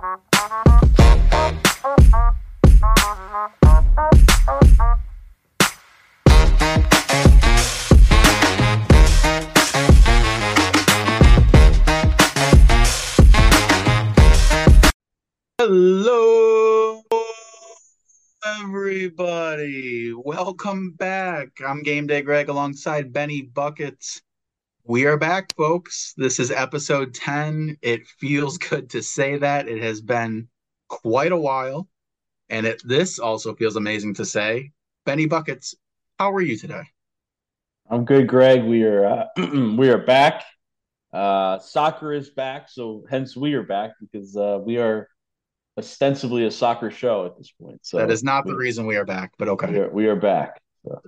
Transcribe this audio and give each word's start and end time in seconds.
Hello, 0.00 0.16
everybody. 18.46 20.14
Welcome 20.14 20.92
back. 20.92 21.48
I'm 21.66 21.82
Game 21.82 22.06
Day 22.06 22.22
Greg 22.22 22.48
alongside 22.48 23.12
Benny 23.12 23.42
Buckets. 23.42 24.22
We 24.90 25.06
are 25.06 25.16
back, 25.16 25.54
folks. 25.54 26.14
This 26.16 26.40
is 26.40 26.50
episode 26.50 27.14
10. 27.14 27.78
It 27.80 28.08
feels 28.08 28.58
good 28.58 28.90
to 28.90 29.04
say 29.04 29.38
that. 29.38 29.68
It 29.68 29.80
has 29.80 30.00
been 30.00 30.48
quite 30.88 31.30
a 31.30 31.36
while. 31.36 31.86
And 32.48 32.66
it 32.66 32.82
this 32.84 33.20
also 33.20 33.54
feels 33.54 33.76
amazing 33.76 34.14
to 34.14 34.24
say. 34.24 34.72
Benny 35.06 35.26
Buckets, 35.26 35.76
how 36.18 36.32
are 36.32 36.40
you 36.40 36.58
today? 36.58 36.82
I'm 37.88 38.04
good, 38.04 38.26
Greg. 38.26 38.64
We 38.64 38.82
are 38.82 39.06
uh, 39.06 39.24
we 39.78 39.90
are 39.90 40.04
back. 40.04 40.42
Uh, 41.12 41.60
soccer 41.60 42.12
is 42.12 42.30
back, 42.30 42.68
so 42.68 43.04
hence 43.08 43.36
we 43.36 43.54
are 43.54 43.62
back 43.62 43.92
because 44.00 44.36
uh, 44.36 44.58
we 44.60 44.78
are 44.78 45.08
ostensibly 45.78 46.46
a 46.46 46.50
soccer 46.50 46.90
show 46.90 47.26
at 47.26 47.38
this 47.38 47.52
point. 47.62 47.78
So 47.82 47.98
that 47.98 48.10
is 48.10 48.24
not 48.24 48.44
the 48.44 48.56
reason 48.56 48.86
we 48.86 48.96
are 48.96 49.04
back, 49.04 49.34
but 49.38 49.46
okay. 49.50 49.70
We 49.70 49.78
are, 49.78 49.90
we 49.90 50.06
are 50.08 50.16
back. 50.16 50.60
So. 50.84 51.00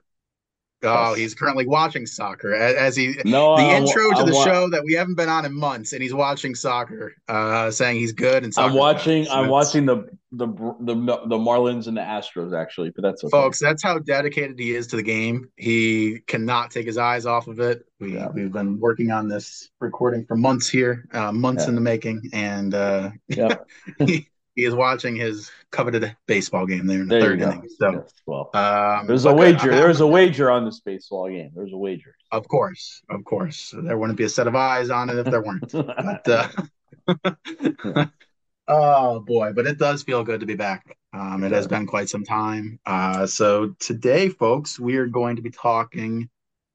Oh, 0.85 1.15
he's 1.15 1.35
currently 1.35 1.67
watching 1.67 2.07
soccer 2.07 2.55
as, 2.55 2.75
as 2.75 2.97
he 2.97 3.15
no, 3.25 3.57
the 3.57 3.63
I'm, 3.63 3.83
intro 3.83 4.11
to 4.11 4.17
I'm, 4.19 4.27
the 4.27 4.37
I'm, 4.37 4.45
show 4.45 4.71
that 4.71 4.83
we 4.85 4.95
haven't 4.95 5.15
been 5.15 5.29
on 5.29 5.45
in 5.45 5.55
months, 5.55 5.93
and 5.93 6.03
he's 6.03 6.15
watching 6.15 6.55
soccer, 6.55 7.15
uh, 7.29 7.71
saying 7.71 7.99
he's 7.99 8.13
good. 8.13 8.45
And 8.45 8.53
I'm 8.57 8.75
watching. 8.75 9.29
I'm 9.29 9.49
watching 9.49 9.87
the, 9.87 10.09
the 10.33 10.47
the 10.81 10.95
the 11.27 11.37
Marlins 11.37 11.87
and 11.87 11.97
the 11.97 12.01
Astros 12.01 12.59
actually, 12.59 12.91
but 12.91 13.03
that's 13.03 13.23
okay. 13.23 13.31
folks. 13.31 13.61
That's 13.61 13.83
how 13.83 13.99
dedicated 13.99 14.59
he 14.59 14.75
is 14.75 14.89
to 14.89 14.97
the 14.97 15.03
game. 15.03 15.49
He 15.57 16.21
cannot 16.27 16.71
take 16.71 16.87
his 16.87 16.99
eyes 16.99 17.27
off 17.27 17.47
of 17.47 17.61
it. 17.61 17.85
We 18.01 18.15
yeah. 18.15 18.29
we've 18.29 18.53
been 18.53 18.81
working 18.81 19.11
on 19.11 19.29
this 19.29 19.71
recording 19.81 20.25
for 20.27 20.37
months 20.37 20.69
here, 20.69 21.07
uh, 21.13 21.33
months 21.33 21.65
yeah. 21.65 21.69
in 21.71 21.75
the 21.77 21.81
making, 21.81 22.31
and 22.33 22.75
uh, 22.75 23.11
yeah. 23.29 23.57
he, 23.99 24.29
he 24.55 24.65
is 24.65 24.75
watching 24.75 25.17
his 25.17 25.51
coveted 25.71 26.15
baseball 26.27 26.67
game 26.67 26.87
there 26.87 27.01
in 27.01 27.09
the 27.09 27.15
there 27.15 27.23
third 27.23 27.43
inning. 27.43 27.69
So, 27.79 27.93
yes, 27.93 28.13
well, 28.27 28.51
um, 28.55 29.07
there's 29.07 29.25
a 29.25 29.33
wager. 29.33 29.71
There's 29.71 30.01
a 30.01 30.07
wager 30.07 30.51
on 30.51 30.65
this 30.65 30.81
baseball 30.81 31.29
game. 31.29 31.51
There's 31.55 31.73
a 31.73 31.77
wager. 31.77 32.15
Of 32.31 32.49
course, 32.49 33.03
of 33.09 33.25
course, 33.25 33.75
there 33.77 33.97
wouldn't 33.97 34.19
be 34.19 34.25
a 34.25 34.29
set 34.29 34.47
of 34.47 34.55
eyes 34.55 34.91
on 34.91 35.11
it 35.11 35.17
if 35.17 35.27
there 35.27 35.43
weren't. 35.43 35.73
but, 35.73 36.29
uh, 36.29 38.07
oh 38.69 39.21
boy, 39.21 39.53
but 39.55 39.67
it 39.67 39.79
does 39.79 40.03
feel 40.03 40.23
good 40.25 40.41
to 40.41 40.47
be 40.47 40.57
back. 40.57 40.97
Um, 41.15 41.45
it 41.45 41.53
has 41.53 41.67
been 41.67 41.87
quite 41.87 42.09
some 42.09 42.25
time. 42.25 42.79
Uh, 42.87 43.27
so 43.27 43.75
today, 43.79 44.29
folks, 44.29 44.81
we 44.81 44.97
are 44.97 45.07
going 45.07 45.37
to 45.37 45.43
be 45.43 45.51
talking 45.51 46.29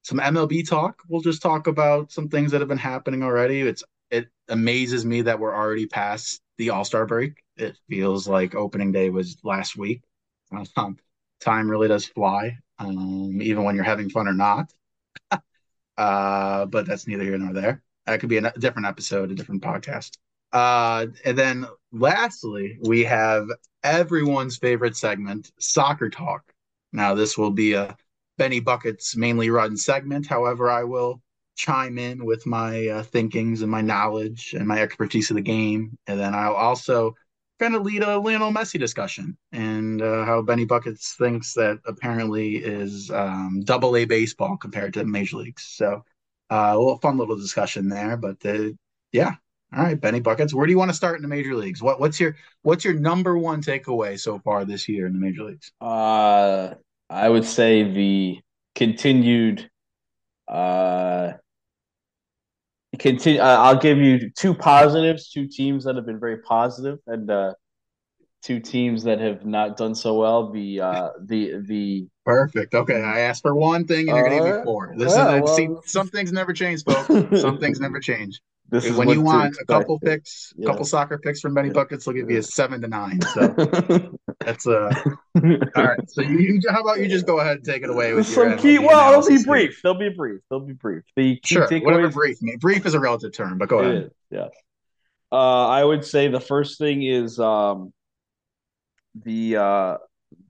some 0.03 0.19
MLB 0.19 0.67
talk. 0.67 1.01
We'll 1.09 1.21
just 1.21 1.41
talk 1.41 1.67
about 1.67 2.11
some 2.11 2.29
things 2.29 2.51
that 2.51 2.61
have 2.61 2.67
been 2.67 2.77
happening 2.77 3.23
already. 3.23 3.61
It's 3.61 3.83
it 4.09 4.29
amazes 4.47 5.05
me 5.05 5.23
that 5.23 5.39
we're 5.39 5.53
already 5.53 5.85
past 5.85 6.41
the 6.57 6.69
All 6.69 6.85
Star 6.85 7.05
break. 7.05 7.43
It 7.57 7.77
feels 7.89 8.27
like 8.27 8.55
opening 8.55 8.91
day 8.91 9.09
was 9.09 9.37
last 9.43 9.75
week. 9.77 10.03
Um, 10.51 10.97
time 11.39 11.69
really 11.69 11.87
does 11.87 12.05
fly, 12.05 12.57
um, 12.79 13.41
even 13.41 13.63
when 13.63 13.75
you're 13.75 13.83
having 13.83 14.09
fun 14.09 14.27
or 14.27 14.33
not. 14.33 14.73
uh, 15.97 16.65
but 16.65 16.85
that's 16.85 17.07
neither 17.07 17.23
here 17.23 17.37
nor 17.37 17.53
there. 17.53 17.83
That 18.05 18.19
could 18.19 18.29
be 18.29 18.37
a 18.37 18.51
different 18.53 18.87
episode, 18.87 19.31
a 19.31 19.35
different 19.35 19.63
podcast. 19.63 20.17
Uh, 20.53 21.07
and 21.25 21.37
then 21.37 21.67
lastly, 21.91 22.77
we 22.81 23.03
have 23.03 23.47
everyone's 23.83 24.57
favorite 24.57 24.95
segment, 24.95 25.51
Soccer 25.59 26.09
Talk. 26.09 26.53
Now, 26.93 27.15
this 27.15 27.37
will 27.37 27.51
be 27.51 27.73
a 27.73 27.97
Benny 28.37 28.59
Buckets 28.59 29.15
mainly 29.15 29.49
run 29.49 29.75
segment. 29.75 30.27
However, 30.27 30.69
I 30.69 30.83
will 30.83 31.21
chime 31.55 31.97
in 31.97 32.23
with 32.23 32.45
my 32.45 32.87
uh, 32.87 33.03
thinkings 33.03 33.61
and 33.61 33.71
my 33.71 33.81
knowledge 33.81 34.53
and 34.57 34.67
my 34.67 34.81
expertise 34.81 35.29
of 35.31 35.35
the 35.35 35.41
game. 35.41 35.97
And 36.07 36.19
then 36.19 36.33
I'll 36.33 36.53
also 36.53 37.15
kind 37.59 37.75
of 37.75 37.83
lead 37.83 38.03
a 38.03 38.17
Lionel 38.17 38.51
Messi 38.51 38.79
discussion 38.79 39.37
and 39.51 40.01
uh, 40.01 40.25
how 40.25 40.41
Benny 40.41 40.65
Buckets 40.65 41.15
thinks 41.17 41.53
that 41.53 41.79
apparently 41.85 42.57
is 42.57 43.09
um, 43.11 43.61
double 43.63 43.95
A 43.95 44.05
baseball 44.05 44.57
compared 44.57 44.93
to 44.93 45.05
major 45.05 45.37
leagues. 45.37 45.63
So 45.63 46.03
uh, 46.49 46.71
a 46.73 46.77
little 46.77 46.97
fun 46.99 47.17
little 47.17 47.35
discussion 47.35 47.89
there, 47.89 48.17
but 48.17 48.37
uh, 48.45 48.69
yeah. 49.11 49.35
All 49.75 49.83
right, 49.83 49.99
Benny 49.99 50.21
Buckets. 50.21 50.53
Where 50.53 50.65
do 50.65 50.71
you 50.71 50.77
want 50.77 50.91
to 50.91 50.95
start 50.95 51.17
in 51.17 51.21
the 51.21 51.27
major 51.27 51.53
leagues? 51.53 51.81
What 51.81 51.99
what's 51.99 52.21
your 52.21 52.37
what's 52.61 52.85
your 52.85 52.93
number 52.93 53.37
one 53.37 53.61
takeaway 53.61 54.17
so 54.17 54.39
far 54.39 54.63
this 54.63 54.87
year 54.87 55.07
in 55.07 55.13
the 55.13 55.19
major 55.19 55.43
leagues? 55.43 55.73
Uh, 55.81 56.75
I 57.09 57.27
would 57.27 57.43
say 57.43 57.83
the 57.83 58.39
continued 58.75 59.69
uh 60.47 61.33
continue. 62.97 63.39
Uh, 63.39 63.57
I'll 63.59 63.79
give 63.79 63.97
you 63.97 64.29
two 64.31 64.53
positives, 64.53 65.29
two 65.29 65.47
teams 65.47 65.83
that 65.85 65.95
have 65.95 66.05
been 66.05 66.19
very 66.19 66.37
positive, 66.39 66.99
and 67.07 67.29
uh, 67.29 67.53
two 68.43 68.59
teams 68.59 69.03
that 69.03 69.19
have 69.19 69.45
not 69.45 69.77
done 69.77 69.95
so 69.95 70.15
well. 70.15 70.51
The 70.51 70.81
uh, 70.81 71.09
the 71.21 71.61
the 71.65 72.07
perfect. 72.25 72.73
Okay, 72.73 73.01
I 73.01 73.21
asked 73.21 73.41
for 73.41 73.55
one 73.55 73.85
thing, 73.85 74.09
and 74.09 74.17
you're 74.17 74.29
gonna 74.29 74.43
give 74.43 74.57
me 74.59 74.63
four. 74.63 74.93
This 74.97 75.13
yeah, 75.15 75.39
well, 75.39 75.55
see, 75.55 75.69
some 75.85 76.07
things 76.07 76.31
never 76.31 76.53
change, 76.53 76.83
folks. 76.87 77.41
some 77.41 77.59
things 77.59 77.79
never 77.79 77.99
change. 77.99 78.39
This 78.69 78.85
is 78.85 78.97
when 78.97 79.07
you 79.09 79.21
want 79.21 79.55
a 79.61 79.65
couple 79.65 79.97
picks, 79.99 80.53
a 80.57 80.61
yeah. 80.61 80.67
couple 80.67 80.83
soccer 80.83 81.17
picks 81.17 81.39
from 81.39 81.53
Benny 81.53 81.69
Buckets, 81.69 82.03
they'll 82.03 82.13
give 82.13 82.29
you 82.29 82.39
a 82.39 82.43
seven 82.43 82.81
to 82.81 82.87
nine. 82.87 83.21
So 83.21 84.17
that's 84.39 84.67
uh 84.67 84.91
all 85.75 85.83
right. 85.83 86.09
So 86.09 86.21
you, 86.21 86.37
you, 86.39 86.61
how 86.69 86.81
about 86.81 86.99
you 86.99 87.07
just 87.07 87.25
go 87.25 87.39
ahead 87.39 87.57
and 87.57 87.65
take 87.65 87.83
it 87.83 87.89
away 87.89 88.13
with 88.13 88.27
some 88.27 88.57
key. 88.57 88.79
Well, 88.79 89.11
they'll 89.11 89.37
be 89.37 89.43
brief. 89.43 89.81
They'll 89.83 89.93
be 89.97 90.09
brief. 90.09 90.41
They'll 90.49 90.59
be 90.59 90.73
brief. 90.73 91.03
The 91.15 91.39
sure, 91.43 91.67
whatever 91.79 92.09
brief. 92.09 92.41
Mean. 92.41 92.57
Brief 92.59 92.85
is 92.85 92.93
a 92.93 92.99
relative 92.99 93.33
term, 93.33 93.57
but 93.57 93.69
go 93.69 93.79
ahead. 93.79 94.11
Yes. 94.29 94.49
Uh, 95.31 95.67
I 95.67 95.83
would 95.83 96.05
say 96.05 96.27
the 96.29 96.39
first 96.39 96.77
thing 96.77 97.03
is 97.03 97.39
um, 97.39 97.91
the 99.23 99.57
uh, 99.57 99.97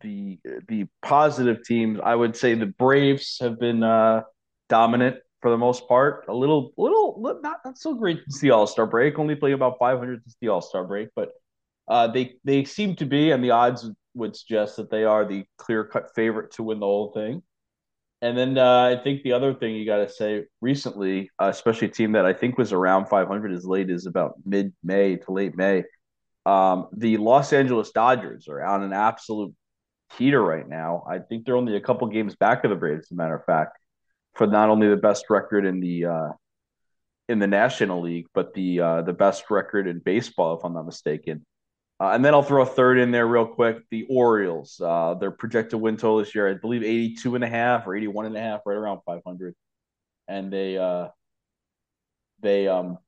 the 0.02 0.40
the 0.68 0.86
positive 1.02 1.64
teams. 1.64 2.00
I 2.04 2.14
would 2.14 2.36
say 2.36 2.54
the 2.54 2.68
Braves 2.68 3.38
have 3.42 3.60
been 3.60 3.84
uh, 3.84 4.24
dominant 4.70 5.18
for 5.42 5.52
the 5.52 5.58
most 5.58 5.88
part. 5.88 6.26
A 6.28 6.34
little, 6.34 6.74
little, 6.78 7.40
not 7.42 7.60
not 7.66 7.78
so 7.78 7.94
great 7.94 8.20
since 8.28 8.40
the 8.40 8.52
All 8.52 8.68
Star 8.68 8.86
break. 8.86 9.18
Only 9.18 9.36
playing 9.36 9.56
about 9.56 9.80
500 9.80 10.24
since 10.24 10.36
the 10.42 10.50
All 10.50 10.62
Star 10.62 10.84
break, 10.84 11.10
but 11.16 11.32
uh, 11.88 12.08
they 12.08 12.36
they 12.44 12.66
seem 12.66 12.96
to 12.98 13.06
be, 13.06 13.32
and 13.32 13.44
the 13.44 13.52
odds 13.52 13.90
would 14.14 14.36
suggest 14.36 14.78
that 14.78 14.90
they 14.90 15.04
are 15.04 15.26
the 15.26 15.46
clear 15.58 15.84
cut 15.84 16.14
favorite 16.16 16.52
to 16.52 16.64
win 16.64 16.80
the 16.80 16.86
whole 16.86 17.12
thing. 17.12 17.44
And 18.22 18.36
then 18.36 18.58
uh, 18.58 18.98
I 18.98 19.04
think 19.04 19.22
the 19.22 19.34
other 19.34 19.54
thing 19.54 19.76
you 19.76 19.86
got 19.86 19.98
to 19.98 20.10
say 20.10 20.46
recently, 20.60 21.30
uh, 21.40 21.50
especially 21.50 21.88
a 21.88 21.92
team 21.92 22.14
that 22.14 22.26
I 22.26 22.34
think 22.34 22.58
was 22.58 22.74
around 22.74 23.08
500 23.08 23.54
as 23.54 23.64
late 23.64 23.92
as 23.92 24.08
about 24.08 24.34
mid 24.44 24.74
May 24.84 25.18
to 25.18 25.32
late 25.32 25.56
May, 25.56 25.84
um, 26.46 26.88
the 26.94 27.18
Los 27.18 27.54
Angeles 27.54 27.92
Dodgers 27.92 28.48
are 28.48 28.64
on 28.64 28.82
an 28.82 28.94
absolute 28.94 29.54
heater 30.18 30.42
right 30.42 30.68
now. 30.68 31.04
I 31.08 31.20
think 31.20 31.46
they're 31.46 31.56
only 31.56 31.76
a 31.76 31.82
couple 31.82 32.08
games 32.08 32.36
back 32.36 32.64
of 32.64 32.72
the 32.72 32.76
Braves, 32.76 33.08
as 33.08 33.12
a 33.12 33.16
matter 33.16 33.36
of 33.36 33.46
fact 33.46 33.78
for 34.38 34.48
not 34.48 34.70
only 34.70 34.88
the 34.88 34.98
best 34.98 35.26
record 35.30 35.66
in 35.66 35.80
the 35.80 36.06
uh, 36.06 36.30
in 37.28 37.40
the 37.40 37.48
National 37.48 38.02
League, 38.02 38.28
but 38.34 38.54
the 38.54 38.80
uh, 38.80 39.02
the 39.02 39.14
best 39.14 39.50
record 39.50 39.88
in 39.88 40.00
baseball, 40.00 40.58
if 40.58 40.64
I'm 40.64 40.74
not 40.74 40.86
mistaken. 40.86 41.46
Uh, 42.00 42.12
and 42.12 42.24
then 42.24 42.34
I'll 42.34 42.44
throw 42.44 42.62
a 42.62 42.66
third 42.66 43.00
in 43.00 43.12
there 43.12 43.26
real 43.26 43.48
quick. 43.48 43.78
The 43.90 44.06
Orioles, 44.10 44.80
uh, 44.84 45.16
their 45.16 45.32
projected 45.32 45.80
win 45.80 45.98
total 45.98 46.20
this 46.20 46.36
year, 46.36 46.48
I 46.48 46.54
believe 46.54 46.84
82 46.84 47.36
and 47.36 47.44
a 47.44 47.48
half 47.48 47.88
or 47.88 47.96
81 47.96 48.28
and 48.28 48.38
a 48.38 48.40
half, 48.40 48.62
right 48.66 48.78
around 48.78 49.02
500. 49.06 49.56
And 50.28 50.54
they 50.54 50.78
uh, 50.78 51.08
they 52.42 52.68
um 52.68 53.00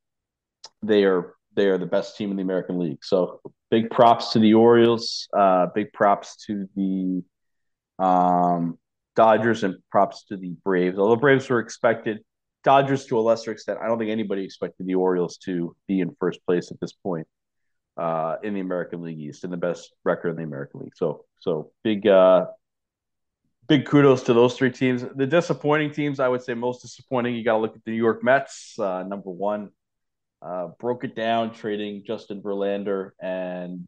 they 0.81 1.03
are 1.03 1.35
they 1.55 1.67
are 1.67 1.77
the 1.77 1.85
best 1.85 2.17
team 2.17 2.31
in 2.31 2.37
the 2.37 2.41
American 2.41 2.79
League. 2.79 3.03
So 3.03 3.41
big 3.69 3.91
props 3.91 4.31
to 4.31 4.39
the 4.39 4.55
Orioles. 4.55 5.27
Uh, 5.37 5.67
big 5.75 5.93
props 5.93 6.37
to 6.47 6.67
the 6.75 7.23
um 8.03 8.79
Dodgers 9.15 9.63
and 9.63 9.75
props 9.91 10.23
to 10.25 10.37
the 10.37 10.55
Braves. 10.63 10.97
Although 10.97 11.17
Braves 11.17 11.49
were 11.49 11.59
expected, 11.59 12.19
Dodgers 12.63 13.05
to 13.07 13.19
a 13.19 13.21
lesser 13.21 13.51
extent. 13.51 13.79
I 13.83 13.87
don't 13.87 13.99
think 13.99 14.11
anybody 14.11 14.45
expected 14.45 14.87
the 14.87 14.95
Orioles 14.95 15.37
to 15.45 15.75
be 15.87 15.99
in 15.99 16.15
first 16.19 16.39
place 16.47 16.71
at 16.71 16.79
this 16.79 16.93
point 16.93 17.27
uh, 17.99 18.37
in 18.43 18.53
the 18.53 18.61
American 18.61 19.01
League 19.01 19.19
East 19.19 19.43
and 19.43 19.51
the 19.51 19.57
best 19.57 19.93
record 20.05 20.29
in 20.29 20.37
the 20.37 20.43
American 20.43 20.79
League. 20.79 20.95
So, 20.95 21.25
so 21.39 21.71
big, 21.83 22.07
uh, 22.07 22.45
big 23.67 23.85
kudos 23.85 24.23
to 24.23 24.33
those 24.33 24.55
three 24.55 24.71
teams. 24.71 25.03
The 25.15 25.27
disappointing 25.27 25.91
teams, 25.91 26.21
I 26.21 26.29
would 26.29 26.41
say, 26.41 26.53
most 26.53 26.81
disappointing. 26.81 27.35
You 27.35 27.43
got 27.43 27.53
to 27.53 27.59
look 27.59 27.75
at 27.75 27.83
the 27.83 27.91
New 27.91 27.97
York 27.97 28.23
Mets, 28.23 28.79
uh, 28.79 29.03
number 29.03 29.29
one. 29.29 29.69
Uh, 30.41 30.69
broke 30.79 31.03
it 31.03 31.15
down, 31.15 31.53
trading 31.53 32.01
Justin 32.07 32.41
Verlander 32.41 33.11
and 33.19 33.85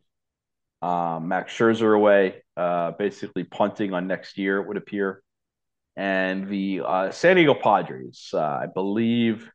um, 0.81 1.29
Max 1.29 1.53
Scherzer 1.53 1.95
away, 1.95 2.43
uh, 2.57 2.91
basically 2.91 3.45
punting 3.45 3.93
on 3.93 4.07
next 4.07 4.37
year, 4.37 4.57
it 4.57 4.67
would 4.67 4.75
appear. 4.75 5.23
And 5.95 6.49
the 6.49 6.81
San 7.11 7.37
Diego 7.37 7.53
Padres, 7.53 8.31
I 8.33 8.65
believe 8.65 9.49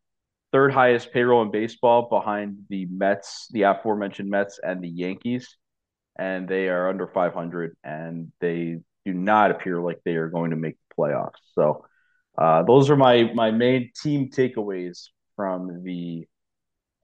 third 0.56 0.72
highest 0.72 1.12
payroll 1.12 1.42
in 1.42 1.50
baseball 1.50 2.08
behind 2.08 2.56
the 2.70 2.86
Mets, 2.86 3.46
the 3.50 3.64
aforementioned 3.64 4.30
Mets, 4.30 4.58
and 4.62 4.82
the 4.82 4.88
Yankees, 4.88 5.54
and 6.18 6.48
they 6.48 6.70
are 6.70 6.88
under 6.88 7.06
500, 7.06 7.76
and 7.84 8.32
they 8.40 8.78
do 9.04 9.12
not 9.12 9.50
appear 9.50 9.82
like 9.82 10.00
they 10.06 10.16
are 10.16 10.30
going 10.30 10.52
to 10.52 10.56
make 10.56 10.78
the 10.88 10.94
playoffs. 11.02 11.42
So, 11.52 11.84
uh, 12.38 12.62
those 12.62 12.88
are 12.88 12.96
my 12.96 13.30
my 13.34 13.50
main 13.50 13.90
team 14.02 14.30
takeaways 14.30 15.08
from 15.36 15.84
the 15.84 16.26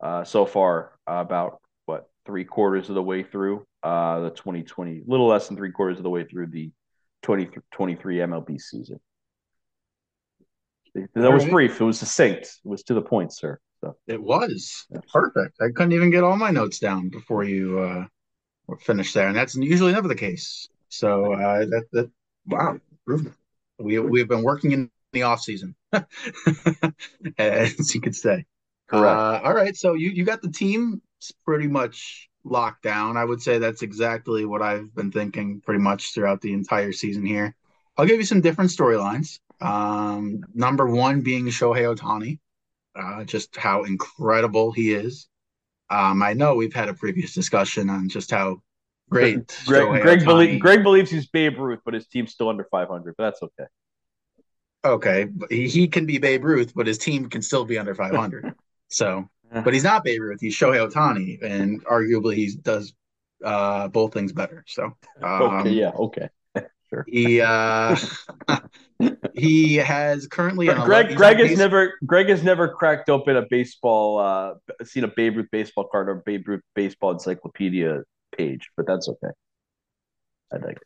uh, 0.01 0.25
so 0.25 0.47
far 0.47 0.93
about 1.07 1.61
what 1.85 2.09
three 2.25 2.47
quarters 2.47 2.89
of 2.89 2.95
the 2.95 3.03
way 3.03 3.23
through 3.23 3.67
uh, 3.83 4.21
the 4.21 4.31
2020, 4.31 5.03
little 5.07 5.27
less 5.27 5.49
than 5.49 5.59
three 5.59 5.73
quarters 5.73 5.99
of 5.99 6.05
the 6.05 6.11
way 6.11 6.25
through 6.25 6.47
the 6.47 6.71
2023 7.21 8.17
MLB 8.17 8.59
season. 8.59 8.99
That 10.95 11.33
was 11.33 11.45
brief. 11.45 11.81
It 11.81 11.85
was 11.85 11.99
succinct. 11.99 12.61
It 12.65 12.69
was 12.69 12.83
to 12.85 12.95
the 12.95 13.03
point, 13.03 13.33
sir. 13.33 13.59
So 13.81 13.97
it 14.07 14.23
was 14.23 14.87
yeah. 14.91 15.01
perfect. 15.13 15.57
I 15.61 15.69
couldn't 15.75 15.93
even 15.93 16.11
get 16.11 16.23
all 16.23 16.37
my 16.37 16.51
notes 16.51 16.79
down 16.79 17.09
before 17.09 17.45
you 17.45 17.81
uh, 17.81 18.05
finished 18.81 19.15
there, 19.15 19.29
and 19.29 19.37
that's 19.37 19.57
usually 19.57 19.93
never 19.93 20.09
the 20.09 20.15
case. 20.15 20.69
So 20.89 21.33
uh, 21.33 21.65
that 21.65 21.85
that 21.93 22.11
wow, 22.47 22.79
we 23.79 23.99
we've 23.99 24.29
been 24.29 24.43
working 24.43 24.73
in 24.73 24.91
the 25.13 25.23
off 25.23 25.41
season, 25.41 25.75
as 27.39 27.95
you 27.95 28.01
could 28.01 28.15
say. 28.15 28.45
Correct. 28.89 29.19
Uh, 29.19 29.41
all 29.45 29.55
right, 29.55 29.75
so 29.75 29.95
you 29.95 30.11
you 30.11 30.25
got 30.25 30.43
the 30.43 30.51
team 30.51 31.03
pretty 31.45 31.67
much 31.67 32.29
locked 32.45 32.83
down. 32.83 33.17
I 33.17 33.25
would 33.25 33.43
say 33.43 33.59
that's 33.59 33.83
exactly 33.83 34.45
what 34.45 34.63
I've 34.63 34.95
been 34.95 35.11
thinking 35.11 35.61
pretty 35.61 35.81
much 35.81 36.15
throughout 36.15 36.41
the 36.41 36.53
entire 36.53 36.93
season 36.93 37.25
here. 37.25 37.55
I'll 37.97 38.07
give 38.07 38.19
you 38.19 38.27
some 38.27 38.41
different 38.41 38.71
storylines. 38.71 39.39
Um, 39.63 40.45
number 40.55 40.87
one 40.87 41.23
being 41.23 41.47
Shohei 41.47 41.95
Ohtani, 41.95 42.39
uh, 42.97 43.25
just 43.25 43.57
how 43.57 43.85
incredible 43.85 44.73
he 44.73 44.95
is. 44.95 45.29
Um, 45.91 46.23
I 46.23 46.33
know 46.35 46.55
we've 46.57 46.75
had 46.75 46.89
a 46.89 46.95
previous 46.95 47.35
discussion 47.35 47.91
on 47.91 48.09
just 48.09 48.31
how 48.31 48.63
great 49.11 49.41
Greg, 49.67 50.01
Greg, 50.01 50.25
belie- 50.25 50.59
Greg, 50.59 50.83
believes 50.83 51.11
he's 51.11 51.27
Babe 51.27 51.59
Ruth, 51.59 51.81
but 51.85 51.95
his 51.95 52.07
team's 52.07 52.33
still 52.33 52.49
under 52.49 52.65
500, 52.71 53.15
but 53.19 53.25
that's 53.25 53.43
okay. 53.43 53.67
Okay, 54.85 55.29
he, 55.49 55.69
he 55.69 55.87
can 55.89 56.07
be 56.07 56.19
Babe 56.19 56.45
Ruth, 56.45 56.73
but 56.75 56.87
his 56.89 56.99
team 56.99 57.29
can 57.29 57.41
still 57.43 57.65
be 57.65 57.79
under 57.79 57.95
500. 57.95 58.49
so, 58.89 59.29
but 59.63 59.75
he's 59.75 59.85
not 59.85 60.03
Babe 60.03 60.21
Ruth. 60.21 60.41
He's 60.41 60.57
Shohei 60.57 60.91
Ohtani, 60.91 61.39
and 61.43 61.85
arguably 61.85 62.35
he 62.35 62.57
does 62.61 62.93
uh, 63.45 63.87
both 63.89 64.13
things 64.13 64.33
better. 64.33 64.65
So, 64.67 64.97
um, 65.23 65.69
okay, 65.69 65.71
yeah, 65.71 65.91
okay. 65.91 66.29
Sure. 66.93 67.07
He 67.09 67.41
uh, 67.41 67.97
he 69.35 69.77
has 69.77 70.27
currently 70.27 70.67
Greg. 70.67 71.17
Greg 71.17 71.39
has 71.39 71.57
never 71.57 71.95
Greg 72.05 72.29
has 72.29 72.43
never 72.43 72.69
cracked 72.69 73.09
open 73.09 73.37
a 73.37 73.47
baseball 73.49 74.19
uh, 74.19 74.55
seen 74.85 75.05
a 75.05 75.09
Babe 75.09 75.37
Ruth 75.39 75.49
baseball 75.51 75.89
card 75.91 76.09
or 76.09 76.17
Babe 76.17 76.47
Ruth 76.47 76.63
baseball 76.75 77.13
encyclopedia 77.13 78.03
page, 78.37 78.69
but 78.77 78.87
that's 78.87 79.09
okay. 79.09 79.33
I 80.53 80.59
think. 80.59 80.79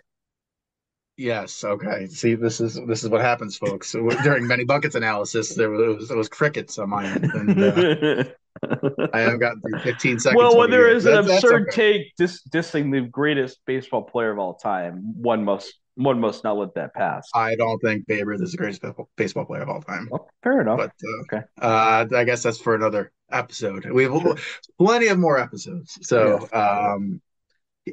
Yes. 1.16 1.64
Okay. 1.64 2.06
See, 2.06 2.34
this 2.34 2.60
is 2.60 2.78
this 2.86 3.02
is 3.02 3.08
what 3.08 3.22
happens, 3.22 3.56
folks. 3.56 3.90
So 3.90 4.08
during 4.22 4.46
Benny 4.46 4.64
Buckets 4.64 4.94
analysis, 4.94 5.54
there 5.54 5.70
was 5.70 6.10
it 6.10 6.16
was 6.16 6.28
crickets 6.28 6.78
on 6.78 6.90
my 6.90 7.06
end, 7.06 7.24
and 7.24 7.62
uh, 7.64 8.24
I 9.12 9.20
haven't 9.20 9.38
gotten 9.38 9.60
through 9.62 9.80
15 9.80 10.20
seconds. 10.20 10.36
Well, 10.36 10.56
when 10.56 10.70
there 10.70 10.88
is 10.88 11.06
an 11.06 11.16
absurd 11.16 11.68
okay. 11.68 11.70
take 11.70 12.16
dis- 12.16 12.42
dissing 12.48 12.92
the 12.92 13.08
greatest 13.08 13.58
baseball 13.66 14.02
player 14.02 14.30
of 14.30 14.38
all 14.38 14.54
time, 14.54 15.14
one 15.20 15.44
must 15.44 15.74
one 15.96 16.20
must 16.20 16.44
not 16.44 16.56
let 16.56 16.74
that 16.74 16.94
pass. 16.94 17.28
I 17.34 17.56
don't 17.56 17.78
think 17.80 18.06
Babe 18.06 18.26
Ruth 18.26 18.42
is 18.42 18.52
the 18.52 18.58
greatest 18.58 18.82
baseball 19.16 19.46
player 19.46 19.62
of 19.62 19.68
all 19.68 19.82
time. 19.82 20.08
Well, 20.10 20.28
fair 20.42 20.60
enough. 20.60 20.78
But 20.78 20.92
uh, 21.02 21.20
okay, 21.22 21.46
uh, 21.60 22.06
I 22.14 22.24
guess 22.24 22.42
that's 22.42 22.60
for 22.60 22.74
another 22.74 23.12
episode. 23.30 23.86
We 23.86 24.04
have 24.04 24.38
plenty 24.78 25.08
of 25.08 25.18
more 25.18 25.38
episodes. 25.38 25.98
So, 26.02 26.48
yeah. 26.52 26.92
um, 26.94 27.20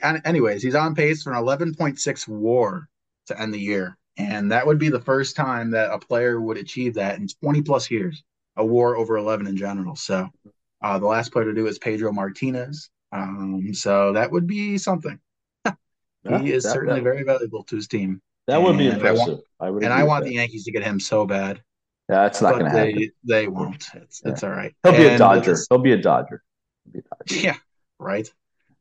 anyways, 0.04 0.62
he's 0.62 0.76
on 0.76 0.96
pace 0.96 1.24
for 1.24 1.34
an 1.34 1.44
11.6 1.44 2.28
WAR 2.28 2.88
to 3.28 3.42
end 3.42 3.54
the 3.54 3.60
year, 3.60 3.98
and 4.18 4.52
that 4.52 4.68
would 4.68 4.80
be 4.80 4.90
the 4.90 5.00
first 5.00 5.38
time 5.38 5.72
that 5.72 5.92
a 5.92 5.98
player 5.98 6.40
would 6.42 6.58
achieve 6.58 6.96
that 6.96 7.18
in 7.18 7.28
20 7.42 7.62
plus 7.62 7.90
years. 7.90 8.22
A 8.58 8.66
WAR 8.66 8.96
over 8.98 9.18
11 9.18 9.48
in 9.48 9.58
general. 9.58 9.96
So, 9.96 10.30
uh, 10.82 11.00
the 11.00 11.08
last 11.08 11.32
player 11.32 11.46
to 11.46 11.54
do 11.54 11.68
is 11.68 11.80
Pedro 11.80 12.12
Martinez. 12.12 12.90
Um, 13.14 13.74
so 13.74 14.14
that 14.14 14.32
would 14.32 14.46
be 14.46 14.78
something 14.78 15.20
he 16.24 16.52
is 16.52 16.64
that, 16.64 16.72
certainly 16.72 17.00
that, 17.00 17.04
very 17.04 17.24
valuable 17.24 17.64
to 17.66 17.76
his 17.76 17.88
team. 17.88 18.22
That 18.48 18.62
would 18.62 18.78
be 18.78 18.88
impressive. 18.88 19.20
I, 19.20 19.30
want, 19.30 19.42
I 19.60 19.70
would, 19.70 19.84
and 19.84 19.94
I 19.94 20.04
want 20.04 20.24
that. 20.24 20.30
the 20.30 20.36
Yankees 20.36 20.66
to 20.66 20.72
get 20.72 20.84
him 20.84 21.00
so 21.00 21.26
bad. 21.26 21.62
Yeah, 22.10 22.24
that's 22.24 22.42
not 22.42 22.54
going 22.54 22.66
to 22.66 22.72
happen. 22.72 23.12
They 23.24 23.48
won't. 23.48 23.88
It's 23.96 24.22
yeah. 24.24 24.32
it's 24.32 24.44
all 24.44 24.50
right. 24.50 24.76
He'll 24.84 24.92
be 24.92 25.06
a 25.06 25.18
Dodger. 25.18 25.58
He'll 25.70 25.80
be 25.80 25.94
a 25.94 26.02
Dodger. 26.02 26.44
Be 26.92 27.00
a 27.00 27.02
Dodger. 27.02 27.40
Yeah, 27.40 27.56
right. 28.00 28.30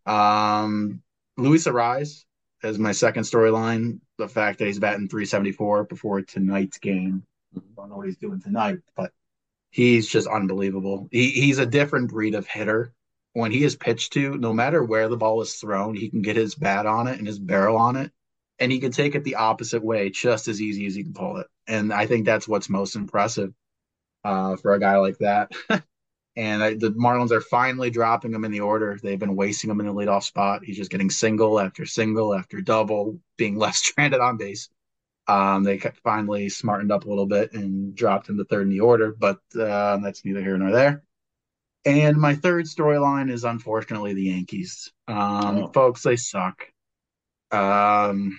Um, 0.07 1.03
Luis 1.37 1.67
Arraez 1.67 2.25
is 2.65 2.79
my 2.79 2.93
second 2.93 3.23
storyline. 3.23 4.01
The 4.19 4.29
fact 4.29 4.59
that 4.59 4.67
he's 4.67 4.81
batting 4.81 5.09
374 5.09 5.85
before 5.85 6.23
tonight's 6.23 6.79
game. 6.79 7.25
I 7.55 7.59
mm-hmm. 7.59 7.75
don't 7.77 7.91
know 7.91 7.97
what 7.97 8.07
he's 8.07 8.17
doing 8.17 8.41
tonight, 8.41 8.79
but 8.97 9.13
he's 9.71 10.09
just 10.09 10.27
unbelievable. 10.27 11.09
He, 11.13 11.31
he's 11.31 11.59
a 11.59 11.67
different 11.67 12.11
breed 12.11 12.35
of 12.35 12.47
hitter 12.47 12.93
when 13.35 13.51
he 13.51 13.65
is 13.65 13.77
pitched 13.77 14.13
to, 14.15 14.37
no 14.37 14.53
matter 14.53 14.85
where 14.85 15.09
the 15.09 15.17
ball 15.17 15.41
is 15.41 15.55
thrown, 15.55 15.95
he 15.95 16.11
can 16.11 16.23
get 16.23 16.37
his 16.37 16.55
bat 16.55 16.87
on 16.87 17.07
it 17.07 17.19
and 17.19 17.27
his 17.27 17.39
barrel 17.39 17.77
on 17.77 17.97
it, 17.97 18.13
and 18.59 18.71
he 18.71 18.79
can 18.79 18.93
take 18.93 19.15
it 19.15 19.25
the 19.25 19.37
opposite 19.37 19.83
way 19.83 20.11
just 20.11 20.49
as 20.49 20.61
easy 20.61 20.87
as 20.87 20.95
he 20.95 21.03
can 21.03 21.15
pull 21.15 21.39
it. 21.39 21.47
And 21.67 21.93
I 21.93 22.07
think 22.07 22.27
that's 22.27 22.47
what's 22.47 22.69
most 22.69 22.95
impressive 22.95 23.53
uh, 24.25 24.57
for 24.57 24.75
a 24.75 24.81
guy 24.81 24.99
like 24.99 25.19
that. 25.19 25.53
and 26.37 26.63
I, 26.63 26.75
the 26.75 26.91
Marlins 26.91 27.31
are 27.31 27.41
finally 27.41 27.91
dropping 27.91 28.35
him 28.35 28.45
in 28.45 28.53
the 28.53 28.61
order. 28.61 28.99
They've 29.03 29.19
been 29.19 29.37
wasting 29.37 29.71
him 29.71 29.81
in 29.81 29.87
the 29.87 29.95
leadoff 29.95 30.25
spot. 30.25 30.65
He's 30.65 30.77
just 30.77 30.91
getting 30.91 31.11
single 31.11 31.59
after 31.59 31.87
single 31.87 32.35
after 32.35 32.61
double, 32.61 33.19
being 33.37 33.57
left 33.59 33.77
stranded 33.77 34.21
on 34.21 34.37
base. 34.37 34.69
Um, 35.29 35.63
they 35.63 35.79
finally 36.03 36.49
smartened 36.49 36.91
up 36.91 37.05
a 37.05 37.09
little 37.09 37.27
bit 37.27 37.53
and 37.53 37.95
dropped 37.95 38.29
him 38.29 38.39
to 38.39 38.45
third 38.45 38.63
in 38.63 38.71
the 38.71 38.81
order, 38.81 39.15
but 39.17 39.39
uh, 39.59 39.97
that's 39.99 40.25
neither 40.25 40.41
here 40.43 40.59
nor 40.59 40.73
there. 40.73 41.05
And 41.85 42.17
my 42.17 42.35
third 42.35 42.67
storyline 42.67 43.31
is 43.31 43.45
unfortunately 43.45 44.15
the 44.15 44.25
Yankees. 44.25 44.93
Um, 45.09 45.59
oh. 45.59 45.71
Folks, 45.73 46.03
they 46.03 46.17
suck. 46.17 46.65
Um, 47.51 48.39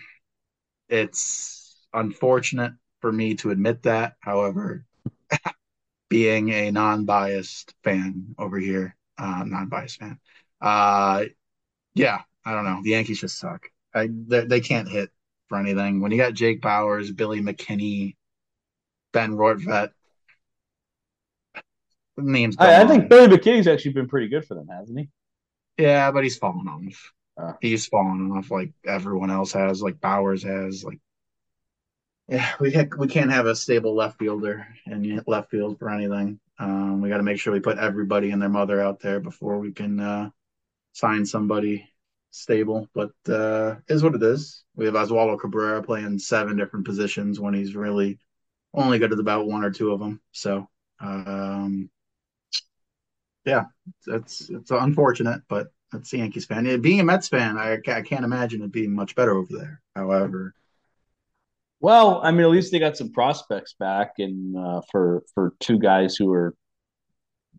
it's 0.88 1.86
unfortunate 1.94 2.74
for 3.02 3.12
me 3.12 3.36
to 3.36 3.52
admit 3.52 3.84
that. 3.84 4.14
However, 4.22 4.86
being 6.10 6.50
a 6.50 6.72
non-biased 6.72 7.74
fan 7.84 8.36
over 8.40 8.58
here, 8.58 8.96
uh, 9.18 9.44
non-biased 9.46 10.00
fan, 10.00 10.20
uh, 10.62 11.26
yeah, 11.96 12.22
I 12.46 12.54
don't 12.54 12.66
know. 12.66 12.80
The 12.82 12.92
Yankees 12.92 13.20
just 13.20 13.38
suck. 13.38 13.70
I 13.94 14.10
they, 14.10 14.46
they 14.46 14.62
can't 14.62 14.88
hit 14.88 15.10
for 15.50 15.60
anything. 15.60 16.02
When 16.02 16.12
you 16.12 16.18
got 16.18 16.34
Jake 16.34 16.62
Bauers, 16.62 17.16
Billy 17.16 17.42
McKinney, 17.42 18.16
Ben 19.12 19.36
Names. 22.18 22.56
I, 22.60 22.84
I, 22.84 22.88
think 22.88 23.10
Billy 23.10 23.36
McKinney's 23.36 23.68
actually 23.68 23.94
been 23.94 24.08
pretty 24.08 24.28
good 24.28 24.46
for 24.46 24.54
them, 24.54 24.68
hasn't 24.68 25.00
he? 25.00 25.10
Yeah, 25.78 26.12
but 26.12 26.24
he's 26.24 26.38
fallen 26.38 26.68
off. 26.68 27.14
Uh, 27.36 27.54
he's 27.60 27.88
fallen 27.88 28.32
off 28.32 28.52
like 28.52 28.72
everyone 28.86 29.32
else 29.32 29.54
has, 29.54 29.82
like 29.82 29.96
Bauers 29.96 30.44
has. 30.44 30.84
Like, 30.84 31.00
yeah, 32.28 32.52
we 32.60 32.72
ha- 32.72 32.96
we 32.98 33.08
can't 33.08 33.32
have 33.32 33.48
a 33.48 33.56
stable 33.56 33.96
left 33.96 34.20
fielder 34.20 34.68
in 34.86 35.24
left 35.26 35.50
field 35.50 35.80
for 35.80 35.90
anything. 35.90 36.40
Um, 36.60 37.02
we 37.02 37.10
got 37.10 37.18
to 37.18 37.24
make 37.24 37.40
sure 37.40 37.52
we 37.52 37.60
put 37.60 37.80
everybody 37.80 38.30
and 38.30 38.42
their 38.42 38.50
mother 38.50 38.80
out 38.80 39.00
there 39.00 39.20
before 39.20 39.58
we 39.58 39.72
can 39.72 40.00
uh, 40.00 40.30
sign 40.94 41.26
somebody 41.26 41.90
stable. 42.30 42.88
But 42.94 43.12
uh, 43.28 43.78
is 43.88 44.04
what 44.04 44.16
it 44.16 44.22
is. 44.22 44.64
We 44.76 44.86
have 44.86 44.94
Oswaldo 44.94 45.40
Cabrera 45.40 45.82
playing 45.82 46.20
seven 46.20 46.58
different 46.58 46.86
positions 46.86 47.40
when 47.40 47.56
he's 47.56 47.76
really 47.76 48.20
only 48.74 49.00
good 49.00 49.14
at 49.14 49.20
about 49.20 49.48
one 49.48 49.64
or 49.64 49.72
two 49.72 49.92
of 49.92 50.00
them. 50.00 50.22
So 50.32 50.70
um, 51.00 51.90
yeah, 53.46 53.66
it's 54.08 54.50
it's 54.50 54.72
unfortunate, 54.72 55.42
but 55.50 55.68
that's 55.92 56.12
the 56.12 56.18
Yankees 56.18 56.46
fan. 56.46 56.82
Being 56.82 57.00
a 57.00 57.04
Mets 57.04 57.28
fan, 57.28 57.58
I, 57.58 57.74
I 57.88 58.02
can't 58.02 58.26
imagine 58.26 58.62
it 58.64 58.72
being 58.72 58.94
much 58.94 59.16
better 59.16 59.32
over 59.32 59.50
there. 59.52 59.82
However, 59.96 60.54
well, 61.80 62.22
I 62.24 62.32
mean, 62.32 62.42
at 62.42 62.50
least 62.50 62.72
they 62.72 62.80
got 62.80 62.98
some 62.98 63.12
prospects 63.12 63.76
back, 63.78 64.14
and 64.18 64.58
uh, 64.58 64.82
for 64.92 65.24
for 65.34 65.54
two 65.60 65.78
guys 65.78 66.16
who 66.16 66.32
are 66.32 66.56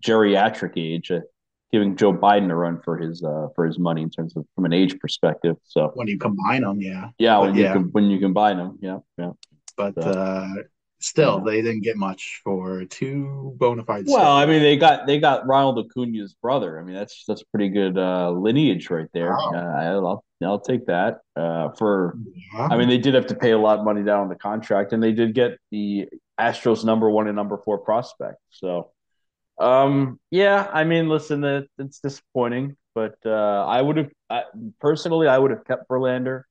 geriatric 0.00 0.72
age, 0.76 1.10
uh, 1.10 1.20
giving 1.72 1.96
Joe 1.96 2.12
Biden 2.12 2.50
a 2.50 2.54
run 2.54 2.80
for 2.82 2.96
his 2.96 3.22
uh, 3.22 3.48
for 3.54 3.66
his 3.66 3.78
money 3.78 4.02
in 4.02 4.10
terms 4.10 4.36
of 4.36 4.46
from 4.54 4.64
an 4.64 4.72
age 4.72 4.98
perspective. 4.98 5.56
So 5.64 5.90
when 5.94 6.08
you 6.08 6.18
combine 6.18 6.62
them, 6.62 6.80
yeah, 6.80 7.10
yeah, 7.18 7.38
when 7.38 7.54
yeah. 7.54 7.68
you 7.68 7.72
can, 7.72 7.82
when 7.92 8.04
you 8.04 8.18
combine 8.18 8.56
them, 8.56 8.78
yeah, 8.80 8.98
yeah. 9.18 9.32
But 9.76 9.94
so. 9.94 10.64
Still 11.04 11.40
they 11.40 11.62
didn't 11.62 11.82
get 11.82 11.96
much 11.96 12.40
for 12.42 12.84
two 12.84 13.54
bona 13.58 13.84
fide. 13.84 14.04
Well, 14.06 14.36
I 14.36 14.46
mean, 14.46 14.62
they 14.62 14.76
got 14.76 15.06
they 15.06 15.20
got 15.20 15.46
Ronald 15.46 15.78
Acuna's 15.78 16.34
brother. 16.34 16.78
I 16.78 16.82
mean, 16.82 16.94
that's 16.94 17.24
that's 17.26 17.42
pretty 17.42 17.68
good 17.68 17.96
uh, 17.98 18.30
lineage 18.30 18.90
right 18.90 19.08
there. 19.12 19.30
Wow. 19.30 19.52
Uh, 19.54 20.06
I'll 20.06 20.24
I'll 20.42 20.60
take 20.60 20.86
that 20.86 21.20
uh, 21.36 21.70
for. 21.70 22.16
Yeah. 22.54 22.68
I 22.70 22.76
mean, 22.76 22.88
they 22.88 22.98
did 22.98 23.14
have 23.14 23.26
to 23.26 23.34
pay 23.34 23.52
a 23.52 23.58
lot 23.58 23.78
of 23.78 23.84
money 23.84 24.02
down 24.02 24.20
on 24.20 24.28
the 24.28 24.36
contract, 24.36 24.92
and 24.92 25.02
they 25.02 25.12
did 25.12 25.34
get 25.34 25.58
the 25.70 26.08
Astros 26.40 26.84
number 26.84 27.08
one 27.10 27.28
and 27.28 27.36
number 27.36 27.56
four 27.58 27.78
prospect. 27.78 28.38
So, 28.50 28.90
Um, 29.58 30.18
yeah, 30.30 30.68
I 30.72 30.84
mean, 30.84 31.08
listen, 31.08 31.44
it's 31.78 32.00
disappointing, 32.00 32.76
but 32.94 33.16
uh, 33.24 33.64
I 33.66 33.80
would 33.80 33.96
have 33.96 34.10
personally, 34.80 35.28
I 35.28 35.38
would 35.38 35.52
have 35.52 35.64
kept 35.64 35.88
Verlander, 35.88 36.42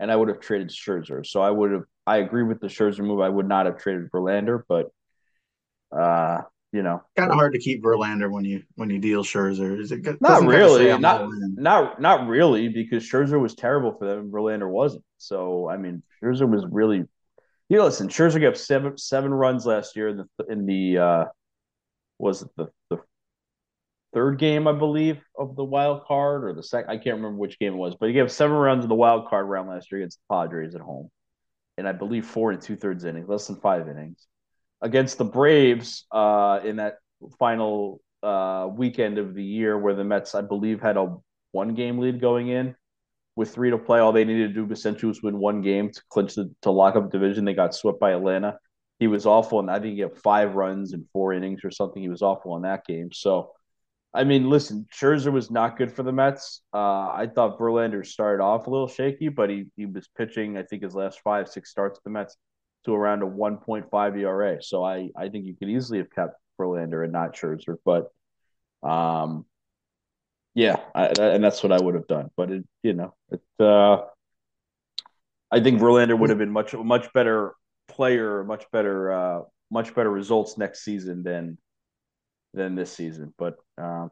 and 0.00 0.10
I 0.10 0.16
would 0.16 0.28
have 0.28 0.40
traded 0.40 0.70
Scherzer. 0.70 1.24
So 1.24 1.42
I 1.42 1.50
would 1.50 1.70
have. 1.70 1.84
I 2.06 2.16
agree 2.16 2.42
with 2.42 2.60
the 2.60 2.66
Scherzer 2.66 3.00
move. 3.00 3.20
I 3.20 3.28
would 3.28 3.46
not 3.46 3.66
have 3.66 3.78
traded 3.78 4.10
Verlander, 4.10 4.62
but 4.66 4.88
uh, 5.96 6.40
you 6.72 6.82
know, 6.82 7.02
kind 7.16 7.30
of 7.30 7.36
hard 7.36 7.52
to 7.52 7.58
keep 7.60 7.84
Verlander 7.84 8.30
when 8.30 8.44
you 8.44 8.62
when 8.74 8.90
you 8.90 8.98
deal 8.98 9.22
Scherzer. 9.22 9.78
Is 9.78 9.92
it 9.92 10.02
good? 10.02 10.20
not 10.20 10.42
really? 10.42 10.96
Not 10.98 11.28
not 11.30 12.00
not 12.00 12.26
really 12.26 12.68
because 12.68 13.04
Scherzer 13.04 13.38
was 13.38 13.54
terrible 13.54 13.92
for 13.92 14.06
them 14.06 14.18
and 14.20 14.32
Verlander 14.32 14.68
wasn't. 14.68 15.04
So 15.18 15.68
I 15.68 15.76
mean, 15.76 16.02
Scherzer 16.22 16.50
was 16.50 16.64
really. 16.68 17.04
You 17.68 17.76
know, 17.76 17.84
listen, 17.84 18.08
Scherzer 18.08 18.40
got 18.40 18.56
seven 18.56 18.98
seven 18.98 19.32
runs 19.32 19.64
last 19.64 19.94
year 19.94 20.08
in 20.08 20.16
the 20.16 20.46
in 20.46 20.66
the 20.66 20.98
uh, 20.98 21.24
was 22.18 22.42
it 22.42 22.48
the 22.56 22.68
the 22.88 22.98
third 24.12 24.38
game 24.38 24.66
I 24.66 24.72
believe 24.72 25.20
of 25.38 25.56
the 25.56 25.64
wild 25.64 26.04
card 26.04 26.44
or 26.44 26.52
the 26.52 26.62
second 26.62 26.90
I 26.90 26.96
can't 26.96 27.16
remember 27.16 27.38
which 27.38 27.58
game 27.58 27.74
it 27.74 27.76
was, 27.76 27.94
but 27.98 28.08
he 28.08 28.12
gave 28.12 28.30
seven 28.30 28.56
runs 28.56 28.84
in 28.84 28.88
the 28.88 28.94
wild 28.94 29.28
card 29.28 29.48
round 29.48 29.68
last 29.68 29.90
year 29.90 30.00
against 30.00 30.18
the 30.18 30.34
Padres 30.34 30.74
at 30.74 30.80
home, 30.80 31.10
and 31.78 31.88
I 31.88 31.92
believe 31.92 32.26
four 32.26 32.50
and 32.50 32.60
two 32.60 32.76
thirds 32.76 33.04
innings, 33.04 33.28
less 33.28 33.46
than 33.46 33.56
five 33.56 33.88
innings 33.88 34.26
against 34.82 35.18
the 35.18 35.24
Braves 35.24 36.06
uh, 36.10 36.60
in 36.64 36.76
that 36.76 36.98
final 37.38 38.00
uh, 38.22 38.68
weekend 38.72 39.18
of 39.18 39.34
the 39.34 39.44
year 39.44 39.78
where 39.78 39.94
the 39.94 40.04
Mets, 40.04 40.34
I 40.34 40.40
believe, 40.42 40.80
had 40.80 40.96
a 40.96 41.16
one 41.52 41.74
game 41.74 41.98
lead 41.98 42.20
going 42.20 42.48
in 42.48 42.74
with 43.36 43.52
three 43.52 43.70
to 43.70 43.78
play. 43.78 44.00
All 44.00 44.12
they 44.12 44.24
needed 44.24 44.54
to 44.54 44.66
do 44.66 44.72
essentially 44.72 45.08
was 45.08 45.22
win 45.22 45.38
one 45.38 45.62
game 45.62 45.90
to 45.90 46.02
clinch 46.10 46.34
the, 46.34 46.52
to 46.62 46.70
lock 46.70 46.96
up 46.96 47.10
division. 47.10 47.44
They 47.44 47.54
got 47.54 47.74
swept 47.74 48.00
by 48.00 48.12
Atlanta. 48.12 48.58
He 48.98 49.06
was 49.06 49.24
awful, 49.24 49.60
and 49.60 49.70
I 49.70 49.80
think 49.80 49.94
he 49.94 50.00
had 50.00 50.18
five 50.18 50.54
runs 50.54 50.92
in 50.92 51.06
four 51.12 51.32
innings 51.32 51.64
or 51.64 51.70
something. 51.70 52.02
He 52.02 52.10
was 52.10 52.22
awful 52.22 52.56
in 52.56 52.62
that 52.62 52.86
game. 52.86 53.10
So, 53.12 53.52
I 54.12 54.24
mean, 54.24 54.50
listen, 54.50 54.86
Scherzer 54.92 55.32
was 55.32 55.50
not 55.50 55.78
good 55.78 55.92
for 55.92 56.02
the 56.02 56.12
Mets. 56.12 56.62
Uh, 56.74 57.10
I 57.12 57.28
thought 57.32 57.58
Verlander 57.58 58.04
started 58.04 58.42
off 58.42 58.66
a 58.66 58.70
little 58.70 58.88
shaky, 58.88 59.28
but 59.28 59.50
he 59.50 59.66
he 59.76 59.86
was 59.86 60.08
pitching. 60.16 60.56
I 60.56 60.64
think 60.64 60.82
his 60.82 60.94
last 60.94 61.20
five 61.20 61.48
six 61.48 61.70
starts 61.70 61.98
at 61.98 62.04
the 62.04 62.10
Mets 62.10 62.36
to 62.84 62.94
around 62.94 63.22
a 63.22 63.26
1.5 63.26 64.18
ERA. 64.18 64.62
So 64.62 64.82
I, 64.82 65.10
I 65.16 65.28
think 65.28 65.44
you 65.46 65.54
could 65.54 65.68
easily 65.68 65.98
have 65.98 66.10
kept 66.10 66.34
Verlander 66.58 67.04
and 67.04 67.12
not 67.12 67.34
Scherzer, 67.34 67.76
but 67.84 68.08
um, 68.82 69.44
yeah, 70.54 70.76
I, 70.94 71.06
and 71.18 71.44
that's 71.44 71.62
what 71.62 71.72
I 71.72 71.80
would 71.80 71.94
have 71.94 72.06
done. 72.06 72.30
But 72.36 72.50
it, 72.50 72.64
you 72.82 72.94
know, 72.94 73.14
it, 73.30 73.42
uh, 73.60 74.06
I 75.50 75.60
think 75.60 75.80
Verlander 75.80 76.18
would 76.18 76.30
have 76.30 76.38
been 76.38 76.50
much 76.50 76.74
much 76.74 77.12
better 77.12 77.54
player, 77.88 78.44
much 78.44 78.64
better, 78.72 79.12
uh, 79.12 79.40
much 79.70 79.94
better 79.94 80.10
results 80.10 80.56
next 80.58 80.82
season 80.82 81.22
than 81.22 81.58
than 82.54 82.74
this 82.74 82.92
season. 82.92 83.32
But 83.38 83.56
uh, 83.78 84.08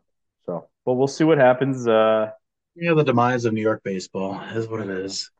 so, 0.47 0.68
but 0.85 0.95
we'll 0.95 1.07
see 1.07 1.25
what 1.25 1.38
happens. 1.38 1.87
Uh, 1.87 2.30
yeah, 2.76 2.95
the 2.95 3.04
demise 3.04 3.45
of 3.45 3.52
New 3.52 3.62
York 3.62 3.83
baseball 3.85 4.40
is 4.54 4.68
what 4.68 4.80
it 4.80 4.90
is. 4.90 5.30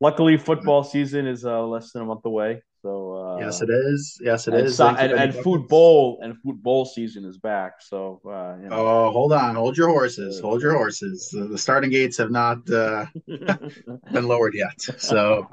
Luckily, 0.00 0.36
football 0.36 0.84
season 0.84 1.26
is 1.26 1.44
uh, 1.44 1.62
less 1.62 1.92
than 1.92 2.02
a 2.02 2.04
month 2.04 2.24
away. 2.24 2.62
So 2.82 3.14
uh, 3.14 3.38
yes, 3.40 3.62
it 3.62 3.70
is. 3.70 4.18
Yes, 4.22 4.46
it 4.46 4.52
and 4.54 4.66
is. 4.66 4.76
So, 4.76 4.88
and, 4.88 5.12
and 5.12 5.34
football 5.34 6.18
and 6.22 6.36
football 6.42 6.84
season 6.84 7.24
is 7.24 7.38
back. 7.38 7.80
So 7.80 8.20
uh, 8.26 8.56
you 8.62 8.68
know. 8.68 8.76
oh, 8.76 9.10
hold 9.10 9.32
on, 9.32 9.54
hold 9.54 9.76
your 9.76 9.88
horses, 9.88 10.38
hold 10.40 10.60
your 10.60 10.74
horses. 10.74 11.30
The, 11.30 11.46
the 11.46 11.56
starting 11.56 11.88
gates 11.88 12.18
have 12.18 12.30
not 12.30 12.68
uh, 12.70 13.06
been 13.26 14.28
lowered 14.28 14.54
yet, 14.54 14.78
so 14.98 15.48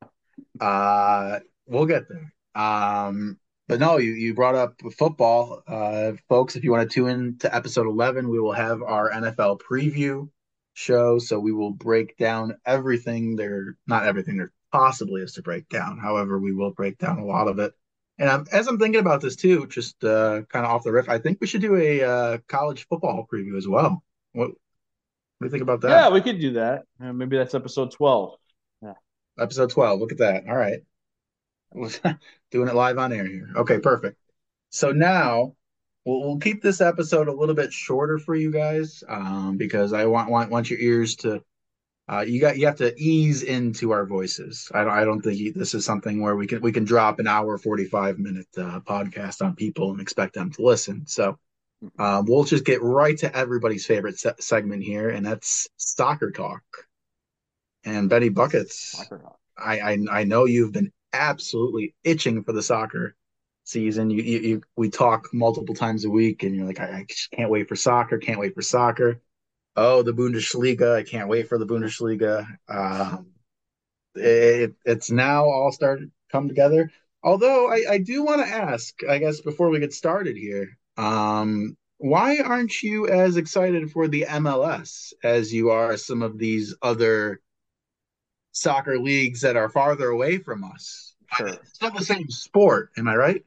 uh, 0.60 1.38
we'll 1.66 1.86
get 1.86 2.04
there. 2.10 2.34
Um, 2.54 3.38
but 3.68 3.80
no, 3.80 3.98
you, 3.98 4.12
you 4.12 4.34
brought 4.34 4.54
up 4.54 4.80
football, 4.96 5.62
uh, 5.66 6.12
folks. 6.28 6.56
If 6.56 6.64
you 6.64 6.70
want 6.70 6.88
to 6.88 6.94
tune 6.94 7.08
in 7.08 7.38
to 7.38 7.54
episode 7.54 7.86
eleven, 7.86 8.28
we 8.28 8.40
will 8.40 8.52
have 8.52 8.82
our 8.82 9.10
NFL 9.10 9.60
preview 9.60 10.28
show. 10.74 11.18
So 11.18 11.40
we 11.40 11.52
will 11.52 11.72
break 11.72 12.16
down 12.16 12.56
everything 12.64 13.36
there, 13.36 13.76
not 13.86 14.04
everything 14.04 14.36
there 14.36 14.52
possibly 14.72 15.22
is 15.22 15.32
to 15.34 15.42
break 15.42 15.68
down. 15.68 15.98
However, 15.98 16.38
we 16.38 16.52
will 16.52 16.72
break 16.72 16.98
down 16.98 17.18
a 17.18 17.24
lot 17.24 17.48
of 17.48 17.58
it. 17.58 17.72
And 18.18 18.28
I'm, 18.30 18.46
as 18.52 18.66
I'm 18.66 18.78
thinking 18.78 19.00
about 19.00 19.20
this 19.20 19.36
too, 19.36 19.66
just 19.66 20.02
uh, 20.04 20.42
kind 20.48 20.64
of 20.64 20.70
off 20.70 20.84
the 20.84 20.92
riff, 20.92 21.08
I 21.08 21.18
think 21.18 21.38
we 21.40 21.46
should 21.46 21.60
do 21.60 21.76
a 21.76 22.02
uh, 22.02 22.38
college 22.48 22.86
football 22.88 23.26
preview 23.30 23.56
as 23.56 23.68
well. 23.68 24.02
What, 24.32 24.48
what 24.48 24.56
do 25.40 25.46
you 25.46 25.50
think 25.50 25.62
about 25.62 25.82
that? 25.82 25.90
Yeah, 25.90 26.10
we 26.10 26.20
could 26.22 26.40
do 26.40 26.52
that. 26.52 26.84
Uh, 27.02 27.12
maybe 27.12 27.36
that's 27.36 27.54
episode 27.54 27.90
12. 27.92 28.38
Yeah. 28.82 28.92
Episode 29.38 29.70
12. 29.70 30.00
Look 30.00 30.12
at 30.12 30.18
that. 30.18 30.44
All 30.48 30.56
right. 30.56 30.80
Doing 32.50 32.68
it 32.68 32.74
live 32.74 32.98
on 32.98 33.12
air 33.12 33.26
here. 33.26 33.48
Okay, 33.56 33.78
perfect. 33.78 34.16
So 34.70 34.92
now 34.92 35.54
we'll, 36.04 36.20
we'll 36.20 36.38
keep 36.38 36.62
this 36.62 36.80
episode 36.80 37.28
a 37.28 37.32
little 37.32 37.54
bit 37.54 37.72
shorter 37.72 38.18
for 38.18 38.34
you 38.34 38.50
guys 38.50 39.04
um, 39.08 39.56
because 39.56 39.92
I 39.92 40.06
want, 40.06 40.30
want 40.30 40.50
want 40.50 40.70
your 40.70 40.78
ears 40.78 41.16
to 41.16 41.42
uh, 42.08 42.20
you 42.20 42.40
got 42.40 42.56
you 42.56 42.66
have 42.66 42.76
to 42.76 42.94
ease 42.96 43.42
into 43.42 43.90
our 43.90 44.06
voices. 44.06 44.70
I 44.72 44.84
don't 44.84 44.92
I 44.92 45.04
don't 45.04 45.20
think 45.20 45.54
this 45.54 45.74
is 45.74 45.84
something 45.84 46.20
where 46.20 46.36
we 46.36 46.46
can 46.46 46.60
we 46.60 46.70
can 46.70 46.84
drop 46.84 47.18
an 47.18 47.26
hour 47.26 47.58
forty 47.58 47.84
five 47.84 48.18
minute 48.18 48.46
uh, 48.56 48.80
podcast 48.80 49.44
on 49.44 49.56
people 49.56 49.90
and 49.90 50.00
expect 50.00 50.34
them 50.34 50.52
to 50.52 50.62
listen. 50.62 51.06
So 51.06 51.36
um, 51.98 52.26
we'll 52.26 52.44
just 52.44 52.64
get 52.64 52.80
right 52.80 53.18
to 53.18 53.36
everybody's 53.36 53.86
favorite 53.86 54.20
se- 54.20 54.34
segment 54.38 54.84
here, 54.84 55.10
and 55.10 55.26
that's 55.26 55.68
soccer 55.78 56.30
talk. 56.30 56.62
And 57.84 58.08
Benny 58.08 58.28
buckets. 58.28 58.94
I, 59.58 59.80
I 59.80 59.98
I 60.10 60.24
know 60.24 60.44
you've 60.44 60.72
been 60.72 60.92
absolutely 61.16 61.94
itching 62.04 62.42
for 62.42 62.52
the 62.52 62.62
soccer 62.62 63.16
season. 63.64 64.10
You, 64.10 64.22
you, 64.22 64.38
you 64.38 64.62
we 64.76 64.90
talk 64.90 65.32
multiple 65.32 65.74
times 65.74 66.04
a 66.04 66.10
week, 66.10 66.42
and 66.42 66.54
you're 66.54 66.66
like, 66.66 66.80
I, 66.80 66.84
I 66.84 67.06
can't 67.34 67.50
wait 67.50 67.68
for 67.68 67.76
soccer. 67.76 68.18
Can't 68.18 68.40
wait 68.40 68.54
for 68.54 68.62
soccer 68.62 69.20
oh, 69.76 70.02
the 70.02 70.12
Bundesliga. 70.12 70.96
I 70.96 71.02
can't 71.02 71.28
wait 71.28 71.48
for 71.48 71.58
the 71.58 71.66
Bundesliga. 71.66 72.46
Um, 72.68 73.28
it, 74.14 74.74
it's 74.84 75.10
now 75.10 75.44
all 75.44 75.70
started 75.70 76.10
come 76.32 76.48
together. 76.48 76.90
Although 77.22 77.70
I, 77.70 77.84
I 77.90 77.98
do 77.98 78.24
want 78.24 78.44
to 78.44 78.52
ask, 78.52 78.94
I 79.08 79.18
guess 79.18 79.40
before 79.40 79.68
we 79.68 79.80
get 79.80 79.92
started 79.92 80.36
here, 80.36 80.78
um, 80.96 81.76
why 81.98 82.38
aren't 82.38 82.82
you 82.82 83.08
as 83.08 83.36
excited 83.36 83.90
for 83.90 84.08
the 84.08 84.26
MLS 84.28 85.12
as 85.22 85.52
you 85.52 85.70
are 85.70 85.96
some 85.96 86.22
of 86.22 86.38
these 86.38 86.74
other 86.82 87.40
soccer 88.52 88.98
leagues 88.98 89.42
that 89.42 89.56
are 89.56 89.68
farther 89.68 90.08
away 90.08 90.38
from 90.38 90.64
us? 90.64 91.05
Sure. 91.34 91.48
It's 91.48 91.80
not 91.82 91.96
the 91.96 92.04
same 92.04 92.28
sport, 92.30 92.90
am 92.96 93.08
I 93.08 93.16
right? 93.16 93.44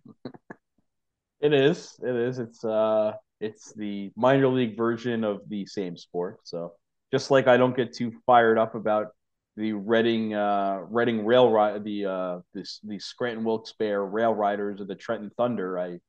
It 1.39 1.53
is. 1.53 1.97
It 2.03 2.15
is. 2.15 2.39
It's 2.39 2.63
uh 2.63 3.13
it's 3.39 3.73
the 3.73 4.11
minor 4.15 4.47
league 4.47 4.75
version 4.75 5.23
of 5.23 5.41
the 5.47 5.65
same 5.65 5.95
sport. 5.95 6.39
So 6.43 6.73
just 7.11 7.31
like 7.31 7.47
I 7.47 7.57
don't 7.57 7.75
get 7.75 7.93
too 7.93 8.11
fired 8.25 8.57
up 8.57 8.75
about 8.75 9.07
the 9.55 9.73
Reading 9.73 10.33
uh, 10.33 10.81
Reading 10.89 11.25
Rail 11.25 11.49
Ride, 11.49 11.83
the 11.83 12.05
uh, 12.05 12.39
this 12.53 12.79
the 12.83 12.99
Scranton 12.99 13.43
Wilkes-Barre 13.43 14.05
Rail 14.05 14.33
Riders 14.33 14.79
or 14.79 14.85
the 14.85 14.95
Trenton 14.95 15.31
Thunder, 15.37 15.79
I 15.79 15.99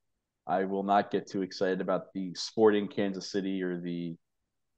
I 0.46 0.64
will 0.64 0.82
not 0.82 1.10
get 1.10 1.28
too 1.28 1.42
excited 1.42 1.80
about 1.80 2.12
the 2.12 2.34
Sporting 2.34 2.88
Kansas 2.88 3.30
City 3.30 3.62
or 3.62 3.80
the 3.80 4.16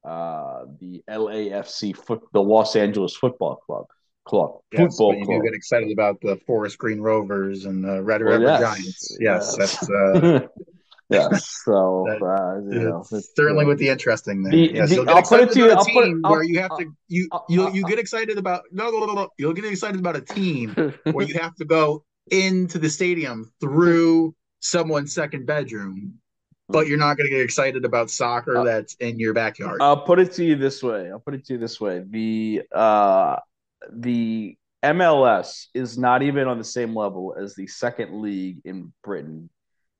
uh, 0.05 0.65
the 0.81 1.03
LAFC 1.09 1.97
foot 1.97 2.23
the 2.33 2.43
Los 2.43 2.77
Angeles 2.77 3.15
Football 3.17 3.57
Club 3.57 3.87
club. 4.25 4.61
Yes, 4.73 4.97
football 4.97 5.17
you 5.17 5.25
club. 5.25 5.43
get 5.43 5.55
excited 5.55 5.93
about 5.93 6.21
the 6.21 6.37
Forest 6.47 6.79
Green 6.79 7.00
Rovers 7.00 7.64
and 7.64 7.85
the 7.85 8.02
Red 8.02 8.23
well, 8.23 8.38
River 8.38 8.45
yes. 8.45 8.61
Giants. 8.61 9.17
Yes, 9.21 9.57
yes. 9.59 9.87
that's 9.87 9.91
uh, 9.91 10.47
Yes. 11.12 11.62
So 11.64 12.07
uh, 12.23 12.61
you 12.71 12.81
know, 12.81 13.05
certainly 13.37 13.64
with 13.64 13.79
the 13.79 13.88
interesting 13.88 14.43
there. 14.43 14.52
The, 14.52 14.75
yes, 14.75 14.91
the, 14.91 15.02
I'll 15.02 15.23
put 15.23 15.41
it 15.41 15.52
to 15.52 15.59
you. 15.59 15.71
I'll 15.71 15.85
put 15.85 16.09
it, 16.09 16.17
where 16.23 16.43
you 16.43 16.61
have 16.61 16.76
to 16.79 16.93
you 17.09 17.29
you 17.49 17.71
you 17.73 17.85
get 17.85 17.99
excited 17.99 18.38
about 18.38 18.62
no 18.73 18.91
no 18.91 19.05
no 19.05 19.12
no 19.12 19.29
you'll 19.38 19.52
get 19.52 19.64
excited 19.64 20.00
about 20.00 20.17
a 20.17 20.21
team 20.21 20.95
where 21.12 21.26
you 21.26 21.38
have 21.38 21.55
to 21.57 21.64
go 21.64 22.05
into 22.31 22.79
the 22.79 22.88
stadium 22.88 23.52
through 23.61 24.35
someone's 24.61 25.12
second 25.12 25.45
bedroom, 25.45 26.14
but 26.69 26.87
you're 26.87 26.99
not 26.99 27.17
going 27.17 27.29
to 27.29 27.37
get 27.37 27.43
excited 27.43 27.85
about 27.85 28.11
soccer 28.11 28.59
uh, 28.59 28.64
that's 28.64 28.95
in 28.95 29.19
your 29.19 29.35
backyard. 29.35 29.83
I'll 29.83 30.02
put 30.02 30.19
it 30.19 30.33
to 30.35 30.45
you 30.45 30.57
this 30.57 30.83
way. 30.83 31.11
I'll 31.11 31.19
put 31.19 31.35
it 31.35 31.45
to 31.47 31.55
you 31.55 31.59
this 31.59 31.81
way. 31.81 32.05
The 32.09 32.62
uh 32.73 33.37
the 33.91 34.57
MLS 34.85 35.67
is 35.75 35.97
not 35.97 36.23
even 36.23 36.49
on 36.49 36.59
the 36.59 36.65
same 36.65 36.95
level 36.95 37.35
as 37.39 37.55
the 37.55 37.67
second 37.67 38.21
league 38.21 38.61
in 38.65 38.93
Britain 39.05 39.49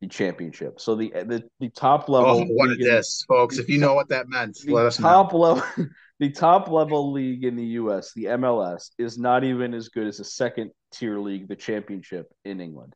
the 0.03 0.09
championship. 0.09 0.81
So 0.81 0.97
the 0.97 1.11
the, 1.11 1.43
the 1.61 1.71
top 1.71 2.07
oh, 2.09 2.13
level. 2.13 2.41
Oh, 2.41 2.45
what 2.55 2.73
is 2.73 2.79
this, 2.79 3.25
folks? 3.27 3.57
If 3.59 3.69
you 3.69 3.79
know 3.79 3.95
what 3.95 4.09
that 4.09 4.29
meant, 4.29 4.59
let 4.67 4.85
us 4.85 4.97
top 4.99 5.33
know. 5.33 5.39
level, 5.39 5.65
the 6.19 6.31
top 6.31 6.69
level 6.69 7.13
league 7.13 7.45
in 7.45 7.57
the 7.57 7.65
U.S., 7.65 8.13
the 8.15 8.25
MLS, 8.25 8.91
is 8.99 9.17
not 9.17 9.45
even 9.45 9.73
as 9.73 9.89
good 9.89 10.07
as 10.07 10.19
the 10.19 10.25
second 10.25 10.73
tier 10.93 11.19
league, 11.21 11.49
the 11.49 11.57
championship 11.57 12.27
in 12.45 12.61
England. 12.61 12.95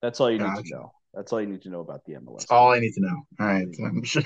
That's 0.00 0.18
all 0.18 0.30
you 0.30 0.38
gotcha. 0.38 0.62
need 0.62 0.70
to 0.70 0.74
know. 0.76 0.92
That's 1.12 1.32
all 1.32 1.40
you 1.40 1.46
need 1.46 1.62
to 1.62 1.70
know 1.70 1.80
about 1.80 2.04
the 2.06 2.14
MLS. 2.14 2.46
All 2.50 2.72
I 2.72 2.78
need 2.80 2.92
to 2.92 3.00
know. 3.00 3.22
All 3.38 3.46
right, 3.46 3.66
I'm 3.84 4.02
sure, 4.04 4.22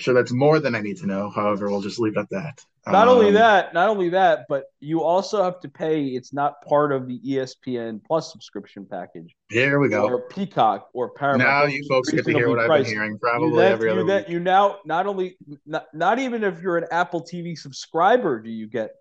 sure 0.00 0.14
that's 0.14 0.32
more 0.32 0.58
than 0.58 0.74
I 0.74 0.80
need 0.80 0.96
to 0.98 1.06
know. 1.06 1.30
However, 1.30 1.70
we'll 1.70 1.80
just 1.80 1.98
leave 1.98 2.16
it 2.16 2.20
at 2.20 2.30
that. 2.30 2.64
Not 2.86 3.08
um, 3.08 3.16
only 3.16 3.30
that, 3.32 3.74
not 3.74 3.88
only 3.88 4.08
that, 4.10 4.46
but 4.48 4.64
you 4.80 5.02
also 5.02 5.42
have 5.42 5.60
to 5.60 5.68
pay. 5.68 6.06
It's 6.06 6.32
not 6.32 6.62
part 6.62 6.92
of 6.92 7.06
the 7.06 7.20
ESPN 7.20 8.00
Plus 8.04 8.32
subscription 8.32 8.86
package. 8.90 9.36
Here 9.50 9.78
we 9.78 9.88
go. 9.88 10.08
Or 10.08 10.22
Peacock 10.28 10.88
or 10.94 11.10
Paramount. 11.10 11.48
Now 11.48 11.64
you 11.64 11.84
folks 11.88 12.10
get 12.10 12.24
to 12.24 12.32
hear 12.32 12.48
what 12.48 12.64
priced. 12.66 12.70
I've 12.70 12.84
been 12.86 12.94
hearing 12.94 13.18
probably 13.18 13.64
every 13.64 13.90
other 13.90 14.00
you, 14.00 14.06
week. 14.06 14.28
you 14.28 14.40
now 14.40 14.78
not 14.84 15.06
only 15.06 15.36
not, 15.66 15.86
not 15.92 16.18
even 16.18 16.42
if 16.42 16.60
you're 16.62 16.78
an 16.78 16.86
Apple 16.90 17.22
TV 17.22 17.56
subscriber 17.56 18.40
do 18.40 18.50
you 18.50 18.66
get 18.66 18.92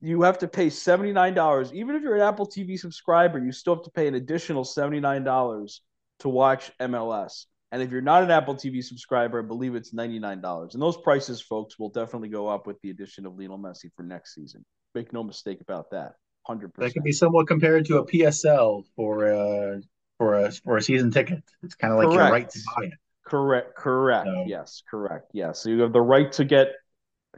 you 0.00 0.22
have 0.22 0.38
to 0.38 0.48
pay 0.48 0.68
$79. 0.68 1.72
Even 1.72 1.96
if 1.96 2.02
you're 2.02 2.14
an 2.14 2.22
Apple 2.22 2.46
TV 2.46 2.78
subscriber, 2.78 3.38
you 3.38 3.52
still 3.52 3.76
have 3.76 3.84
to 3.84 3.90
pay 3.90 4.06
an 4.06 4.14
additional 4.14 4.64
$79 4.64 5.80
to 6.20 6.28
watch 6.28 6.70
MLS. 6.80 7.46
And 7.70 7.82
if 7.82 7.90
you're 7.90 8.00
not 8.00 8.22
an 8.22 8.30
Apple 8.30 8.54
TV 8.54 8.82
subscriber, 8.82 9.40
I 9.40 9.42
believe 9.42 9.74
it's 9.74 9.92
$99. 9.92 10.72
And 10.72 10.82
those 10.82 10.96
prices, 10.96 11.40
folks, 11.40 11.78
will 11.78 11.90
definitely 11.90 12.30
go 12.30 12.48
up 12.48 12.66
with 12.66 12.80
the 12.80 12.90
addition 12.90 13.26
of 13.26 13.38
Lionel 13.38 13.58
Messi 13.58 13.90
for 13.94 14.02
next 14.02 14.34
season. 14.34 14.64
Make 14.94 15.12
no 15.12 15.22
mistake 15.22 15.60
about 15.60 15.90
that. 15.90 16.14
100%. 16.48 16.72
That 16.78 16.94
could 16.94 17.04
be 17.04 17.12
somewhat 17.12 17.46
compared 17.46 17.84
to 17.86 17.98
a 17.98 18.06
PSL 18.06 18.84
for 18.96 19.26
a, 19.26 19.82
for 20.16 20.34
a, 20.34 20.52
for 20.52 20.78
a 20.78 20.82
season 20.82 21.10
ticket. 21.10 21.42
It's 21.62 21.74
kind 21.74 21.92
of 21.92 21.98
like 21.98 22.08
correct. 22.08 22.18
your 22.18 22.32
right 22.32 22.50
to 22.50 22.60
buy 22.76 22.84
it. 22.86 22.92
Correct. 23.26 23.76
Correct. 23.76 24.26
So. 24.26 24.44
Yes. 24.46 24.82
Correct. 24.90 25.30
Yes. 25.34 25.62
So 25.62 25.68
you 25.68 25.80
have 25.82 25.92
the 25.92 26.00
right 26.00 26.32
to 26.32 26.44
get 26.44 26.68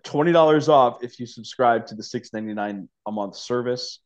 $20 0.02 0.68
off 0.68 1.02
if 1.02 1.18
you 1.18 1.26
subscribe 1.26 1.86
to 1.86 1.96
the 1.96 2.02
$6.99 2.02 2.86
a 3.06 3.12
month 3.12 3.34
service 3.34 3.98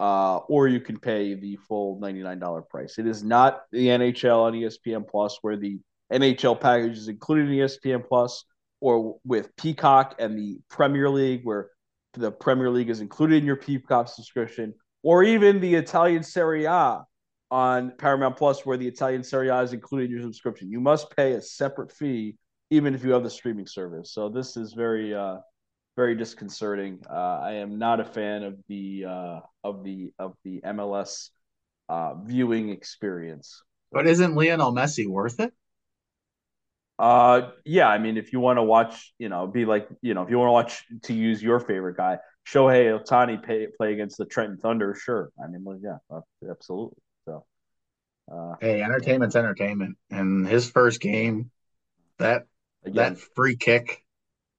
uh, 0.00 0.38
or 0.48 0.68
you 0.68 0.80
can 0.80 0.98
pay 0.98 1.34
the 1.34 1.56
full 1.56 2.00
$99 2.00 2.68
price. 2.68 2.98
It 2.98 3.06
is 3.06 3.22
not 3.22 3.62
the 3.70 3.88
NHL 3.88 4.42
on 4.42 4.52
ESPN 4.52 5.06
Plus 5.08 5.38
where 5.42 5.56
the 5.56 5.78
NHL 6.12 6.60
package 6.60 6.98
is 6.98 7.08
included 7.08 7.48
in 7.50 7.58
ESPN 7.58 8.06
Plus 8.06 8.44
or 8.80 9.16
with 9.24 9.54
Peacock 9.56 10.16
and 10.18 10.36
the 10.36 10.58
Premier 10.68 11.08
League 11.08 11.42
where 11.44 11.70
the 12.14 12.30
Premier 12.30 12.70
League 12.70 12.90
is 12.90 13.00
included 13.00 13.36
in 13.38 13.44
your 13.44 13.56
Peacock 13.56 14.08
subscription 14.08 14.74
or 15.02 15.22
even 15.22 15.60
the 15.60 15.74
Italian 15.74 16.22
Serie 16.22 16.64
A 16.64 17.04
on 17.50 17.92
Paramount 17.98 18.36
Plus 18.36 18.66
where 18.66 18.76
the 18.76 18.86
Italian 18.86 19.22
Serie 19.22 19.48
A 19.48 19.60
is 19.60 19.72
included 19.72 20.06
in 20.06 20.10
your 20.10 20.22
subscription. 20.22 20.70
You 20.70 20.80
must 20.80 21.14
pay 21.16 21.32
a 21.32 21.40
separate 21.40 21.92
fee 21.92 22.36
even 22.70 22.94
if 22.94 23.04
you 23.04 23.12
have 23.12 23.22
the 23.22 23.30
streaming 23.30 23.66
service. 23.66 24.12
So 24.12 24.28
this 24.28 24.56
is 24.56 24.72
very 24.72 25.14
uh, 25.14 25.36
very 25.96 26.14
disconcerting. 26.14 27.00
Uh, 27.08 27.40
I 27.42 27.52
am 27.54 27.78
not 27.78 28.00
a 28.00 28.04
fan 28.04 28.42
of 28.42 28.56
the 28.68 29.04
uh, 29.06 29.40
of 29.62 29.84
the 29.84 30.12
of 30.18 30.34
the 30.44 30.60
MLS 30.64 31.30
uh, 31.88 32.14
viewing 32.24 32.70
experience. 32.70 33.62
But 33.92 34.06
isn't 34.06 34.34
Lionel 34.34 34.72
Messi 34.72 35.06
worth 35.06 35.40
it? 35.40 35.52
Uh, 36.98 37.50
yeah. 37.64 37.88
I 37.88 37.98
mean, 37.98 38.16
if 38.16 38.32
you 38.32 38.40
want 38.40 38.58
to 38.58 38.62
watch, 38.62 39.12
you 39.18 39.28
know, 39.28 39.46
be 39.46 39.64
like, 39.64 39.88
you 40.00 40.14
know, 40.14 40.22
if 40.22 40.30
you 40.30 40.38
want 40.38 40.48
to 40.48 40.52
watch 40.52 40.84
to 41.04 41.14
use 41.14 41.42
your 41.42 41.60
favorite 41.60 41.96
guy, 41.96 42.18
Shohei 42.46 42.98
Ohtani 42.98 43.42
pay, 43.42 43.66
play 43.76 43.92
against 43.92 44.18
the 44.18 44.24
Trenton 44.24 44.58
Thunder, 44.58 44.94
sure. 44.94 45.30
I 45.42 45.48
mean, 45.48 45.64
well, 45.64 45.78
yeah, 45.82 46.18
absolutely. 46.48 46.98
So, 47.24 47.44
uh, 48.32 48.54
hey, 48.60 48.82
entertainment's 48.82 49.34
entertainment, 49.34 49.96
and 50.10 50.46
his 50.46 50.70
first 50.70 51.00
game, 51.00 51.50
that 52.18 52.46
again, 52.84 53.14
that 53.14 53.18
free 53.34 53.56
kick 53.56 54.03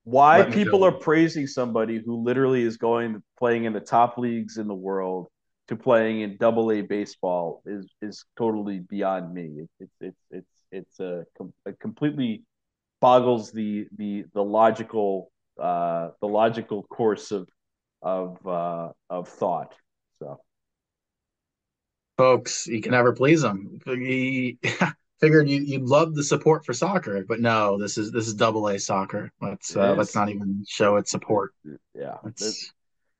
why 0.05 0.43
people 0.43 0.85
are 0.85 0.91
praising 0.91 1.47
somebody 1.47 1.99
who 2.03 2.23
literally 2.23 2.61
is 2.61 2.77
going 2.77 3.21
playing 3.39 3.65
in 3.65 3.73
the 3.73 3.79
top 3.79 4.19
leagues 4.19 4.57
in 4.57 4.67
the 4.67 4.73
world 4.73 5.27
to 5.67 5.75
playing 5.75 6.21
in 6.21 6.37
double 6.37 6.71
A 6.71 6.81
baseball 6.81 7.63
is 7.65 7.91
is 8.03 8.23
totally 8.37 8.79
beyond 8.79 9.33
me. 9.33 9.65
It's 9.79 9.91
it's 9.99 10.21
it's 10.29 10.61
it's 10.71 10.99
a, 10.99 11.25
a 11.65 11.73
completely 11.73 12.43
boggles 13.01 13.51
the 13.51 13.87
the 13.97 14.25
the 14.35 14.43
logical 14.43 15.31
uh 15.59 16.09
the 16.21 16.27
logical 16.27 16.83
course 16.83 17.31
of 17.31 17.49
of 18.03 18.45
uh 18.45 18.89
of 19.09 19.27
thought. 19.27 19.73
So 20.19 20.39
folks, 22.15 22.67
you 22.67 22.79
can 22.79 22.91
never 22.91 23.13
please 23.13 23.41
them. 23.41 23.79
He 23.85 24.59
figured 25.19 25.49
you, 25.49 25.61
you'd 25.61 25.83
love 25.83 26.15
the 26.15 26.23
support 26.23 26.65
for 26.65 26.73
soccer, 26.73 27.23
but 27.27 27.39
no, 27.39 27.77
this 27.77 27.97
is 27.97 28.11
this 28.11 28.27
is 28.27 28.33
double 28.33 28.67
A 28.67 28.79
soccer. 28.79 29.31
Let's 29.41 29.75
uh, 29.75 29.95
let's 29.95 30.15
not 30.15 30.29
even 30.29 30.63
show 30.67 30.97
its 30.97 31.11
support. 31.11 31.53
Yeah, 31.93 32.17
this, 32.37 32.71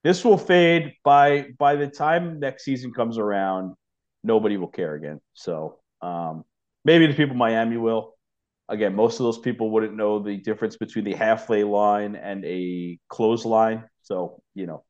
this 0.03 0.25
will 0.25 0.37
fade 0.37 0.93
by 1.03 1.47
by 1.57 1.75
the 1.75 1.87
time 1.87 2.39
next 2.39 2.63
season 2.63 2.93
comes 2.93 3.17
around. 3.17 3.75
Nobody 4.23 4.57
will 4.57 4.67
care 4.67 4.95
again. 4.95 5.21
So 5.33 5.79
um, 6.01 6.43
maybe 6.83 7.07
the 7.07 7.13
people 7.13 7.33
in 7.33 7.37
Miami 7.39 7.77
will. 7.77 8.13
Again, 8.67 8.95
most 8.95 9.19
of 9.19 9.25
those 9.25 9.37
people 9.37 9.69
wouldn't 9.69 9.95
know 9.95 10.17
the 10.17 10.37
difference 10.37 10.75
between 10.75 11.05
the 11.05 11.13
halfway 11.13 11.63
line 11.63 12.15
and 12.15 12.43
a 12.45 12.97
clothesline. 13.09 13.83
So 14.01 14.41
you 14.55 14.65
know, 14.65 14.83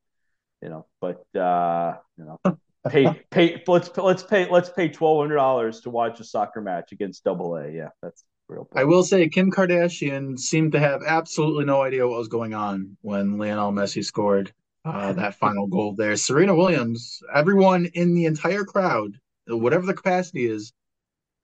you 0.62 0.70
know, 0.70 0.86
but 1.02 1.26
uh, 1.38 1.98
you 2.18 2.26
know, 2.26 2.58
pay 2.90 3.22
pay 3.32 3.64
let's 3.68 3.96
let's 3.98 4.24
pay 4.24 4.50
let's 4.50 4.70
pay 4.70 4.90
twelve 4.90 5.20
hundred 5.20 5.36
dollars 5.36 5.82
to 5.82 5.90
watch 5.90 6.20
a 6.20 6.24
soccer 6.24 6.62
match 6.62 6.92
against 6.92 7.24
Double 7.24 7.56
A. 7.56 7.70
Yeah, 7.70 7.90
that's 8.02 8.24
real. 8.48 8.68
I 8.76 8.84
will 8.84 9.04
say 9.04 9.28
Kim 9.30 9.52
Kardashian 9.52 10.40
seemed 10.40 10.74
to 10.74 10.80
have 10.80 11.02
absolutely 11.06 11.66
no 11.66 11.82
idea 11.82 12.08
what 12.08 12.20
was 12.20 12.28
going 12.28 12.54
on 12.54 12.98
when 13.02 13.38
Lionel 13.38 13.72
Messi 13.72 14.04
scored 14.04 14.54
uh, 14.84 15.14
that 15.14 15.36
final 15.36 15.68
goal 15.68 15.96
there. 15.96 16.16
Serena 16.16 16.56
Williams, 16.56 17.20
everyone 17.34 17.86
in 17.94 18.14
the 18.14 18.26
entire 18.26 18.64
crowd, 18.64 19.20
whatever 19.48 19.86
the 19.86 19.94
capacity 19.94 20.46
is, 20.46 20.74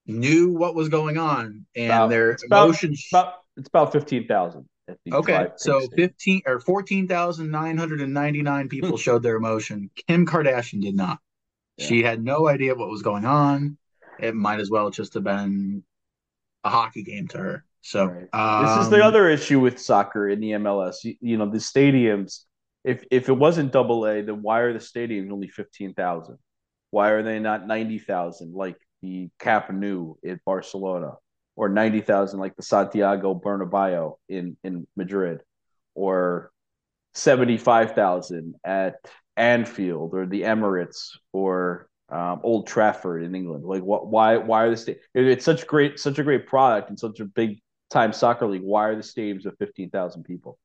knew 0.06 0.54
what 0.54 0.76
was 0.76 0.90
going 0.90 1.18
on, 1.18 1.66
and 1.76 1.88
about, 1.88 2.10
their 2.10 2.38
emotions. 2.46 3.08
About, 3.12 3.24
about, 3.24 3.36
it's 3.58 3.68
about 3.68 3.92
fifteen 3.92 4.28
thousand. 4.28 4.66
Okay, 5.10 5.48
so 5.56 5.88
fifteen 5.96 6.42
or 6.46 6.60
fourteen 6.60 7.08
thousand 7.08 7.50
nine 7.50 7.78
hundred 7.78 8.02
and 8.02 8.14
ninety 8.14 8.42
nine 8.42 8.68
people 8.68 8.98
showed 8.98 9.24
their 9.24 9.36
emotion. 9.36 9.90
Kim 10.08 10.26
Kardashian 10.26 10.82
did 10.82 10.96
not. 10.96 11.20
She 11.80 12.04
had 12.04 12.24
no 12.24 12.48
idea 12.48 12.76
what 12.76 12.90
was 12.90 13.02
going 13.02 13.26
on. 13.26 13.78
It 14.20 14.36
might 14.36 14.60
as 14.60 14.70
well 14.70 14.90
just 14.90 15.14
have 15.16 15.24
been 15.24 15.84
a 16.64 16.70
hockey 16.70 17.04
game 17.04 17.28
to 17.30 17.38
her. 17.38 17.66
So 17.82 18.06
right. 18.06 18.28
um, 18.34 18.66
this 18.66 18.86
is 18.86 18.92
the 18.92 19.04
other 19.04 19.28
issue 19.30 19.60
with 19.60 19.80
soccer 19.80 20.30
in 20.30 20.40
the 20.40 20.52
MLS. 20.52 21.04
You, 21.04 21.16
you, 21.20 21.38
know, 21.38 21.50
the 21.50 21.58
stadiums. 21.58 22.42
If 22.84 23.04
if 23.12 23.30
it 23.30 23.34
wasn't 23.34 23.72
double 23.72 24.06
A, 24.06 24.22
then 24.22 24.42
why 24.42 24.60
are 24.60 24.74
the 24.74 24.80
stadiums 24.80 25.32
only 25.32 25.48
fifteen 25.48 25.94
thousand? 25.94 26.38
Why 26.92 27.10
are 27.10 27.24
they 27.24 27.40
not 27.40 27.68
ninety 27.68 28.00
thousand 28.00 28.54
like 28.54 28.78
the 29.02 29.30
Camp 29.40 29.72
Nou 29.72 30.16
in 30.24 30.40
Barcelona, 30.46 31.14
or 31.56 31.70
ninety 31.70 32.02
thousand 32.02 32.40
like 32.40 32.56
the 32.56 32.64
Santiago 32.64 33.34
Bernabéu 33.36 34.18
in 34.30 34.58
in 34.64 34.88
Madrid, 34.96 35.42
or 35.96 36.52
seventy 37.14 37.58
five 37.58 37.94
thousand 37.94 38.56
at 38.64 38.96
Anfield 39.38 40.14
or 40.14 40.26
the 40.26 40.42
Emirates 40.42 41.12
or 41.34 41.88
um, 42.10 42.42
Old 42.44 42.68
Trafford 42.68 43.24
in 43.24 43.34
England? 43.34 43.64
Like, 43.64 43.84
what? 43.84 44.08
Why? 44.08 44.38
Why 44.38 44.64
are 44.64 44.70
the 44.70 44.78
state? 44.78 45.00
It's 45.14 45.46
such 45.46 45.66
great, 45.66 46.00
such 46.00 46.20
a 46.20 46.24
great 46.24 46.48
product 46.48 46.90
and 46.90 47.00
such 47.00 47.20
a 47.20 47.26
big 47.26 47.60
time 47.90 48.14
soccer 48.14 48.48
league. 48.48 48.64
Why 48.64 48.88
are 48.88 48.96
the 48.96 49.02
stadiums 49.02 49.46
of 49.46 49.58
fifteen 49.58 49.90
thousand 49.90 50.24
people? 50.24 50.60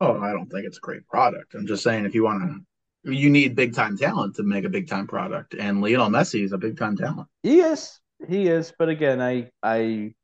Oh, 0.00 0.18
I 0.18 0.32
don't 0.32 0.48
think 0.50 0.64
it's 0.64 0.78
a 0.78 0.80
great 0.80 1.06
product. 1.06 1.54
I'm 1.54 1.66
just 1.66 1.82
saying 1.82 2.06
if 2.06 2.14
you 2.14 2.24
want 2.24 2.64
to, 3.04 3.12
you 3.12 3.28
need 3.28 3.54
big 3.54 3.74
time 3.74 3.98
talent 3.98 4.36
to 4.36 4.42
make 4.42 4.64
a 4.64 4.70
big 4.70 4.88
time 4.88 5.06
product, 5.06 5.54
and 5.54 5.82
Lionel 5.82 6.08
Messi 6.08 6.42
is 6.42 6.52
a 6.52 6.58
big 6.58 6.78
time 6.78 6.96
talent. 6.96 7.28
He 7.42 7.60
is, 7.60 8.00
he 8.26 8.48
is. 8.48 8.72
But 8.78 8.88
again, 8.88 9.20
I, 9.20 9.50
I, 9.62 10.14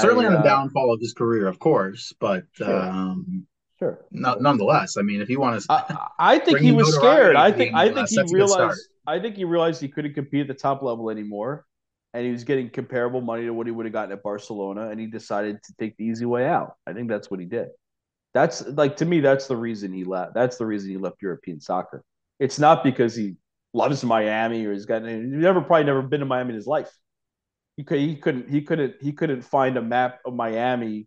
certainly 0.00 0.26
I, 0.26 0.28
on 0.28 0.34
the 0.34 0.40
uh, 0.40 0.44
downfall 0.44 0.94
of 0.94 1.00
his 1.00 1.14
career, 1.14 1.48
of 1.48 1.58
course, 1.58 2.12
but. 2.20 2.44
Sure. 2.52 2.82
Um, 2.82 3.46
Sure. 3.78 4.04
No, 4.10 4.34
nonetheless, 4.34 4.96
I 4.96 5.02
mean, 5.02 5.20
if 5.20 5.28
you 5.28 5.38
want 5.38 5.60
to, 5.60 5.66
I, 5.70 6.08
I 6.18 6.38
think 6.38 6.60
he 6.60 6.72
was 6.72 6.94
scared. 6.94 7.36
I 7.36 7.52
think 7.52 7.74
I 7.74 7.92
think 7.92 8.08
he 8.08 8.34
realized. 8.34 8.88
I 9.06 9.20
think 9.20 9.36
he 9.36 9.44
realized 9.44 9.80
he 9.80 9.88
couldn't 9.88 10.14
compete 10.14 10.40
at 10.42 10.48
the 10.48 10.54
top 10.54 10.82
level 10.82 11.10
anymore, 11.10 11.66
and 12.14 12.24
he 12.24 12.32
was 12.32 12.44
getting 12.44 12.70
comparable 12.70 13.20
money 13.20 13.44
to 13.44 13.50
what 13.50 13.66
he 13.66 13.70
would 13.72 13.84
have 13.86 13.92
gotten 13.92 14.12
at 14.12 14.22
Barcelona, 14.22 14.88
and 14.88 14.98
he 14.98 15.06
decided 15.06 15.62
to 15.62 15.74
take 15.78 15.96
the 15.98 16.04
easy 16.04 16.24
way 16.24 16.46
out. 16.46 16.74
I 16.86 16.94
think 16.94 17.08
that's 17.08 17.30
what 17.30 17.38
he 17.38 17.46
did. 17.46 17.68
That's 18.32 18.66
like 18.66 18.96
to 18.96 19.04
me, 19.04 19.20
that's 19.20 19.46
the 19.46 19.56
reason 19.56 19.92
he 19.92 20.04
left. 20.04 20.34
That's 20.34 20.56
the 20.56 20.66
reason 20.66 20.90
he 20.90 20.96
left 20.96 21.16
European 21.20 21.60
soccer. 21.60 22.02
It's 22.38 22.58
not 22.58 22.82
because 22.82 23.14
he 23.14 23.36
loves 23.74 24.02
Miami 24.04 24.64
or 24.64 24.72
he's 24.72 24.86
got. 24.86 25.04
He 25.06 25.16
never 25.16 25.60
probably 25.60 25.84
never 25.84 26.02
been 26.02 26.20
to 26.20 26.26
Miami 26.26 26.50
in 26.50 26.56
his 26.56 26.66
life. 26.66 26.90
He 27.76 27.84
could, 27.84 27.98
he 27.98 28.16
couldn't 28.16 28.48
he 28.48 28.62
couldn't 28.62 28.94
he 29.02 29.12
couldn't 29.12 29.42
find 29.42 29.76
a 29.76 29.82
map 29.82 30.20
of 30.24 30.34
Miami 30.34 31.06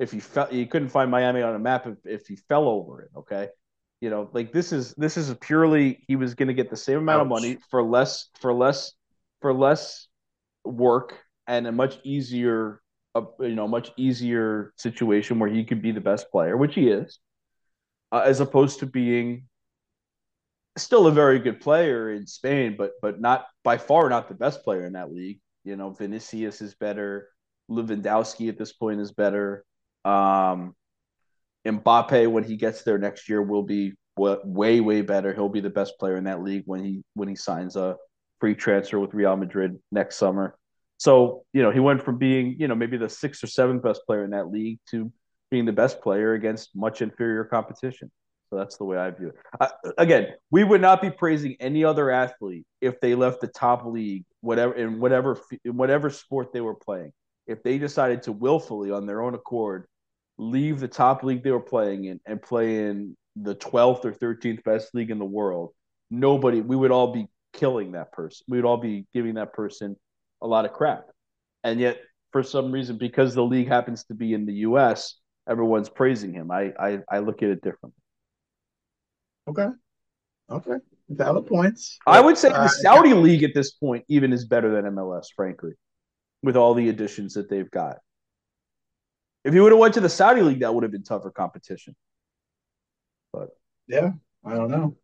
if 0.00 0.10
he 0.10 0.18
felt 0.18 0.50
he 0.50 0.66
couldn't 0.66 0.88
find 0.88 1.10
Miami 1.10 1.42
on 1.42 1.54
a 1.54 1.58
map 1.58 1.86
if, 1.86 1.98
if 2.04 2.26
he 2.26 2.34
fell 2.34 2.66
over 2.68 3.02
it. 3.02 3.10
Okay, 3.14 3.48
you 4.00 4.08
know, 4.08 4.30
like 4.32 4.50
this 4.52 4.72
is 4.72 4.94
this 4.94 5.16
is 5.16 5.32
purely 5.40 6.02
he 6.08 6.16
was 6.16 6.34
going 6.34 6.48
to 6.48 6.54
get 6.54 6.70
the 6.70 6.76
same 6.76 6.98
amount 6.98 7.20
Ouch. 7.20 7.24
of 7.26 7.28
money 7.28 7.58
for 7.70 7.82
less 7.82 8.28
for 8.40 8.52
less 8.52 8.92
for 9.42 9.52
less 9.52 10.08
work 10.64 11.18
and 11.46 11.66
a 11.66 11.72
much 11.72 11.98
easier 12.02 12.80
a, 13.14 13.22
you 13.40 13.54
know 13.54 13.68
much 13.68 13.90
easier 13.96 14.72
situation 14.76 15.38
where 15.38 15.50
he 15.50 15.64
could 15.64 15.82
be 15.82 15.92
the 15.92 16.00
best 16.00 16.30
player, 16.30 16.56
which 16.56 16.74
he 16.74 16.88
is, 16.88 17.18
uh, 18.10 18.22
as 18.24 18.40
opposed 18.40 18.80
to 18.80 18.86
being 18.86 19.44
still 20.78 21.06
a 21.08 21.12
very 21.12 21.38
good 21.38 21.60
player 21.60 22.10
in 22.10 22.26
Spain, 22.26 22.74
but 22.78 22.92
but 23.02 23.20
not 23.20 23.46
by 23.64 23.76
far 23.76 24.08
not 24.08 24.28
the 24.28 24.34
best 24.34 24.64
player 24.64 24.86
in 24.86 24.94
that 24.94 25.12
league. 25.12 25.40
You 25.62 25.76
know, 25.76 25.90
Vinicius 25.90 26.62
is 26.62 26.74
better. 26.74 27.28
Lewandowski 27.70 28.48
at 28.48 28.58
this 28.58 28.72
point 28.72 28.98
is 28.98 29.12
better. 29.12 29.64
Um, 30.04 30.74
Mbappe, 31.66 32.30
when 32.30 32.44
he 32.44 32.56
gets 32.56 32.82
there 32.82 32.98
next 32.98 33.28
year, 33.28 33.42
will 33.42 33.62
be 33.62 33.94
way 34.16 34.80
way 34.80 35.02
better. 35.02 35.32
He'll 35.32 35.48
be 35.48 35.60
the 35.60 35.70
best 35.70 35.98
player 35.98 36.16
in 36.16 36.24
that 36.24 36.42
league 36.42 36.64
when 36.66 36.84
he 36.84 37.02
when 37.14 37.28
he 37.28 37.36
signs 37.36 37.76
a 37.76 37.96
free 38.40 38.54
transfer 38.54 38.98
with 38.98 39.14
Real 39.14 39.36
Madrid 39.36 39.78
next 39.92 40.16
summer. 40.16 40.56
So 40.98 41.44
you 41.52 41.62
know 41.62 41.70
he 41.70 41.80
went 41.80 42.02
from 42.02 42.18
being 42.18 42.56
you 42.58 42.68
know 42.68 42.74
maybe 42.74 42.96
the 42.96 43.08
sixth 43.08 43.42
or 43.44 43.46
seventh 43.46 43.82
best 43.82 44.02
player 44.06 44.24
in 44.24 44.30
that 44.30 44.50
league 44.50 44.78
to 44.90 45.12
being 45.50 45.64
the 45.64 45.72
best 45.72 46.00
player 46.00 46.34
against 46.34 46.74
much 46.74 47.02
inferior 47.02 47.44
competition. 47.44 48.10
So 48.50 48.56
that's 48.56 48.76
the 48.76 48.84
way 48.84 48.98
I 48.98 49.10
view 49.10 49.28
it. 49.28 49.34
Uh, 49.60 49.68
again, 49.96 50.28
we 50.50 50.64
would 50.64 50.80
not 50.80 51.00
be 51.00 51.10
praising 51.10 51.56
any 51.60 51.84
other 51.84 52.10
athlete 52.10 52.66
if 52.80 53.00
they 53.00 53.14
left 53.14 53.40
the 53.40 53.46
top 53.46 53.86
league, 53.86 54.24
whatever 54.40 54.74
in 54.74 55.00
whatever 55.00 55.38
in 55.64 55.76
whatever 55.76 56.10
sport 56.10 56.52
they 56.52 56.60
were 56.60 56.74
playing. 56.74 57.12
If 57.46 57.62
they 57.62 57.78
decided 57.78 58.22
to 58.24 58.32
willfully, 58.32 58.90
on 58.90 59.06
their 59.06 59.22
own 59.22 59.34
accord, 59.34 59.86
leave 60.40 60.80
the 60.80 60.88
top 60.88 61.22
league 61.22 61.42
they 61.42 61.50
were 61.50 61.60
playing 61.60 62.06
in 62.06 62.18
and 62.24 62.40
play 62.40 62.86
in 62.86 63.14
the 63.36 63.54
12th 63.54 64.04
or 64.06 64.12
13th 64.12 64.64
best 64.64 64.94
league 64.94 65.10
in 65.10 65.18
the 65.18 65.24
world, 65.24 65.74
nobody, 66.10 66.62
we 66.62 66.74
would 66.74 66.90
all 66.90 67.12
be 67.12 67.26
killing 67.52 67.92
that 67.92 68.10
person. 68.12 68.44
We 68.48 68.56
would 68.56 68.64
all 68.64 68.78
be 68.78 69.06
giving 69.12 69.34
that 69.34 69.52
person 69.52 69.96
a 70.40 70.46
lot 70.46 70.64
of 70.64 70.72
crap. 70.72 71.04
And 71.62 71.78
yet, 71.78 72.00
for 72.32 72.42
some 72.42 72.72
reason, 72.72 72.96
because 72.96 73.34
the 73.34 73.44
league 73.44 73.68
happens 73.68 74.04
to 74.04 74.14
be 74.14 74.32
in 74.32 74.46
the 74.46 74.54
U.S., 74.54 75.16
everyone's 75.48 75.90
praising 75.90 76.32
him. 76.32 76.50
I 76.50 76.72
I, 76.78 76.98
I 77.10 77.18
look 77.18 77.42
at 77.42 77.50
it 77.50 77.60
differently. 77.60 78.00
Okay. 79.48 79.68
Okay. 80.50 80.76
Valid 81.10 81.46
points. 81.46 81.98
I 82.06 82.20
would 82.20 82.38
say 82.38 82.48
the 82.48 82.60
uh, 82.60 82.68
Saudi 82.68 83.12
league 83.12 83.42
at 83.42 83.52
this 83.52 83.72
point 83.72 84.04
even 84.08 84.32
is 84.32 84.46
better 84.46 84.70
than 84.70 84.90
MLS, 84.94 85.26
frankly, 85.34 85.72
with 86.42 86.56
all 86.56 86.72
the 86.72 86.88
additions 86.88 87.34
that 87.34 87.50
they've 87.50 87.70
got. 87.70 87.98
If 89.44 89.54
you 89.54 89.62
would 89.62 89.72
have 89.72 89.78
went 89.78 89.94
to 89.94 90.00
the 90.00 90.08
Saudi 90.08 90.42
league, 90.42 90.60
that 90.60 90.74
would 90.74 90.82
have 90.82 90.92
been 90.92 91.02
tougher 91.02 91.30
competition. 91.30 91.96
But 93.32 93.50
yeah, 93.88 94.12
I 94.44 94.54
don't 94.54 94.70
know. 94.70 94.96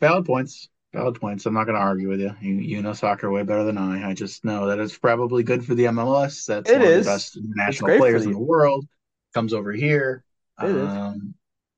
Valid 0.00 0.24
points. 0.24 0.68
Valid 0.92 1.20
points. 1.20 1.46
I'm 1.46 1.54
not 1.54 1.64
going 1.64 1.76
to 1.76 1.80
argue 1.80 2.08
with 2.08 2.20
you. 2.20 2.34
you. 2.40 2.54
You 2.54 2.82
know 2.82 2.92
soccer 2.92 3.30
way 3.30 3.42
better 3.42 3.64
than 3.64 3.78
I. 3.78 4.10
I 4.10 4.14
just 4.14 4.44
know 4.44 4.66
that 4.66 4.78
it's 4.78 4.96
probably 4.96 5.42
good 5.42 5.64
for 5.64 5.74
the 5.74 5.84
MLS. 5.84 6.46
That's 6.46 6.70
it 6.70 6.78
one 6.78 6.82
is. 6.82 6.98
of 6.98 7.04
the 7.04 7.10
best 7.10 7.38
national 7.54 7.98
players 7.98 8.24
in 8.24 8.32
the 8.32 8.38
world. 8.38 8.86
Comes 9.34 9.52
over 9.52 9.72
here. 9.72 10.24
It 10.62 10.66
um, 10.66 10.76
is. 10.76 11.34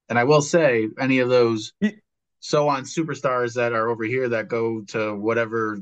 And 0.09 0.18
I 0.18 0.24
will 0.24 0.42
say, 0.42 0.88
any 1.00 1.18
of 1.18 1.28
those 1.28 1.72
so 2.40 2.68
on 2.68 2.85
superstars 2.85 3.54
that 3.54 3.72
are 3.72 3.88
over 3.88 4.04
here 4.04 4.28
that 4.28 4.48
go 4.48 4.82
to 4.82 5.16
whatever 5.16 5.80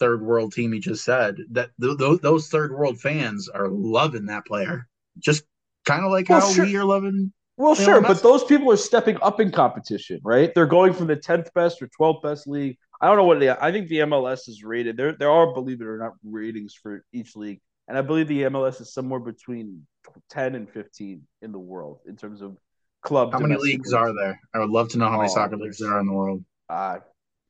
third 0.00 0.22
world 0.22 0.52
team 0.52 0.72
he 0.72 0.80
just 0.80 1.04
said, 1.04 1.36
that 1.52 1.70
th- 1.80 1.98
th- 1.98 2.20
those 2.20 2.48
third 2.48 2.72
world 2.72 3.00
fans 3.00 3.48
are 3.48 3.68
loving 3.68 4.26
that 4.26 4.46
player. 4.46 4.88
Just 5.18 5.44
kind 5.86 6.04
of 6.04 6.10
like 6.10 6.28
well, 6.28 6.40
how 6.40 6.52
sure. 6.52 6.64
we 6.64 6.76
are 6.76 6.84
loving 6.84 7.32
well, 7.60 7.74
sure, 7.74 8.00
but 8.00 8.22
those 8.22 8.42
people 8.42 8.72
are 8.72 8.76
stepping 8.78 9.18
up 9.20 9.38
in 9.38 9.52
competition, 9.52 10.18
right? 10.24 10.50
They're 10.54 10.64
going 10.64 10.94
from 10.94 11.08
the 11.08 11.16
tenth 11.16 11.52
best 11.52 11.82
or 11.82 11.88
twelfth 11.88 12.22
best 12.22 12.46
league. 12.46 12.78
I 13.02 13.06
don't 13.06 13.18
know 13.18 13.24
what 13.24 13.38
they. 13.38 13.50
I 13.50 13.70
think 13.70 13.88
the 13.88 13.98
MLS 13.98 14.48
is 14.48 14.64
rated. 14.64 14.96
There, 14.96 15.12
there 15.12 15.30
are, 15.30 15.52
believe 15.52 15.82
it 15.82 15.86
or 15.86 15.98
not, 15.98 16.14
ratings 16.24 16.72
for 16.72 17.04
each 17.12 17.36
league, 17.36 17.60
and 17.86 17.98
I 17.98 18.00
believe 18.00 18.28
the 18.28 18.44
MLS 18.44 18.80
is 18.80 18.94
somewhere 18.94 19.20
between 19.20 19.86
ten 20.30 20.54
and 20.54 20.70
fifteen 20.70 21.26
in 21.42 21.52
the 21.52 21.58
world 21.58 21.98
in 22.06 22.16
terms 22.16 22.40
of 22.40 22.56
club. 23.02 23.34
How 23.34 23.40
many 23.40 23.56
leagues 23.56 23.64
leagues. 23.64 23.92
are 23.92 24.14
there? 24.14 24.40
I 24.54 24.60
would 24.60 24.70
love 24.70 24.88
to 24.90 24.98
know 24.98 25.10
how 25.10 25.18
many 25.18 25.28
oh, 25.30 25.34
soccer 25.34 25.58
leagues 25.58 25.76
there 25.76 25.92
are 25.92 26.00
in 26.00 26.06
the 26.06 26.14
world. 26.14 26.42
Uh 26.70 27.00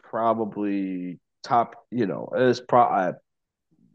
probably 0.03 1.21
top. 1.43 1.77
You 1.91 2.07
know, 2.07 2.31
it's 2.35 2.61
pro 2.61 2.83
uh, 2.83 3.13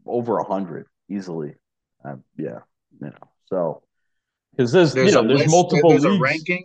over 0.06 0.38
a 0.38 0.44
hundred 0.44 0.86
easily. 1.08 1.54
Uh, 2.04 2.16
yeah, 2.36 2.60
you 3.00 3.08
know, 3.08 3.30
so 3.46 3.82
because 4.56 4.72
there's, 4.72 4.94
there's, 4.94 5.14
you 5.14 5.22
know 5.22 5.26
there's 5.26 5.40
list, 5.40 5.50
multiple 5.50 5.90
there's 5.90 6.04
leagues. 6.04 6.16
a 6.16 6.20
ranking. 6.20 6.64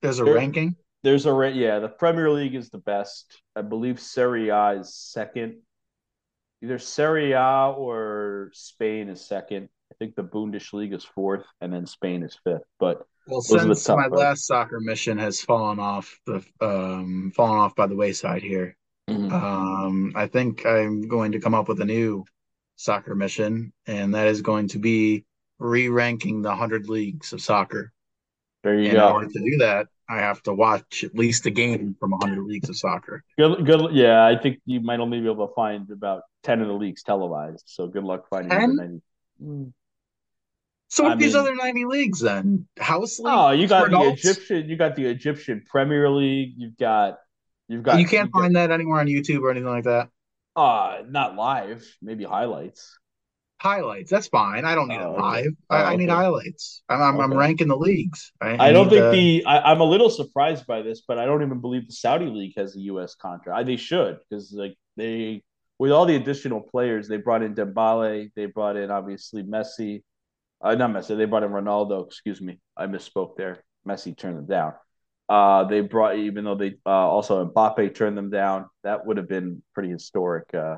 There's 0.00 0.20
a 0.20 0.24
there, 0.24 0.34
ranking. 0.34 0.76
There's 1.02 1.26
a 1.26 1.52
yeah. 1.54 1.78
The 1.78 1.88
Premier 1.88 2.30
League 2.30 2.54
is 2.54 2.70
the 2.70 2.78
best. 2.78 3.42
I 3.56 3.62
believe 3.62 4.00
Serie 4.00 4.50
A 4.50 4.80
is 4.80 4.94
second. 4.94 5.56
Either 6.62 6.78
Serie 6.78 7.32
A 7.32 7.74
or 7.76 8.50
Spain 8.54 9.08
is 9.08 9.26
second. 9.26 9.68
I 9.90 9.94
think 9.98 10.14
the 10.14 10.22
Bundesliga 10.22 10.94
is 10.94 11.04
fourth, 11.04 11.44
and 11.60 11.72
then 11.72 11.86
Spain 11.86 12.22
is 12.22 12.38
fifth. 12.44 12.62
But 12.78 13.02
well, 13.26 13.40
since 13.40 13.88
my 13.88 14.06
last 14.06 14.46
soccer 14.46 14.80
mission 14.80 15.18
has 15.18 15.40
fallen 15.40 15.78
off 15.78 16.18
the 16.26 16.42
um 16.60 17.32
fallen 17.34 17.58
off 17.58 17.74
by 17.74 17.86
the 17.86 17.96
wayside 17.96 18.42
here, 18.42 18.76
mm-hmm. 19.16 19.32
um, 19.32 20.12
I 20.14 20.26
think 20.26 20.66
I'm 20.66 21.08
going 21.08 21.32
to 21.32 21.40
come 21.40 21.54
up 21.54 21.68
with 21.68 21.80
a 21.80 21.84
new 21.84 22.24
soccer 22.76 23.14
mission, 23.14 23.72
and 23.86 24.14
that 24.14 24.28
is 24.28 24.42
going 24.42 24.68
to 24.68 24.78
be 24.78 25.24
re-ranking 25.58 26.42
the 26.42 26.48
100 26.48 26.88
leagues 26.88 27.32
of 27.32 27.40
soccer. 27.40 27.92
There 28.62 28.78
you 28.78 28.90
and 28.90 28.92
go. 28.92 29.06
In 29.08 29.12
order 29.12 29.28
to 29.28 29.38
do 29.38 29.56
that, 29.58 29.86
I 30.08 30.18
have 30.18 30.42
to 30.42 30.54
watch 30.54 31.04
at 31.04 31.14
least 31.14 31.46
a 31.46 31.50
game 31.50 31.96
from 31.98 32.10
100 32.10 32.44
leagues 32.44 32.68
of 32.68 32.76
soccer. 32.76 33.24
Good, 33.38 33.64
good. 33.64 33.92
Yeah, 33.92 34.24
I 34.26 34.36
think 34.36 34.60
you 34.66 34.80
might 34.80 35.00
only 35.00 35.20
be 35.20 35.30
able 35.30 35.48
to 35.48 35.54
find 35.54 35.90
about 35.90 36.22
10 36.42 36.60
of 36.60 36.68
the 36.68 36.74
leagues 36.74 37.02
televised. 37.02 37.64
So 37.66 37.86
good 37.86 38.04
luck 38.04 38.28
finding 38.28 38.50
10? 38.50 39.02
Mm. 39.42 39.72
So 40.88 41.04
what 41.04 41.12
I 41.12 41.16
these 41.16 41.32
mean, 41.32 41.40
other 41.40 41.56
90 41.56 41.84
leagues 41.86 42.20
then? 42.20 42.66
House 42.78 43.18
league? 43.18 43.32
Oh, 43.34 43.50
you 43.52 43.66
got 43.66 43.90
the 43.90 43.96
adults? 43.96 44.24
Egyptian. 44.24 44.68
You 44.68 44.76
got 44.76 44.94
the 44.94 45.06
Egyptian 45.06 45.64
Premier 45.66 46.10
League. 46.10 46.52
You've 46.58 46.76
got. 46.76 47.18
You've 47.72 47.82
got. 47.82 47.98
You 47.98 48.06
can't 48.06 48.30
you 48.32 48.40
find 48.40 48.54
got, 48.54 48.68
that 48.68 48.74
anywhere 48.74 49.00
on 49.00 49.06
YouTube 49.06 49.40
or 49.40 49.50
anything 49.50 49.68
like 49.68 49.84
that. 49.84 50.08
Uh, 50.54 51.02
not 51.08 51.36
live. 51.36 51.84
Maybe 52.02 52.24
highlights 52.24 52.98
highlights. 53.62 54.10
That's 54.10 54.26
fine. 54.26 54.64
I 54.64 54.74
don't 54.74 54.88
need 54.88 54.98
oh, 54.98 55.14
it 55.14 55.20
live. 55.20 55.52
Oh, 55.70 55.76
I, 55.76 55.92
I, 55.92 55.96
need 55.96 56.08
highlights. 56.08 56.82
I'm, 56.88 57.00
I'm, 57.00 57.14
okay. 57.14 57.22
I'm, 57.22 57.34
ranking 57.34 57.68
the 57.68 57.76
leagues. 57.76 58.32
I, 58.40 58.68
I 58.68 58.72
don't 58.72 58.90
think 58.90 59.12
the. 59.12 59.44
I, 59.46 59.70
am 59.70 59.80
a 59.80 59.84
little 59.84 60.10
surprised 60.10 60.66
by 60.66 60.82
this, 60.82 61.02
but 61.06 61.18
I 61.18 61.24
don't 61.24 61.42
even 61.42 61.60
believe 61.60 61.86
the 61.86 61.92
Saudi 61.92 62.26
league 62.26 62.54
has 62.56 62.76
a 62.76 62.80
U.S. 62.80 63.14
contract. 63.14 63.56
I, 63.56 63.62
They 63.62 63.76
should 63.76 64.18
because 64.28 64.52
like 64.52 64.76
they 64.96 65.44
with 65.78 65.92
all 65.92 66.04
the 66.04 66.16
additional 66.16 66.60
players 66.60 67.08
they 67.08 67.16
brought 67.16 67.42
in 67.42 67.54
Dembele, 67.54 68.30
they 68.34 68.46
brought 68.46 68.76
in 68.76 68.90
obviously 68.90 69.44
Messi, 69.44 70.02
uh, 70.60 70.74
not 70.74 70.90
Messi. 70.90 71.16
They 71.16 71.24
brought 71.24 71.44
in 71.44 71.50
Ronaldo. 71.50 72.06
Excuse 72.06 72.40
me, 72.40 72.58
I 72.76 72.86
misspoke 72.86 73.36
there. 73.36 73.62
Messi 73.86 74.16
turned 74.16 74.36
them 74.36 74.46
down. 74.46 74.74
Uh, 75.28 75.64
they 75.64 75.80
brought 75.80 76.16
even 76.16 76.44
though 76.44 76.54
they 76.54 76.74
uh, 76.84 76.90
also 76.90 77.44
Mbappe 77.46 77.94
turned 77.94 78.18
them 78.18 78.30
down. 78.30 78.66
That 78.84 79.06
would 79.06 79.16
have 79.16 79.28
been 79.28 79.62
pretty 79.74 79.90
historic. 79.90 80.52
Uh, 80.54 80.76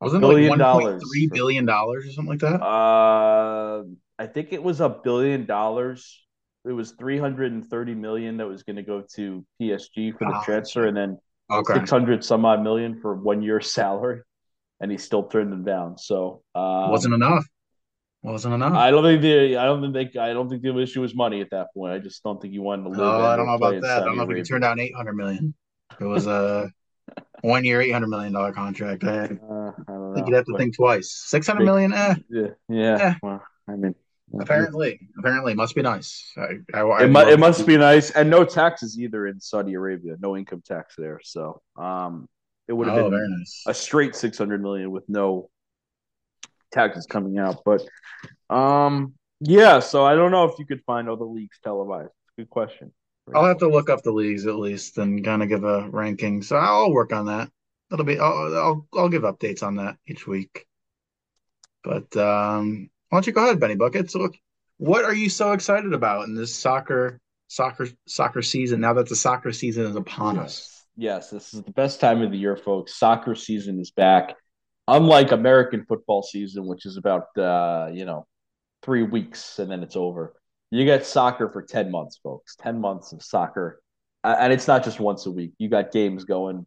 wasn't 0.00 0.20
billion 0.20 0.60
it 0.60 0.64
like 0.64 0.84
$1.3 0.84 1.32
billion 1.32 1.68
or 1.68 2.02
something 2.02 2.26
like 2.26 2.40
that? 2.40 2.62
Uh, 2.62 3.84
I 4.18 4.26
think 4.26 4.52
it 4.52 4.62
was 4.62 4.80
a 4.80 4.88
billion 4.88 5.46
dollars. 5.46 6.20
It 6.64 6.72
was 6.72 6.92
330 6.92 7.94
million 7.94 8.36
that 8.38 8.46
was 8.46 8.62
going 8.62 8.76
to 8.76 8.82
go 8.82 9.04
to 9.16 9.44
PSG 9.60 10.16
for 10.16 10.24
the 10.24 10.38
oh, 10.38 10.42
transfer, 10.44 10.86
and 10.86 10.96
then 10.96 11.18
okay. 11.50 11.74
600 11.74 12.24
some 12.24 12.44
odd 12.44 12.62
million 12.62 13.00
for 13.00 13.14
one 13.14 13.42
year 13.42 13.60
salary, 13.62 14.20
and 14.80 14.90
he 14.90 14.98
still 14.98 15.24
turned 15.24 15.52
them 15.52 15.64
down. 15.64 15.98
So 15.98 16.42
um, 16.54 16.90
wasn't 16.90 17.14
enough. 17.14 17.44
Wasn't 18.24 18.54
enough. 18.54 18.72
I 18.72 18.90
don't 18.90 19.04
think 19.04 19.20
the 19.20 19.58
I 19.58 19.66
don't 19.66 19.82
think 19.82 19.92
they 19.92 20.18
I 20.18 20.32
don't 20.32 20.48
think 20.48 20.62
the 20.62 20.76
issue 20.78 21.02
was 21.02 21.14
money 21.14 21.42
at 21.42 21.50
that 21.50 21.68
point. 21.74 21.92
I 21.92 21.98
just 21.98 22.22
don't 22.22 22.40
think 22.40 22.54
you 22.54 22.62
wanted 22.62 22.84
to 22.84 22.88
live. 22.88 23.00
Oh, 23.00 23.20
I 23.22 23.36
don't 23.36 23.44
know 23.44 23.52
about 23.52 23.82
that. 23.82 24.02
I 24.02 24.04
don't 24.06 24.16
know 24.16 24.28
if 24.28 24.34
he 24.34 24.42
turned 24.42 24.62
down 24.62 24.80
800 24.80 25.12
million. 25.12 25.54
It 26.00 26.04
was 26.04 26.26
a 26.26 26.70
one 27.42 27.66
year, 27.66 27.82
eight 27.82 27.90
hundred 27.90 28.08
million 28.08 28.32
dollar 28.32 28.52
contract. 28.52 29.04
I, 29.04 29.24
uh, 29.26 29.72
I 29.88 30.14
think 30.14 30.26
you'd 30.26 30.36
have 30.36 30.46
to 30.46 30.56
think 30.56 30.74
twice. 30.74 31.12
Six 31.26 31.46
hundred 31.46 31.66
million, 31.66 31.92
eh? 31.92 32.14
Yeah, 32.30 32.46
yeah. 32.70 32.96
Eh. 32.98 33.14
Well, 33.22 33.42
I 33.68 33.76
mean, 33.76 33.94
apparently, 34.40 35.00
apparently, 35.18 35.52
it 35.52 35.56
must 35.56 35.74
be 35.74 35.82
nice. 35.82 36.32
I, 36.38 36.78
I, 36.78 37.04
it, 37.04 37.08
mu- 37.08 37.28
it 37.28 37.38
must 37.38 37.66
be 37.66 37.76
nice, 37.76 38.10
and 38.10 38.30
no 38.30 38.44
taxes 38.44 38.98
either 38.98 39.26
in 39.26 39.38
Saudi 39.38 39.74
Arabia. 39.74 40.16
No 40.18 40.34
income 40.34 40.62
tax 40.66 40.94
there, 40.96 41.20
so 41.22 41.60
um, 41.76 42.26
it 42.68 42.72
would 42.72 42.88
have 42.88 43.04
oh, 43.04 43.10
been 43.10 43.36
nice. 43.38 43.64
a 43.66 43.74
straight 43.74 44.16
six 44.16 44.38
hundred 44.38 44.62
million 44.62 44.90
with 44.90 45.06
no 45.08 45.50
taxes 46.74 47.06
coming 47.06 47.38
out. 47.38 47.62
But 47.64 47.82
um, 48.54 49.14
yeah, 49.40 49.78
so 49.78 50.04
I 50.04 50.14
don't 50.14 50.30
know 50.30 50.44
if 50.44 50.58
you 50.58 50.66
could 50.66 50.82
find 50.84 51.08
all 51.08 51.16
the 51.16 51.24
leagues 51.24 51.58
televised. 51.62 52.10
Good 52.36 52.50
question. 52.50 52.92
I'll 53.34 53.46
have 53.46 53.58
to 53.58 53.68
look 53.68 53.88
up 53.88 54.02
the 54.02 54.12
leagues 54.12 54.46
at 54.46 54.56
least 54.56 54.98
and 54.98 55.24
kind 55.24 55.42
of 55.42 55.48
give 55.48 55.64
a 55.64 55.88
ranking. 55.88 56.42
So 56.42 56.56
I'll 56.56 56.92
work 56.92 57.12
on 57.12 57.26
that. 57.26 57.50
That'll 57.88 58.04
be 58.04 58.18
I'll 58.18 58.54
I'll, 58.54 58.86
I'll 58.94 59.08
give 59.08 59.22
updates 59.22 59.62
on 59.62 59.76
that 59.76 59.96
each 60.06 60.26
week. 60.26 60.66
But 61.82 62.14
um, 62.16 62.90
why 63.08 63.16
don't 63.16 63.26
you 63.26 63.32
go 63.32 63.44
ahead, 63.44 63.60
Benny 63.60 63.76
Buckets? 63.76 64.14
Look, 64.14 64.36
what 64.78 65.04
are 65.04 65.14
you 65.14 65.30
so 65.30 65.52
excited 65.52 65.92
about 65.92 66.26
in 66.26 66.34
this 66.34 66.54
soccer 66.54 67.20
soccer 67.48 67.88
soccer 68.06 68.42
season 68.42 68.80
now 68.80 68.94
that 68.94 69.08
the 69.08 69.16
soccer 69.16 69.52
season 69.52 69.86
is 69.86 69.96
upon 69.96 70.36
yes. 70.36 70.44
us? 70.44 70.86
Yes, 70.96 71.30
this 71.30 71.54
is 71.54 71.62
the 71.62 71.72
best 71.72 72.00
time 72.00 72.22
of 72.22 72.30
the 72.30 72.38
year, 72.38 72.56
folks. 72.56 72.94
Soccer 72.94 73.34
season 73.34 73.80
is 73.80 73.90
back. 73.90 74.36
Unlike 74.86 75.32
American 75.32 75.84
football 75.86 76.22
season, 76.22 76.66
which 76.66 76.84
is 76.86 76.96
about 76.96 77.36
uh, 77.36 77.90
you 77.92 78.04
know 78.04 78.26
three 78.82 79.02
weeks 79.02 79.58
and 79.58 79.70
then 79.70 79.82
it's 79.82 79.96
over 79.96 80.34
you 80.74 80.84
get 80.84 81.06
soccer 81.06 81.48
for 81.48 81.62
10 81.62 81.88
months, 81.88 82.18
folks. 82.20 82.56
10 82.56 82.80
months 82.80 83.12
of 83.12 83.22
soccer. 83.22 83.80
And 84.24 84.52
it's 84.52 84.66
not 84.66 84.82
just 84.82 84.98
once 84.98 85.24
a 85.26 85.30
week. 85.30 85.52
You 85.56 85.68
got 85.68 85.92
games 85.92 86.24
going 86.24 86.66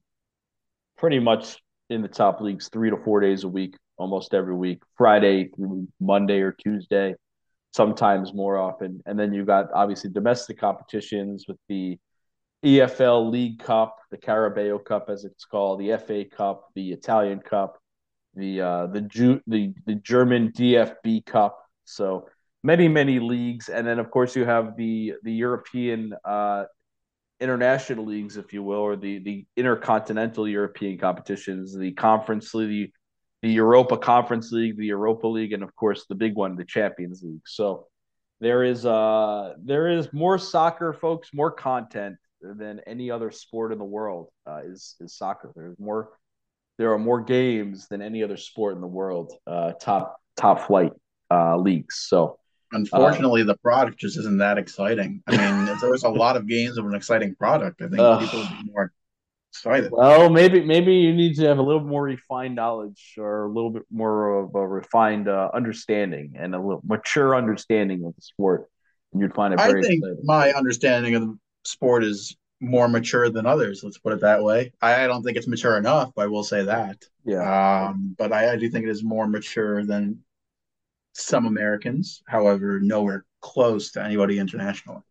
pretty 0.97 1.19
much 1.19 1.58
in 1.89 2.01
the 2.01 2.08
top 2.08 2.39
leagues 2.39 2.69
three 2.69 2.89
to 2.89 2.95
four 2.95 3.19
days 3.19 3.43
a 3.43 3.49
week, 3.49 3.75
almost 3.97 4.34
every 4.34 4.56
week, 4.56 4.82
Friday 4.97 5.49
through 5.49 5.89
Monday 5.99 6.39
or 6.39 6.53
Tuesday. 6.53 7.15
sometimes 7.73 8.34
more 8.34 8.58
often. 8.58 9.01
And 9.06 9.19
then 9.19 9.34
you 9.34 9.43
got 9.43 9.73
obviously 9.73 10.10
domestic 10.10 10.58
competitions 10.58 11.43
with 11.45 11.58
the 11.67 11.99
EFL 12.63 13.30
League 13.30 13.60
Cup, 13.60 13.97
the 14.10 14.17
Carabao 14.17 14.77
Cup 14.77 15.10
as 15.10 15.25
it's 15.25 15.43
called, 15.43 15.82
the 15.82 15.97
FA 15.97 16.23
Cup, 16.23 16.69
the 16.75 16.93
Italian 16.93 17.39
Cup, 17.39 17.77
the 18.38 18.62
uh, 18.62 18.88
the 18.88 19.41
the 19.47 19.73
the 19.86 19.95
German 19.95 20.52
DFB 20.52 21.26
Cup. 21.26 21.60
So 21.86 22.28
many 22.63 22.88
many 22.88 23.19
leagues, 23.19 23.69
and 23.69 23.86
then 23.86 24.00
of 24.00 24.12
course 24.12 24.36
you 24.36 24.45
have 24.45 24.78
the 24.78 25.13
the 25.23 25.34
European 25.34 26.13
uh, 26.23 26.65
international 27.39 28.06
leagues, 28.06 28.38
if 28.38 28.54
you 28.54 28.63
will, 28.63 28.80
or 28.80 28.95
the 28.95 29.19
the 29.19 29.45
intercontinental 29.56 30.47
European 30.47 30.97
competitions, 30.97 31.76
the 31.76 31.91
Conference 31.93 32.54
League, 32.54 32.91
the 33.41 33.50
Europa 33.50 33.97
Conference 33.97 34.52
League, 34.52 34.78
the 34.78 34.86
Europa 34.86 35.28
League, 35.28 35.54
and 35.54 35.63
of 35.63 35.76
course 35.76 36.06
the 36.08 36.15
big 36.15 36.36
one, 36.36 36.56
the 36.56 36.65
Champions 36.65 37.21
League. 37.23 37.47
So 37.47 37.88
there 38.39 38.63
is 38.63 38.86
uh 38.86 39.54
there 39.63 39.89
is 39.89 40.12
more 40.13 40.38
soccer, 40.38 40.93
folks, 40.93 41.30
more 41.34 41.52
content 41.52 42.17
than 42.41 42.82
any 42.86 43.10
other 43.10 43.32
sport 43.32 43.71
in 43.71 43.80
the 43.80 43.86
world 43.86 44.30
uh, 44.47 44.62
is 44.65 44.95
is 45.00 45.15
soccer. 45.15 45.52
There's 45.56 45.80
more 45.80 46.10
there 46.77 46.93
are 46.93 46.99
more 46.99 47.21
games 47.21 47.87
than 47.87 48.01
any 48.01 48.23
other 48.23 48.37
sport 48.37 48.75
in 48.75 48.81
the 48.81 48.87
world. 48.87 49.33
Uh, 49.45 49.73
top 49.73 50.17
top 50.35 50.67
flight 50.67 50.91
uh, 51.31 51.57
leagues. 51.57 52.05
So 52.07 52.37
unfortunately, 52.71 53.43
the 53.43 53.57
product 53.57 53.99
just 53.99 54.17
isn't 54.17 54.37
that 54.37 54.57
exciting. 54.57 55.23
I 55.27 55.31
mean, 55.31 55.67
if 55.67 55.81
there 55.81 55.93
a 55.93 56.09
lot 56.09 56.37
of 56.37 56.47
games 56.47 56.77
of 56.77 56.85
an 56.85 56.95
exciting 56.95 57.35
product, 57.35 57.81
I 57.81 57.87
think 57.87 58.21
people 58.21 58.39
would 58.39 58.49
be 58.49 58.71
more 58.71 58.91
excited. 59.51 59.91
Well, 59.91 60.29
maybe 60.29 60.63
maybe 60.63 60.93
you 60.93 61.13
need 61.13 61.35
to 61.37 61.47
have 61.47 61.57
a 61.57 61.63
little 61.63 61.83
more 61.83 62.03
refined 62.03 62.55
knowledge 62.55 63.15
or 63.17 63.45
a 63.45 63.51
little 63.51 63.71
bit 63.71 63.83
more 63.91 64.39
of 64.39 64.55
a 64.55 64.67
refined 64.67 65.27
uh, 65.27 65.49
understanding 65.53 66.35
and 66.37 66.53
a 66.53 66.59
little 66.59 66.81
mature 66.85 67.35
understanding 67.35 68.05
of 68.05 68.15
the 68.15 68.21
sport, 68.21 68.69
and 69.13 69.21
you'd 69.21 69.33
find 69.33 69.53
it 69.53 69.57
very. 69.57 69.79
I 69.79 69.87
think 69.87 70.03
exciting. 70.03 70.23
my 70.23 70.51
understanding 70.51 71.15
of 71.15 71.21
the 71.23 71.37
sport 71.63 72.03
is 72.03 72.35
more 72.59 72.87
mature 72.87 73.29
than 73.29 73.45
others. 73.45 73.83
Let's 73.83 73.97
put 73.97 74.13
it 74.13 74.21
that 74.21 74.43
way. 74.43 74.73
I, 74.81 75.03
I 75.03 75.07
don't 75.07 75.23
think 75.23 75.37
it's 75.37 75.47
mature 75.47 75.77
enough. 75.77 76.11
But 76.15 76.23
I 76.23 76.27
will 76.27 76.43
say 76.43 76.63
that. 76.63 77.03
Yeah. 77.25 77.87
Um, 77.89 78.15
but 78.17 78.31
I, 78.31 78.53
I 78.53 78.55
do 78.57 78.69
think 78.69 78.85
it 78.85 78.91
is 78.91 79.03
more 79.03 79.27
mature 79.27 79.85
than 79.85 80.19
some 81.13 81.45
Americans. 81.45 82.23
However, 82.27 82.79
nowhere 82.79 83.25
close 83.41 83.91
to 83.91 84.03
anybody 84.03 84.39
internationally. 84.39 85.01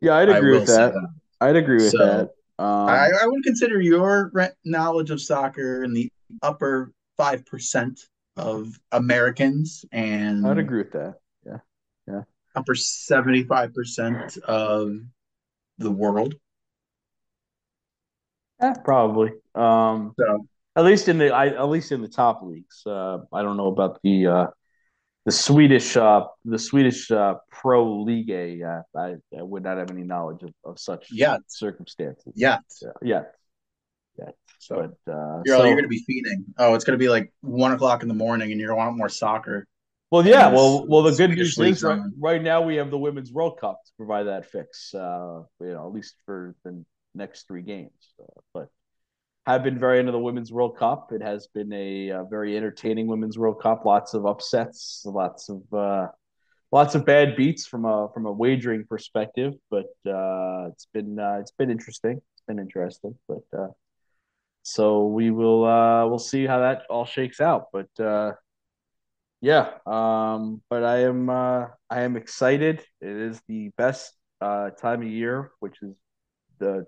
Yeah, 0.00 0.16
I'd 0.16 0.28
agree 0.28 0.58
with 0.58 0.66
that. 0.68 0.92
that. 0.94 1.08
I'd 1.40 1.56
agree 1.56 1.76
with 1.76 1.90
so, 1.90 1.98
that. 1.98 2.30
Um, 2.62 2.88
I, 2.88 3.10
I 3.22 3.26
would 3.26 3.44
consider 3.44 3.80
your 3.80 4.32
knowledge 4.64 5.10
of 5.10 5.20
soccer 5.20 5.84
in 5.84 5.92
the 5.92 6.10
upper 6.42 6.92
five 7.16 7.46
percent 7.46 8.00
of 8.36 8.78
Americans, 8.92 9.84
and 9.92 10.46
I'd 10.46 10.58
agree 10.58 10.78
with 10.78 10.92
that. 10.92 11.20
Yeah, 11.46 11.58
yeah. 12.06 12.22
Upper 12.56 12.74
seventy-five 12.74 13.74
percent 13.74 14.38
of 14.38 14.96
the 15.78 15.90
world. 15.90 16.34
Yeah, 18.60 18.74
probably. 18.84 19.30
Um, 19.54 20.14
so 20.18 20.46
at 20.76 20.84
least 20.84 21.08
in 21.08 21.18
the 21.18 21.34
I, 21.34 21.46
at 21.46 21.68
least 21.68 21.92
in 21.92 22.02
the 22.02 22.08
top 22.08 22.42
leagues. 22.42 22.82
Uh, 22.86 23.18
I 23.32 23.42
don't 23.42 23.56
know 23.56 23.68
about 23.68 24.00
the 24.02 24.26
uh, 24.26 24.46
the 25.24 25.32
Swedish 25.32 25.96
uh, 25.96 26.24
the 26.44 26.58
Swedish 26.58 27.10
uh, 27.10 27.34
Pro 27.50 28.02
League. 28.02 28.30
Uh, 28.30 28.82
I, 28.96 29.16
I 29.36 29.42
would 29.42 29.62
not 29.62 29.78
have 29.78 29.90
any 29.90 30.02
knowledge 30.02 30.42
of, 30.42 30.52
of 30.64 30.78
such 30.78 31.08
yet. 31.10 31.40
circumstances. 31.48 32.32
Yet. 32.34 32.62
Yeah. 32.80 32.88
Yet. 33.02 33.34
Yet. 34.18 34.34
So 34.58 34.76
but, 34.76 35.12
uh, 35.12 35.42
you're, 35.44 35.58
so, 35.58 35.64
you're 35.64 35.74
going 35.74 35.84
to 35.84 35.88
be 35.88 36.02
feeding. 36.06 36.44
Oh, 36.58 36.74
it's 36.74 36.84
going 36.84 36.98
to 36.98 37.02
be 37.02 37.08
like 37.08 37.32
one 37.40 37.72
o'clock 37.72 38.02
in 38.02 38.08
the 38.08 38.14
morning, 38.14 38.50
and 38.50 38.60
you're 38.60 38.70
going 38.70 38.80
to 38.80 38.86
want 38.86 38.96
more 38.96 39.08
soccer. 39.08 39.66
Well, 40.10 40.26
yeah. 40.26 40.48
Well, 40.48 40.86
well, 40.86 41.02
the 41.02 41.12
good 41.12 41.30
news 41.30 41.58
is 41.58 41.82
right, 41.82 42.00
right, 42.18 42.42
now 42.42 42.62
we 42.62 42.76
have 42.76 42.90
the 42.90 42.98
Women's 42.98 43.30
World 43.30 43.60
Cup 43.60 43.78
to 43.84 43.92
provide 43.98 44.24
that 44.24 44.50
fix. 44.50 44.94
Uh, 44.94 45.42
you 45.60 45.74
know, 45.74 45.86
at 45.86 45.92
least 45.92 46.14
for 46.24 46.54
the 46.64 46.82
next 47.14 47.46
three 47.46 47.62
games. 47.62 48.14
Uh, 48.20 48.40
but 48.54 48.68
have 49.48 49.64
been 49.64 49.78
very 49.78 49.98
into 49.98 50.12
the 50.12 50.18
Women's 50.18 50.52
World 50.52 50.76
Cup. 50.76 51.10
It 51.10 51.22
has 51.22 51.46
been 51.46 51.72
a, 51.72 52.10
a, 52.10 52.24
very 52.28 52.54
entertaining 52.54 53.06
Women's 53.06 53.38
World 53.38 53.62
Cup. 53.62 53.86
Lots 53.86 54.12
of 54.12 54.26
upsets, 54.26 55.02
lots 55.06 55.48
of 55.48 55.62
uh, 55.72 56.08
lots 56.70 56.94
of 56.94 57.06
bad 57.06 57.34
beats 57.34 57.66
from 57.66 57.86
a 57.86 58.08
from 58.12 58.26
a 58.26 58.32
wagering 58.32 58.84
perspective. 58.84 59.54
But 59.70 59.86
uh, 60.06 60.68
it's 60.68 60.86
been 60.92 61.18
uh, 61.18 61.38
it's 61.40 61.52
been 61.52 61.70
interesting. 61.70 62.20
It's 62.34 62.44
been 62.46 62.58
interesting. 62.58 63.14
But 63.26 63.58
uh, 63.58 63.68
so 64.64 65.06
we 65.06 65.30
will 65.30 65.64
uh, 65.64 66.06
we'll 66.06 66.18
see 66.18 66.44
how 66.44 66.58
that 66.58 66.82
all 66.90 67.06
shakes 67.06 67.40
out. 67.40 67.68
But 67.72 67.88
uh, 67.98 68.32
yeah, 69.40 69.70
um, 69.86 70.60
but 70.68 70.84
I 70.84 71.04
am 71.04 71.30
I 71.30 71.70
am 71.90 72.16
excited. 72.16 72.84
It 73.00 73.16
is 73.16 73.40
the 73.48 73.70
best 73.78 74.12
time 74.42 75.00
of 75.00 75.08
year, 75.08 75.52
which 75.60 75.78
is 75.80 75.94
the 76.58 76.86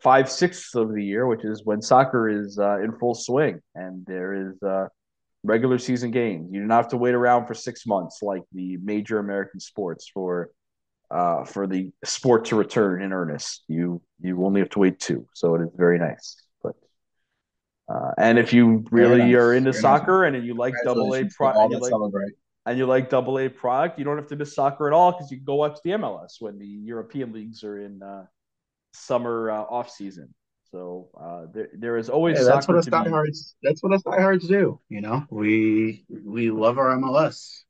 five 0.00 0.30
sixths 0.30 0.74
of 0.74 0.94
the 0.94 1.04
year, 1.04 1.26
which 1.26 1.44
is 1.44 1.64
when 1.64 1.82
soccer 1.82 2.28
is 2.28 2.58
uh, 2.58 2.80
in 2.80 2.92
full 2.92 3.14
swing 3.14 3.60
and 3.74 4.04
there 4.06 4.50
is 4.50 4.62
uh, 4.62 4.86
regular 5.42 5.78
season 5.78 6.10
games. 6.10 6.48
You 6.52 6.60
do 6.60 6.66
not 6.66 6.76
have 6.76 6.88
to 6.88 6.96
wait 6.96 7.14
around 7.14 7.46
for 7.46 7.54
six 7.54 7.86
months 7.86 8.22
like 8.22 8.42
the 8.52 8.76
major 8.78 9.18
American 9.18 9.60
sports 9.60 10.10
for 10.12 10.50
uh, 11.10 11.44
for 11.44 11.66
the 11.66 11.90
sport 12.04 12.46
to 12.46 12.56
return 12.56 13.02
in 13.02 13.12
earnest. 13.12 13.64
You 13.68 14.02
you 14.20 14.44
only 14.44 14.60
have 14.60 14.70
to 14.70 14.78
wait 14.78 15.00
two, 15.00 15.26
so 15.34 15.54
it 15.54 15.62
is 15.62 15.70
very 15.74 15.98
nice. 15.98 16.36
But 16.62 16.74
uh, 17.88 18.12
and 18.18 18.38
if 18.38 18.52
you 18.52 18.84
really 18.90 19.18
nice. 19.18 19.34
are 19.34 19.54
into 19.54 19.72
very 19.72 19.82
soccer 19.82 20.30
nice. 20.30 20.36
and 20.38 20.46
you 20.46 20.54
like 20.54 20.74
double 20.84 21.14
A 21.14 21.24
pro- 21.24 21.64
and 21.64 21.72
you 21.72 21.78
like, 21.78 21.92
and 22.66 22.78
you 22.78 22.86
like 22.86 23.08
double 23.08 23.38
A 23.38 23.48
product, 23.48 23.98
you 23.98 24.04
don't 24.04 24.18
have 24.18 24.28
to 24.28 24.36
miss 24.36 24.54
soccer 24.54 24.86
at 24.86 24.92
all 24.92 25.12
because 25.12 25.30
you 25.30 25.38
can 25.38 25.44
go 25.44 25.54
watch 25.54 25.78
the 25.82 25.90
MLS 25.90 26.40
when 26.40 26.58
the 26.58 26.66
European 26.66 27.32
leagues 27.32 27.64
are 27.64 27.78
in 27.78 28.02
uh, 28.02 28.26
summer 28.98 29.50
uh, 29.50 29.62
off 29.62 29.90
season. 29.90 30.34
So 30.70 31.08
uh, 31.18 31.46
there, 31.52 31.68
there 31.74 31.96
is 31.96 32.10
always. 32.10 32.38
Yeah, 32.38 32.44
that's 32.44 32.68
what 32.68 32.76
us 32.76 32.86
diehards. 32.86 33.56
That's 33.62 33.82
what 33.82 33.92
us 33.94 34.02
diehards 34.02 34.46
do. 34.46 34.80
You 34.88 35.00
know, 35.00 35.24
we 35.30 36.04
we 36.10 36.50
love 36.50 36.78
our 36.78 36.96
MLS. 36.98 37.62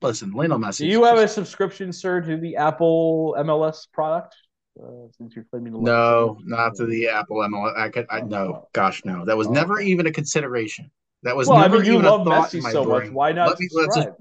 Listen, 0.00 0.32
Lionel 0.32 0.58
Messi. 0.58 0.78
Do 0.78 0.86
you 0.86 1.04
have 1.04 1.16
just... 1.16 1.32
a 1.32 1.34
subscription, 1.34 1.92
sir, 1.92 2.20
to 2.20 2.36
the 2.36 2.56
Apple 2.56 3.36
MLS 3.38 3.86
product? 3.92 4.36
Uh, 4.82 5.06
since 5.16 5.36
you're 5.36 5.44
claiming 5.50 5.80
no, 5.82 6.38
not 6.44 6.74
to 6.76 6.86
the 6.86 7.08
Apple 7.08 7.36
MLS. 7.36 7.78
I 7.78 7.88
could, 7.90 8.06
I 8.10 8.20
no, 8.22 8.36
oh. 8.36 8.68
gosh, 8.72 9.04
no. 9.04 9.24
That 9.24 9.36
was 9.36 9.46
oh. 9.46 9.52
never 9.52 9.80
even 9.80 10.06
a 10.06 10.12
consideration. 10.12 10.90
That 11.22 11.36
was 11.36 11.48
well, 11.48 11.60
never 11.60 11.76
I 11.76 11.78
mean, 11.78 11.86
you 11.86 11.92
even 11.98 12.04
love 12.06 12.22
a 12.22 12.24
thought 12.24 12.50
Messi 12.50 12.72
so 12.72 12.84
brain. 12.84 13.04
much. 13.04 13.12
Why 13.12 13.32
not 13.32 13.48
Let 13.48 13.60
me, 13.60 13.68
subscribe? 13.68 14.14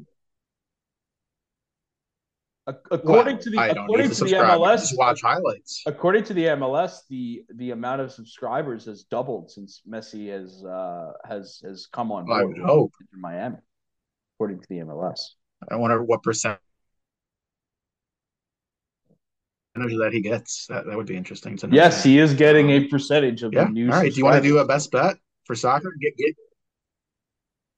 According 2.65 3.35
well, 3.35 3.37
to 3.37 3.49
the 3.49 3.71
according 3.71 4.09
to, 4.09 4.15
to 4.15 4.23
the 4.23 4.31
MLS, 4.31 4.97
watch 4.97 5.21
highlights. 5.21 5.83
According 5.85 6.23
to 6.25 6.33
the 6.33 6.45
MLS, 6.45 6.99
the 7.09 7.43
the 7.55 7.71
amount 7.71 7.99
of 7.99 8.11
subscribers 8.11 8.85
has 8.85 9.03
doubled 9.03 9.51
since 9.51 9.81
Messi 9.87 10.29
has 10.29 10.63
uh, 10.63 11.11
has 11.27 11.61
has 11.65 11.87
come 11.87 12.09
on 12.11 12.25
board. 12.25 12.41
I 12.41 12.45
would 12.45 12.57
hope 12.59 12.93
in 13.13 13.19
Miami, 13.19 13.57
according 14.35 14.61
to 14.61 14.67
the 14.69 14.77
MLS. 14.77 15.19
I 15.69 15.75
wonder 15.75 16.01
what 16.01 16.23
percent 16.23 16.57
that 19.75 20.11
he 20.13 20.21
gets. 20.21 20.67
That, 20.67 20.85
that 20.85 20.95
would 20.95 21.07
be 21.07 21.17
interesting 21.17 21.57
to 21.57 21.67
know. 21.67 21.75
Yes, 21.75 22.01
he 22.01 22.19
is 22.19 22.33
getting 22.33 22.69
a 22.69 22.87
percentage 22.87 23.43
of 23.43 23.53
yeah. 23.53 23.65
the 23.65 23.71
new. 23.71 23.91
All 23.91 23.99
right, 23.99 24.11
do 24.11 24.17
you 24.17 24.23
want 24.23 24.41
to 24.41 24.47
do 24.47 24.59
a 24.59 24.65
best 24.65 24.91
bet 24.91 25.17
for 25.45 25.55
soccer? 25.55 25.93
Get 25.99 26.15
get. 26.17 26.35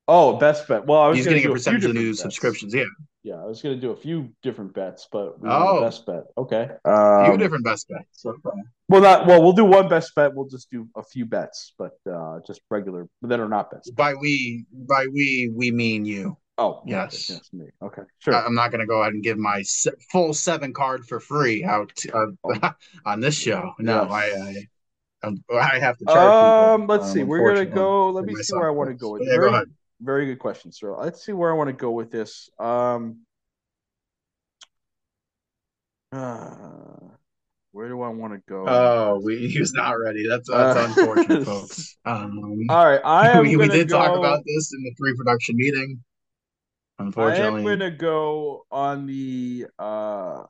Oh, 0.08 0.38
best 0.38 0.68
bet. 0.68 0.86
Well, 0.86 1.02
I 1.02 1.08
was 1.08 1.18
he's 1.18 1.28
getting 1.28 1.46
a 1.46 1.52
percentage 1.52 1.86
of 1.86 1.94
new 1.94 2.12
bets. 2.12 2.22
subscriptions. 2.22 2.74
Yeah. 2.74 2.84
Yeah, 3.24 3.42
I 3.42 3.46
was 3.46 3.60
going 3.60 3.74
to 3.74 3.82
do 3.82 3.90
a 3.90 3.96
few 3.96 4.30
different 4.44 4.76
bets, 4.76 5.08
but 5.12 5.42
we 5.42 5.50
oh, 5.50 5.82
best 5.82 6.06
bet. 6.06 6.26
Okay, 6.38 6.70
um, 6.86 6.94
a 6.94 7.26
few 7.26 7.38
different 7.38 7.66
best 7.66 7.90
bets. 7.90 8.24
Okay. 8.24 8.62
Well, 8.88 9.02
not 9.02 9.26
well. 9.26 9.42
We'll 9.42 9.54
do 9.54 9.66
one 9.66 9.90
best 9.90 10.14
bet. 10.14 10.36
We'll 10.36 10.48
just 10.48 10.70
do 10.70 10.88
a 10.96 11.02
few 11.02 11.26
bets, 11.26 11.74
but 11.80 11.98
uh, 12.08 12.38
just 12.46 12.62
regular 12.70 13.08
that 13.24 13.40
are 13.40 13.50
not 13.50 13.72
best. 13.72 13.96
By 13.96 14.14
we, 14.14 14.66
by 14.72 15.08
we, 15.12 15.52
we 15.52 15.72
mean 15.72 16.06
you. 16.06 16.38
Oh, 16.60 16.84
yes, 16.86 17.32
yes, 17.32 17.50
me. 17.52 17.66
Okay, 17.82 18.04
sure. 18.20 18.36
I'm 18.36 18.54
not 18.54 18.70
going 18.70 18.82
to 18.82 18.86
go 18.86 19.02
ahead 19.02 19.14
and 19.14 19.24
give 19.24 19.40
my 19.40 19.64
full 20.12 20.36
seven 20.36 20.72
card 20.72 21.08
for 21.08 21.20
free 21.20 21.64
out 21.64 21.94
uh, 22.14 22.28
oh. 22.44 22.74
on 23.08 23.22
this 23.22 23.34
show. 23.34 23.74
No, 23.80 24.04
yes. 24.04 24.68
I, 25.24 25.28
I, 25.28 25.76
I 25.76 25.80
have 25.80 25.98
to 25.98 26.06
charge. 26.06 26.74
Um, 26.76 26.82
people, 26.82 26.96
let's 26.96 27.08
um, 27.08 27.14
see. 27.16 27.24
We're 27.24 27.56
gonna 27.56 27.66
go. 27.66 28.12
Let 28.12 28.26
me 28.26 28.36
see 28.36 28.56
where 28.56 28.68
I 28.68 28.72
want 28.72 28.92
to 28.92 28.96
go 28.96 29.14
with. 29.14 29.24
Yeah, 29.26 29.38
go 29.38 29.48
ahead 29.48 29.68
very 30.06 30.26
good 30.28 30.40
question, 30.40 30.72
sir. 30.72 30.96
Let's 30.96 31.26
see 31.26 31.34
where 31.34 31.52
I 31.52 31.54
want 31.56 31.70
to 31.70 31.74
go 31.74 31.92
with 31.92 32.12
this. 32.12 32.50
Um, 32.60 33.22
uh, 36.12 36.56
where 37.72 37.90
do 37.90 38.02
I 38.02 38.10
want 38.10 38.34
to 38.34 38.42
go? 38.48 38.66
Oh, 38.68 39.22
we, 39.24 39.48
he 39.48 39.60
was 39.60 39.74
not 39.74 39.92
ready. 39.94 40.26
That's 40.28 40.50
that's 40.50 40.78
uh, 40.78 40.86
unfortunate, 40.88 41.44
folks. 41.46 41.98
Um, 42.06 42.66
all 42.70 42.86
right, 42.86 43.02
I 43.04 43.40
we, 43.42 43.58
we 43.58 43.68
did 43.68 43.90
go, 43.90 43.98
talk 43.98 44.18
about 44.18 44.44
this 44.46 44.74
in 44.74 44.84
the 44.84 44.94
pre-production 44.98 45.58
meeting. 45.58 46.02
Unfortunately, 47.00 47.44
I 47.44 47.58
am 47.58 47.64
going 47.64 47.80
to 47.80 47.92
go 47.92 48.66
on 48.72 49.06
the. 49.08 49.66
Uh, 49.78 50.44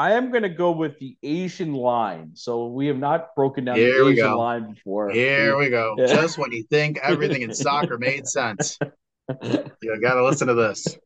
I 0.00 0.12
am 0.12 0.30
going 0.30 0.44
to 0.44 0.48
go 0.48 0.70
with 0.70 0.98
the 0.98 1.14
Asian 1.22 1.74
line. 1.74 2.30
So 2.32 2.68
we 2.68 2.86
have 2.86 2.96
not 2.96 3.34
broken 3.34 3.66
down 3.66 3.76
Here 3.76 4.02
the 4.02 4.12
Asian 4.12 4.24
go. 4.24 4.38
line 4.38 4.72
before. 4.72 5.10
Here 5.10 5.58
we 5.58 5.68
go. 5.68 5.94
Just 5.98 6.38
when 6.38 6.50
you 6.52 6.62
think 6.62 6.98
everything 7.02 7.42
in 7.42 7.52
soccer 7.52 7.98
made 7.98 8.26
sense. 8.26 8.78
you 9.42 10.00
got 10.00 10.14
to 10.14 10.24
listen 10.24 10.48
to 10.48 10.54
this. 10.54 10.96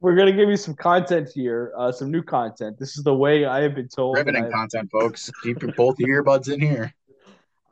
We're 0.00 0.16
gonna 0.16 0.32
give 0.32 0.50
you 0.50 0.56
some 0.58 0.74
content 0.74 1.30
here, 1.34 1.72
uh, 1.78 1.90
some 1.90 2.10
new 2.10 2.22
content. 2.22 2.78
This 2.78 2.98
is 2.98 3.04
the 3.04 3.14
way 3.14 3.46
I 3.46 3.62
have 3.62 3.74
been 3.74 3.88
told. 3.88 4.18
Riveting 4.18 4.50
content, 4.50 4.90
folks. 4.90 5.30
Keep 5.42 5.62
your, 5.62 5.72
both 5.72 5.98
your 5.98 6.22
earbuds 6.22 6.52
in 6.52 6.60
here. 6.60 6.92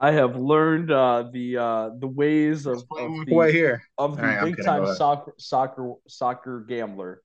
I 0.01 0.13
have 0.13 0.37
learned 0.37 0.91
uh, 0.91 1.25
the 1.31 1.59
uh, 1.59 1.91
the 1.99 2.07
ways 2.07 2.65
of, 2.65 2.85
of 2.99 3.27
the, 3.27 3.51
here. 3.53 3.83
of 3.99 4.17
the 4.17 4.23
right, 4.23 4.45
big 4.45 4.65
time 4.65 4.95
soccer 4.95 5.35
soccer 5.37 5.93
soccer 6.09 6.65
gambler. 6.67 7.21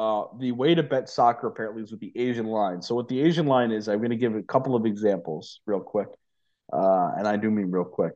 Uh, 0.00 0.24
the 0.38 0.50
way 0.50 0.74
to 0.74 0.82
bet 0.82 1.10
soccer 1.10 1.48
apparently 1.48 1.82
is 1.82 1.90
with 1.90 2.00
the 2.00 2.10
Asian 2.16 2.46
line. 2.46 2.80
So 2.80 2.94
what 2.94 3.06
the 3.06 3.20
Asian 3.20 3.44
line 3.44 3.70
is, 3.70 3.86
I'm 3.86 3.98
going 3.98 4.08
to 4.08 4.16
give 4.16 4.34
a 4.34 4.42
couple 4.42 4.74
of 4.74 4.86
examples 4.86 5.60
real 5.66 5.80
quick, 5.80 6.08
uh, 6.72 7.10
and 7.18 7.28
I 7.28 7.36
do 7.36 7.50
mean 7.50 7.70
real 7.70 7.84
quick. 7.84 8.12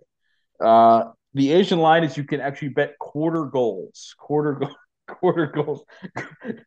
Uh, 0.58 1.10
the 1.34 1.52
Asian 1.52 1.80
line 1.80 2.02
is 2.02 2.16
you 2.16 2.24
can 2.24 2.40
actually 2.40 2.70
bet 2.70 2.98
quarter 2.98 3.44
goals, 3.44 4.14
quarter 4.16 4.54
goals 4.54 4.76
quarter 5.08 5.46
goals. 5.46 5.84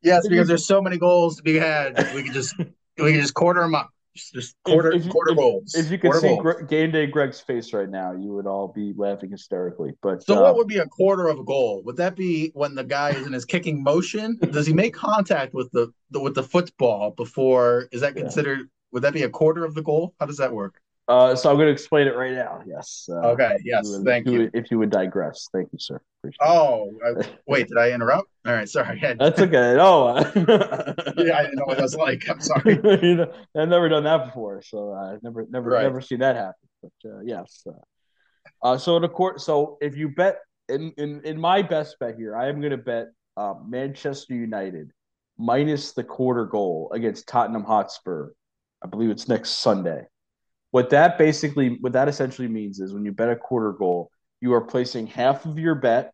Yes, 0.03 0.27
because 0.27 0.47
there's 0.49 0.67
so 0.67 0.83
many 0.83 0.99
goals 0.99 1.37
to 1.37 1.41
be 1.41 1.55
had. 1.55 1.97
We 2.13 2.21
can 2.21 2.33
just 2.33 2.55
we 2.59 3.13
can 3.13 3.21
just 3.21 3.33
quarter 3.33 3.61
them 3.61 3.73
up. 3.73 3.89
Just, 4.17 4.55
quarter 4.63 4.91
if, 4.91 5.05
if 5.05 5.11
quarter 5.11 5.31
if, 5.31 5.37
goals. 5.37 5.75
If 5.75 5.91
you 5.91 5.97
could 5.97 6.13
see 6.15 6.37
Gre- 6.37 6.63
game 6.63 6.91
day 6.91 7.05
Greg's 7.05 7.39
face 7.39 7.73
right 7.73 7.89
now, 7.89 8.13
you 8.13 8.33
would 8.33 8.47
all 8.47 8.67
be 8.67 8.93
laughing 8.95 9.31
hysterically. 9.31 9.91
But 10.01 10.23
so, 10.23 10.37
uh, 10.37 10.41
what 10.41 10.55
would 10.55 10.67
be 10.67 10.77
a 10.77 10.87
quarter 10.87 11.27
of 11.27 11.39
a 11.39 11.43
goal? 11.43 11.81
Would 11.85 11.97
that 11.97 12.15
be 12.15 12.51
when 12.53 12.75
the 12.75 12.83
guy 12.83 13.11
is 13.11 13.25
in 13.25 13.33
his 13.33 13.45
kicking 13.45 13.83
motion? 13.83 14.37
Does 14.51 14.67
he 14.67 14.73
make 14.73 14.93
contact 14.93 15.53
with 15.53 15.71
the, 15.71 15.91
the 16.11 16.19
with 16.19 16.35
the 16.35 16.43
football 16.43 17.11
before? 17.11 17.87
Is 17.91 18.01
that 18.01 18.15
considered? 18.15 18.59
Yeah. 18.59 18.65
Would 18.93 19.03
that 19.03 19.13
be 19.13 19.23
a 19.23 19.29
quarter 19.29 19.65
of 19.65 19.73
the 19.75 19.81
goal? 19.81 20.15
How 20.19 20.25
does 20.25 20.37
that 20.37 20.53
work? 20.53 20.81
Uh, 21.07 21.35
so 21.35 21.49
I'm 21.49 21.55
going 21.55 21.67
to 21.67 21.71
explain 21.71 22.07
it 22.07 22.15
right 22.17 22.33
now. 22.33 22.61
Yes. 22.67 23.07
Uh, 23.09 23.29
okay. 23.29 23.57
Yes. 23.63 23.89
If 23.89 24.03
thank 24.03 24.27
you. 24.27 24.51
If 24.53 24.69
you 24.69 24.77
would 24.79 24.89
digress, 24.89 25.47
thank 25.53 25.69
you, 25.71 25.79
sir. 25.79 26.01
Appreciate 26.19 26.37
oh, 26.41 26.91
I, 27.05 27.29
wait. 27.47 27.69
Did 27.69 27.77
I 27.77 27.91
interrupt? 27.91 28.27
All 28.45 28.53
right. 28.53 28.67
Sorry. 28.67 29.01
That's 29.17 29.39
okay. 29.39 29.75
No. 29.77 30.17
yeah, 31.17 31.37
I 31.37 31.43
didn't 31.43 31.55
know 31.55 31.65
what 31.65 31.77
that's 31.77 31.95
like. 31.95 32.29
I'm 32.29 32.41
sorry. 32.41 32.79
you 33.01 33.15
know, 33.15 33.33
I've 33.55 33.69
never 33.69 33.87
done 33.87 34.03
that 34.03 34.25
before, 34.25 34.61
so 34.61 34.91
I've 34.91 35.15
uh, 35.15 35.19
never, 35.23 35.45
never, 35.49 35.69
right. 35.69 35.83
never 35.83 36.01
seen 36.01 36.19
that 36.19 36.35
happen. 36.35 36.69
But 36.83 37.09
uh, 37.09 37.19
yes. 37.23 37.65
Uh, 38.61 38.77
so 38.77 38.99
the 38.99 39.07
court. 39.07 39.39
So 39.39 39.77
if 39.79 39.95
you 39.95 40.09
bet 40.09 40.39
in 40.67 40.91
in 40.97 41.21
in 41.23 41.39
my 41.39 41.61
best 41.61 41.97
bet 41.99 42.15
here, 42.17 42.35
I 42.35 42.49
am 42.49 42.59
going 42.59 42.71
to 42.71 42.77
bet 42.77 43.07
uh, 43.37 43.53
Manchester 43.65 44.33
United 44.33 44.91
minus 45.37 45.93
the 45.93 46.03
quarter 46.03 46.45
goal 46.45 46.91
against 46.93 47.27
Tottenham 47.27 47.63
Hotspur. 47.63 48.31
I 48.83 48.87
believe 48.87 49.09
it's 49.09 49.29
next 49.29 49.51
Sunday. 49.51 50.05
What 50.71 50.89
that 50.89 51.17
basically, 51.17 51.77
what 51.81 51.93
that 51.93 52.07
essentially 52.07 52.47
means 52.47 52.79
is 52.79 52.93
when 52.93 53.05
you 53.05 53.11
bet 53.11 53.29
a 53.29 53.35
quarter 53.35 53.71
goal, 53.73 54.11
you 54.41 54.53
are 54.53 54.61
placing 54.61 55.07
half 55.07 55.45
of 55.45 55.57
your 55.57 55.75
bet 55.75 56.13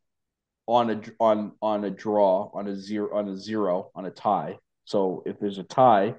on 0.68 0.90
a 0.90 1.02
on 1.20 1.52
on 1.62 1.84
a 1.84 1.90
draw 1.90 2.50
on 2.54 2.68
a 2.68 2.76
zero 2.76 3.16
on 3.16 3.28
a 3.28 3.38
zero 3.38 3.92
on 3.96 4.06
a 4.06 4.12
tie. 4.12 4.58
So 4.86 5.24
if 5.26 5.40
there's 5.40 5.58
a 5.58 5.64
tie, 5.64 6.16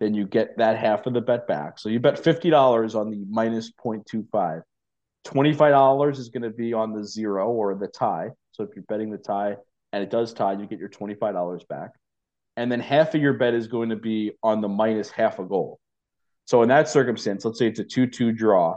then 0.00 0.14
you 0.14 0.26
get 0.26 0.58
that 0.58 0.78
half 0.78 1.06
of 1.06 1.14
the 1.14 1.20
bet 1.20 1.46
back. 1.46 1.78
So 1.78 1.88
you 1.88 2.00
bet 2.00 2.22
fifty 2.22 2.50
dollars 2.50 2.94
on 2.94 3.10
the 3.10 3.24
minus 3.30 3.72
0.25. 3.72 4.62
$25 5.26 6.18
is 6.18 6.28
going 6.28 6.42
to 6.44 6.50
be 6.50 6.72
on 6.72 6.92
the 6.92 7.04
zero 7.04 7.50
or 7.50 7.74
the 7.74 7.88
tie. 7.88 8.30
So 8.52 8.62
if 8.62 8.70
you're 8.76 8.84
betting 8.88 9.10
the 9.10 9.18
tie 9.18 9.56
and 9.92 10.02
it 10.02 10.10
does 10.10 10.32
tie, 10.32 10.52
you 10.52 10.66
get 10.66 10.78
your 10.78 10.88
$25 10.88 11.66
back. 11.68 11.90
And 12.56 12.70
then 12.70 12.80
half 12.80 13.14
of 13.14 13.20
your 13.20 13.34
bet 13.34 13.52
is 13.52 13.66
going 13.66 13.88
to 13.88 13.96
be 13.96 14.32
on 14.42 14.60
the 14.60 14.68
minus 14.68 15.10
half 15.10 15.38
a 15.38 15.44
goal. 15.44 15.80
So 16.46 16.62
in 16.62 16.68
that 16.68 16.88
circumstance, 16.88 17.44
let's 17.44 17.58
say 17.58 17.66
it's 17.66 17.80
a 17.80 17.84
2 17.84 18.06
2 18.06 18.32
draw, 18.32 18.76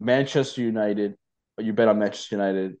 Manchester 0.00 0.62
United, 0.62 1.16
you 1.58 1.72
bet 1.72 1.88
on 1.88 1.98
Manchester 1.98 2.36
United 2.36 2.76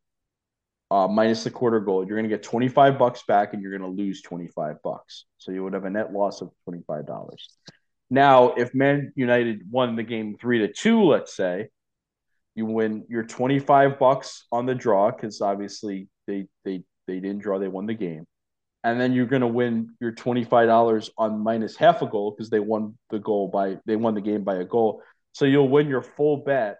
uh, 0.90 1.08
minus 1.08 1.44
the 1.44 1.50
quarter 1.50 1.80
goal, 1.80 2.06
you're 2.06 2.16
going 2.16 2.28
to 2.28 2.34
get 2.34 2.42
25 2.42 2.98
bucks 2.98 3.24
back 3.26 3.52
and 3.52 3.62
you're 3.62 3.76
going 3.76 3.90
to 3.90 4.02
lose 4.02 4.22
25 4.22 4.76
bucks. 4.82 5.24
So 5.38 5.50
you 5.50 5.64
would 5.64 5.72
have 5.72 5.84
a 5.84 5.90
net 5.90 6.12
loss 6.12 6.42
of 6.42 6.50
$25. 6.68 7.34
Now, 8.10 8.52
if 8.54 8.74
Man 8.74 9.12
United 9.16 9.62
won 9.70 9.96
the 9.96 10.02
game 10.02 10.36
3 10.40 10.58
to 10.60 10.72
2, 10.72 11.02
let's 11.04 11.34
say, 11.34 11.68
you 12.54 12.66
win 12.66 13.04
your 13.08 13.24
25 13.24 13.98
bucks 13.98 14.44
on 14.52 14.66
the 14.66 14.74
draw 14.74 15.10
because 15.10 15.40
obviously 15.40 16.08
they, 16.26 16.46
they, 16.64 16.84
they 17.06 17.18
didn't 17.18 17.38
draw, 17.38 17.58
they 17.58 17.68
won 17.68 17.86
the 17.86 17.94
game 17.94 18.26
and 18.84 19.00
then 19.00 19.12
you're 19.12 19.26
going 19.26 19.42
to 19.42 19.48
win 19.48 19.94
your 20.00 20.12
$25 20.12 21.10
on 21.16 21.42
minus 21.42 21.76
half 21.76 22.02
a 22.02 22.06
goal 22.06 22.32
because 22.32 22.50
they 22.50 22.60
won 22.60 22.96
the 23.10 23.18
goal 23.18 23.48
by 23.48 23.78
they 23.86 23.96
won 23.96 24.14
the 24.14 24.20
game 24.20 24.44
by 24.44 24.56
a 24.56 24.64
goal. 24.64 25.02
So 25.32 25.44
you'll 25.44 25.68
win 25.68 25.88
your 25.88 26.02
full 26.02 26.38
bet 26.38 26.78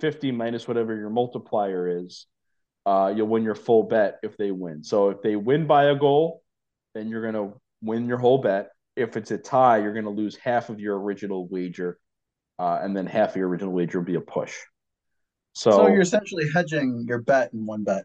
50 0.00 0.32
minus 0.32 0.68
whatever 0.68 0.96
your 0.96 1.10
multiplier 1.10 2.04
is 2.04 2.26
uh, 2.84 3.12
you'll 3.14 3.28
win 3.28 3.44
your 3.44 3.54
full 3.54 3.84
bet 3.84 4.18
if 4.22 4.36
they 4.36 4.50
win. 4.50 4.82
So 4.82 5.10
if 5.10 5.22
they 5.22 5.36
win 5.36 5.66
by 5.66 5.84
a 5.84 5.94
goal 5.94 6.42
then 6.94 7.08
you're 7.08 7.22
going 7.22 7.34
to 7.34 7.58
win 7.80 8.06
your 8.06 8.18
whole 8.18 8.38
bet. 8.38 8.70
If 8.94 9.16
it's 9.16 9.30
a 9.30 9.38
tie 9.38 9.78
you're 9.78 9.94
going 9.94 10.04
to 10.04 10.10
lose 10.10 10.36
half 10.36 10.68
of 10.68 10.80
your 10.80 11.00
original 11.00 11.48
wager 11.48 11.98
uh, 12.58 12.80
and 12.82 12.94
then 12.94 13.06
half 13.06 13.30
of 13.30 13.36
your 13.36 13.48
original 13.48 13.72
wager 13.72 13.98
will 13.98 14.06
be 14.06 14.16
a 14.16 14.20
push. 14.20 14.54
So, 15.54 15.70
so 15.70 15.86
you're 15.86 16.00
essentially 16.00 16.44
hedging 16.54 17.06
your 17.08 17.20
bet 17.20 17.52
in 17.52 17.64
one 17.64 17.84
bet 17.84 18.04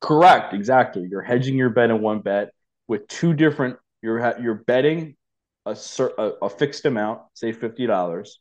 Correct, 0.00 0.52
exactly. 0.52 1.06
You're 1.10 1.22
hedging 1.22 1.56
your 1.56 1.70
bet 1.70 1.90
in 1.90 2.00
one 2.00 2.20
bet 2.20 2.50
with 2.88 3.06
two 3.08 3.34
different. 3.34 3.76
You're 4.02 4.40
you're 4.40 4.54
betting 4.66 5.16
a 5.64 5.76
a, 6.18 6.22
a 6.42 6.48
fixed 6.48 6.84
amount, 6.84 7.22
say 7.34 7.52
fifty 7.52 7.86
dollars, 7.86 8.40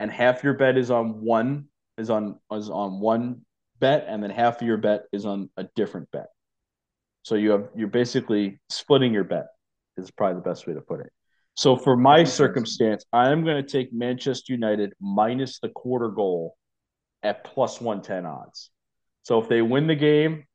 and 0.00 0.10
half 0.10 0.44
your 0.44 0.54
bet 0.54 0.78
is 0.78 0.90
on 0.90 1.22
one 1.22 1.66
is 1.98 2.10
on 2.10 2.38
is 2.52 2.70
on 2.70 3.00
one 3.00 3.42
bet, 3.80 4.06
and 4.08 4.22
then 4.22 4.30
half 4.30 4.60
of 4.60 4.66
your 4.66 4.78
bet 4.78 5.04
is 5.12 5.26
on 5.26 5.50
a 5.56 5.64
different 5.74 6.10
bet. 6.10 6.28
So 7.22 7.34
you 7.34 7.50
have 7.50 7.68
you're 7.74 7.88
basically 7.88 8.60
splitting 8.68 9.12
your 9.12 9.24
bet. 9.24 9.46
Is 9.96 10.10
probably 10.10 10.36
the 10.36 10.48
best 10.48 10.66
way 10.66 10.74
to 10.74 10.80
put 10.80 11.00
it. 11.00 11.12
So 11.56 11.76
for 11.76 11.96
my 11.96 12.24
circumstance, 12.24 13.04
I 13.12 13.30
am 13.30 13.44
going 13.44 13.64
to 13.64 13.68
take 13.70 13.92
Manchester 13.92 14.52
United 14.52 14.92
minus 15.00 15.60
the 15.60 15.68
quarter 15.68 16.08
goal 16.08 16.56
at 17.22 17.44
plus 17.44 17.80
110 17.80 18.26
odds. 18.26 18.70
So 19.22 19.40
if 19.40 19.48
they 19.48 19.62
win 19.62 19.86
the 19.86 19.94
game, 19.94 20.46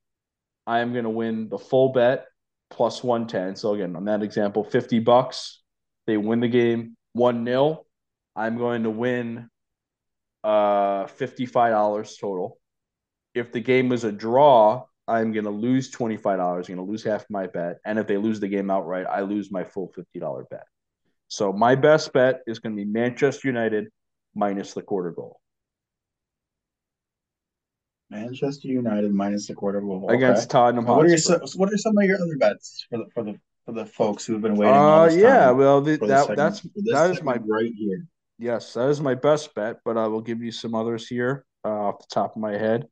I 0.69 0.81
am 0.81 0.91
going 0.93 1.05
to 1.05 1.09
win 1.09 1.49
the 1.49 1.57
full 1.57 1.89
bet 1.89 2.27
plus 2.69 3.03
110. 3.03 3.55
So 3.55 3.73
again, 3.73 3.95
on 3.95 4.05
that 4.05 4.21
example, 4.21 4.63
50 4.63 4.99
bucks. 4.99 5.63
They 6.05 6.15
win 6.15 6.41
the 6.41 6.47
game 6.47 6.95
1 7.13 7.43
0. 7.43 7.85
I'm 8.35 8.55
going 8.55 8.83
to 8.83 8.91
win 8.91 9.49
uh, 10.43 11.05
$55 11.05 12.19
total. 12.21 12.59
If 13.33 13.51
the 13.51 13.59
game 13.59 13.91
is 13.91 14.03
a 14.03 14.11
draw, 14.11 14.85
I'm 15.07 15.31
going 15.33 15.45
to 15.45 15.49
lose 15.49 15.89
$25. 15.89 16.39
I'm 16.39 16.61
going 16.61 16.75
to 16.75 16.83
lose 16.83 17.03
half 17.03 17.25
my 17.31 17.47
bet. 17.47 17.77
And 17.83 17.97
if 17.97 18.05
they 18.05 18.17
lose 18.17 18.39
the 18.39 18.47
game 18.47 18.69
outright, 18.69 19.07
I 19.07 19.21
lose 19.21 19.51
my 19.51 19.63
full 19.63 19.91
$50 19.97 20.49
bet. 20.51 20.65
So 21.29 21.51
my 21.51 21.73
best 21.73 22.13
bet 22.13 22.41
is 22.45 22.59
going 22.59 22.75
to 22.75 22.85
be 22.85 22.89
Manchester 22.89 23.47
United 23.47 23.87
minus 24.35 24.75
the 24.75 24.83
quarter 24.83 25.09
goal. 25.09 25.39
Manchester 28.09 28.67
United 28.67 29.13
minus 29.13 29.47
the 29.47 29.53
quarter 29.53 29.81
goal 29.81 30.09
against 30.09 30.43
okay. 30.43 30.51
Tottenham. 30.51 30.85
What 30.85 31.05
are 31.05 31.09
your 31.09 31.19
what 31.55 31.71
are 31.71 31.77
some 31.77 31.97
of 31.97 32.03
your 32.03 32.17
other 32.21 32.37
bets 32.37 32.85
for 32.89 32.97
the 32.97 33.05
for 33.13 33.23
the 33.23 33.35
for 33.65 33.73
the 33.73 33.85
folks 33.85 34.25
who've 34.25 34.41
been 34.41 34.55
waiting? 34.55 34.75
Uh, 34.75 35.09
yeah, 35.11 35.51
well, 35.51 35.81
the, 35.81 35.97
that 35.97 36.35
that's 36.35 36.61
that 36.91 37.11
is 37.11 37.21
my 37.21 37.37
right 37.45 37.71
here. 37.77 38.05
Yes, 38.39 38.73
that 38.73 38.89
is 38.89 39.01
my 39.01 39.15
best 39.15 39.53
bet, 39.53 39.79
but 39.85 39.97
I 39.97 40.07
will 40.07 40.21
give 40.21 40.41
you 40.41 40.51
some 40.51 40.73
others 40.73 41.07
here 41.07 41.45
uh, 41.65 41.69
off 41.69 41.99
the 41.99 42.07
top 42.09 42.35
of 42.35 42.41
my 42.41 42.53
head. 42.53 42.87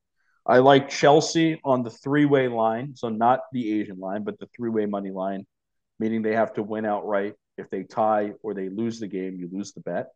I 0.45 0.59
like 0.59 0.89
Chelsea 0.89 1.59
on 1.63 1.83
the 1.83 1.89
three-way 1.89 2.47
line, 2.47 2.95
so 2.95 3.09
not 3.09 3.41
the 3.51 3.79
Asian 3.79 3.99
line, 3.99 4.23
but 4.23 4.39
the 4.39 4.47
three-way 4.55 4.85
money 4.85 5.11
line, 5.11 5.45
meaning 5.99 6.21
they 6.21 6.35
have 6.35 6.53
to 6.53 6.63
win 6.63 6.85
outright. 6.85 7.33
If 7.57 7.69
they 7.69 7.83
tie 7.83 8.33
or 8.43 8.53
they 8.53 8.69
lose 8.69 8.99
the 8.99 9.07
game, 9.07 9.37
you 9.39 9.49
lose 9.51 9.73
the 9.73 9.81
bet. 9.81 10.07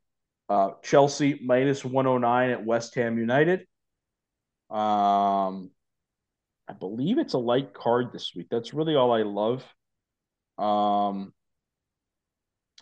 Uh, 0.47 0.71
Chelsea 0.83 1.39
minus 1.43 1.83
109 1.83 2.49
at 2.49 2.65
West 2.65 2.93
Ham 2.95 3.17
United. 3.17 3.65
Um, 4.71 5.71
I 6.67 6.73
believe 6.79 7.17
it's 7.17 7.33
a 7.33 7.37
light 7.39 7.73
card 7.73 8.13
this 8.13 8.31
week. 8.35 8.47
That's 8.49 8.73
really 8.73 8.95
all 8.95 9.11
I 9.11 9.23
love. 9.23 9.63
Um, 10.57 11.33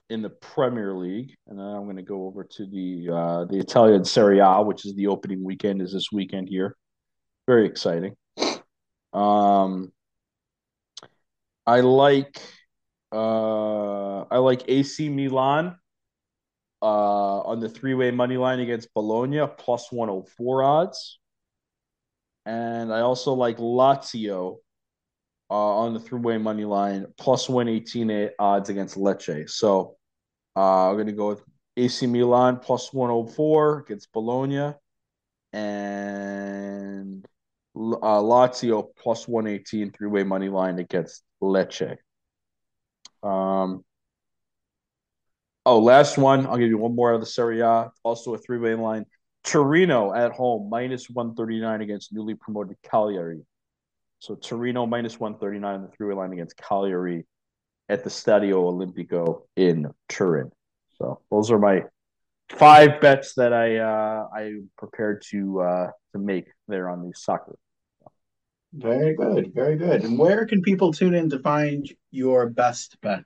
in 0.10 0.22
the 0.22 0.30
Premier 0.30 0.94
League, 0.94 1.36
and 1.48 1.58
then 1.58 1.66
I'm 1.66 1.84
going 1.84 1.96
to 1.96 2.02
go 2.02 2.26
over 2.26 2.44
to 2.44 2.66
the 2.66 3.10
uh, 3.14 3.46
the 3.46 3.60
Italian 3.60 4.04
Serie 4.06 4.40
A, 4.40 4.62
which 4.62 4.86
is 4.86 4.96
the 4.96 5.08
opening 5.08 5.44
weekend. 5.44 5.82
Is 5.82 5.94
this 5.94 6.12
weekend 6.12 6.50
here? 6.50 6.76
Very 7.48 7.66
exciting. 7.66 8.16
Um, 9.14 9.92
I 11.66 11.82
like 11.82 12.42
uh, 13.12 14.22
I 14.22 14.38
like 14.38 14.64
AC 14.68 15.10
Milan 15.10 15.78
uh, 16.82 16.86
on 17.42 17.60
the 17.60 17.70
three 17.70 17.94
way 17.94 18.12
money 18.12 18.38
line 18.38 18.60
against 18.60 18.94
Bologna 18.94 19.46
plus 19.58 19.92
104 19.92 20.64
odds 20.64 21.19
and 22.50 22.92
I 22.92 23.02
also 23.02 23.34
like 23.34 23.58
Lazio 23.58 24.58
uh, 25.52 25.54
on 25.54 25.94
the 25.94 26.00
three-way 26.00 26.40
money 26.40 26.66
line 26.66 27.06
plus 27.16 27.48
118 27.48 28.32
odds 28.40 28.70
against 28.70 28.98
Lecce. 28.98 29.52
So 29.52 29.98
uh, 30.56 30.90
I'm 30.90 30.96
going 30.96 31.06
to 31.06 31.14
go 31.14 31.28
with 31.28 31.44
AC 31.78 32.08
Milan 32.08 32.58
plus 32.58 32.92
104 32.92 33.82
against 33.82 34.12
Bologna 34.12 34.74
and 35.54 37.24
uh, 37.76 38.20
Lazio 38.20 38.88
plus 38.98 39.28
118 39.28 39.92
three 39.92 40.08
way 40.08 40.24
money 40.24 40.50
line 40.50 40.80
against 40.80 41.22
Lecce. 41.44 41.98
Um, 43.22 43.86
oh, 45.68 45.80
last 45.80 46.18
one. 46.18 46.48
I'll 46.48 46.58
give 46.58 46.70
you 46.70 46.80
one 46.80 46.96
more 46.96 47.12
out 47.12 47.16
of 47.16 47.22
the 47.22 47.28
Serie 47.28 47.60
A. 47.60 47.92
Also 48.04 48.34
a 48.34 48.40
three 48.40 48.58
way 48.58 48.74
line. 48.74 49.06
Torino 49.44 50.14
at 50.14 50.32
home 50.32 50.70
minus 50.70 51.10
139 51.10 51.82
against 51.82 52.14
newly 52.14 52.36
promoted 52.36 52.78
Cagliari. 52.84 53.42
So 54.20 54.36
Torino 54.36 54.86
minus 54.86 55.20
139 55.20 55.76
in 55.76 55.82
the 55.82 55.88
three 55.90 56.08
way 56.08 56.16
line 56.16 56.34
against 56.34 56.58
Cagliari 56.58 57.26
at 57.88 58.04
the 58.04 58.10
Stadio 58.10 58.56
Olimpico 58.72 59.44
in 59.56 59.88
Turin. 60.10 60.52
So 60.98 61.22
those 61.32 61.52
are 61.52 61.60
my 61.60 61.84
five 62.50 63.00
bets 63.00 63.34
that 63.36 63.54
I 63.54 63.78
uh, 63.78 64.28
I 64.34 64.56
prepared 64.78 65.24
to 65.30 65.62
uh, 65.62 65.92
to 66.12 66.20
make 66.20 66.48
there 66.68 66.90
on 66.90 67.02
the 67.02 67.14
soccer. 67.16 67.56
Very 68.74 69.16
good, 69.16 69.52
very 69.54 69.78
good. 69.78 70.04
And 70.04 70.20
where 70.20 70.46
can 70.46 70.62
people 70.62 70.94
tune 70.94 71.16
in 71.16 71.30
to 71.32 71.40
find 71.40 71.92
your 72.12 72.50
best 72.50 72.98
bet? 73.02 73.26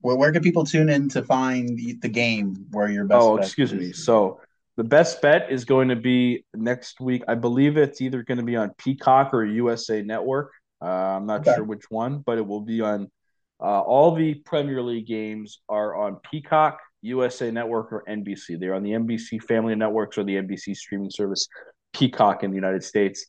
Where, 0.00 0.16
where 0.16 0.32
can 0.32 0.42
people 0.42 0.64
tune 0.64 0.88
in 0.88 1.08
to 1.10 1.22
find 1.22 1.76
the, 1.76 1.94
the 2.00 2.08
game 2.08 2.66
where 2.70 2.88
your 2.88 3.04
best? 3.04 3.22
Oh, 3.22 3.36
excuse 3.36 3.72
me. 3.72 3.92
So 3.92 4.40
the 4.76 4.84
best 4.84 5.20
bet 5.20 5.50
is 5.50 5.64
going 5.64 5.88
to 5.88 5.96
be 5.96 6.44
next 6.54 7.00
week. 7.00 7.22
I 7.28 7.34
believe 7.34 7.76
it's 7.76 8.00
either 8.00 8.22
going 8.22 8.38
to 8.38 8.44
be 8.44 8.56
on 8.56 8.70
Peacock 8.78 9.34
or 9.34 9.44
USA 9.44 10.02
Network. 10.02 10.52
Uh, 10.82 10.86
I'm 10.86 11.26
not 11.26 11.40
okay. 11.40 11.54
sure 11.56 11.64
which 11.64 11.90
one, 11.90 12.20
but 12.20 12.38
it 12.38 12.46
will 12.46 12.62
be 12.62 12.80
on. 12.80 13.10
Uh, 13.62 13.82
all 13.82 14.14
the 14.14 14.34
Premier 14.34 14.80
League 14.80 15.06
games 15.06 15.60
are 15.68 15.94
on 15.94 16.16
Peacock, 16.30 16.80
USA 17.02 17.50
Network, 17.50 17.92
or 17.92 18.04
NBC. 18.08 18.58
They're 18.58 18.72
on 18.72 18.82
the 18.82 18.92
NBC 18.92 19.42
family 19.42 19.74
networks 19.74 20.16
or 20.16 20.24
the 20.24 20.36
NBC 20.36 20.74
streaming 20.74 21.10
service, 21.10 21.46
Peacock 21.92 22.42
in 22.42 22.50
the 22.50 22.56
United 22.56 22.82
States. 22.82 23.26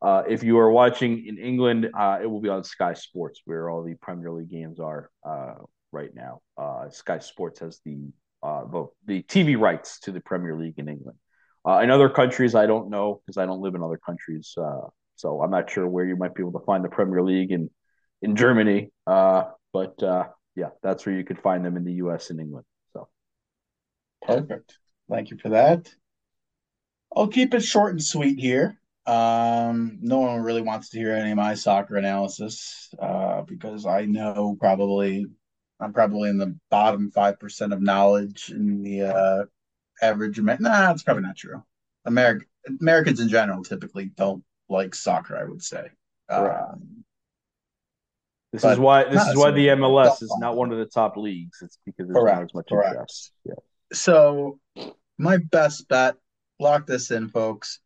Uh, 0.00 0.22
if 0.26 0.42
you 0.42 0.58
are 0.58 0.70
watching 0.70 1.26
in 1.26 1.36
England, 1.36 1.90
uh, 1.98 2.18
it 2.22 2.26
will 2.26 2.40
be 2.40 2.48
on 2.48 2.64
Sky 2.64 2.94
Sports, 2.94 3.42
where 3.44 3.68
all 3.68 3.82
the 3.82 3.94
Premier 3.96 4.30
League 4.30 4.50
games 4.50 4.80
are 4.80 5.10
uh, 5.22 5.54
right 5.94 6.14
now. 6.14 6.40
Uh, 6.58 6.90
Sky 6.90 7.18
Sports 7.20 7.60
has 7.60 7.80
the 7.84 8.12
uh, 8.42 8.64
the, 9.06 9.22
TV 9.22 9.58
rights 9.58 10.00
to 10.00 10.12
the 10.12 10.20
Premier 10.20 10.54
League 10.54 10.78
in 10.78 10.88
England. 10.88 11.16
Uh, 11.66 11.78
in 11.78 11.90
other 11.90 12.10
countries, 12.10 12.54
I 12.54 12.66
don't 12.66 12.90
know 12.90 13.22
because 13.24 13.38
I 13.38 13.46
don't 13.46 13.62
live 13.62 13.74
in 13.74 13.82
other 13.82 13.96
countries, 13.96 14.52
so 15.16 15.40
I'm 15.40 15.50
not 15.50 15.70
sure 15.70 15.88
where 15.88 16.04
you 16.04 16.16
might 16.16 16.34
be 16.34 16.42
able 16.42 16.58
to 16.60 16.66
find 16.66 16.84
the 16.84 16.90
Premier 16.90 17.22
League 17.22 17.52
in 17.52 17.70
in 18.20 18.36
Germany. 18.36 18.90
but 19.06 19.94
yeah, 20.56 20.68
that's 20.82 21.06
where 21.06 21.14
you 21.14 21.24
could 21.24 21.40
find 21.40 21.64
them 21.64 21.76
in 21.76 21.84
the 21.84 21.94
U.S. 21.94 22.30
and 22.30 22.38
England. 22.38 22.66
So 22.92 23.08
perfect. 24.22 24.78
Thank 25.08 25.30
you 25.30 25.38
for 25.38 25.50
that. 25.50 25.92
I'll 27.16 27.28
keep 27.28 27.54
it 27.54 27.62
short 27.62 27.92
and 27.92 28.02
sweet 28.02 28.38
here. 28.38 28.78
Um, 29.06 29.98
no 30.00 30.20
one 30.20 30.40
really 30.40 30.62
wants 30.62 30.88
to 30.90 30.98
hear 30.98 31.12
any 31.12 31.30
of 31.30 31.36
my 31.36 31.54
soccer 31.54 31.96
analysis 31.96 32.92
uh, 32.98 33.42
because 33.42 33.84
I 33.84 34.06
know 34.06 34.56
probably 34.58 35.26
I'm 35.80 35.92
probably 35.92 36.30
in 36.30 36.38
the 36.38 36.56
bottom 36.70 37.10
five 37.10 37.38
percent 37.38 37.72
of 37.72 37.82
knowledge 37.82 38.50
in 38.50 38.82
the 38.82 39.02
uh, 39.02 39.44
average. 40.02 40.40
Nah, 40.40 40.92
it's 40.92 41.02
probably 41.02 41.22
not 41.22 41.36
true. 41.36 41.62
American 42.04 42.46
Americans 42.80 43.20
in 43.20 43.28
general 43.28 43.62
typically 43.62 44.06
don't 44.06 44.44
like 44.68 44.94
soccer. 44.94 45.36
I 45.36 45.44
would 45.44 45.62
say. 45.62 45.88
Right. 46.30 46.60
Um, 46.72 47.04
this 48.52 48.64
is 48.64 48.78
why 48.78 49.04
this 49.04 49.26
is 49.26 49.36
why 49.36 49.50
the 49.50 49.68
MLS 49.68 50.22
is 50.22 50.34
not 50.38 50.56
one 50.56 50.72
of 50.72 50.78
the 50.78 50.86
top 50.86 51.16
leagues. 51.16 51.58
It's 51.60 51.78
because 51.84 52.06
there's 52.06 52.16
correct, 52.16 52.36
not 52.36 52.44
as 52.44 52.54
much 52.54 52.66
correct. 52.68 52.90
interest. 52.94 53.32
Yeah. 53.44 53.54
So 53.92 54.60
my 55.18 55.38
best 55.38 55.88
bet, 55.88 56.14
lock 56.60 56.86
this 56.86 57.10
in, 57.10 57.28
folks 57.28 57.80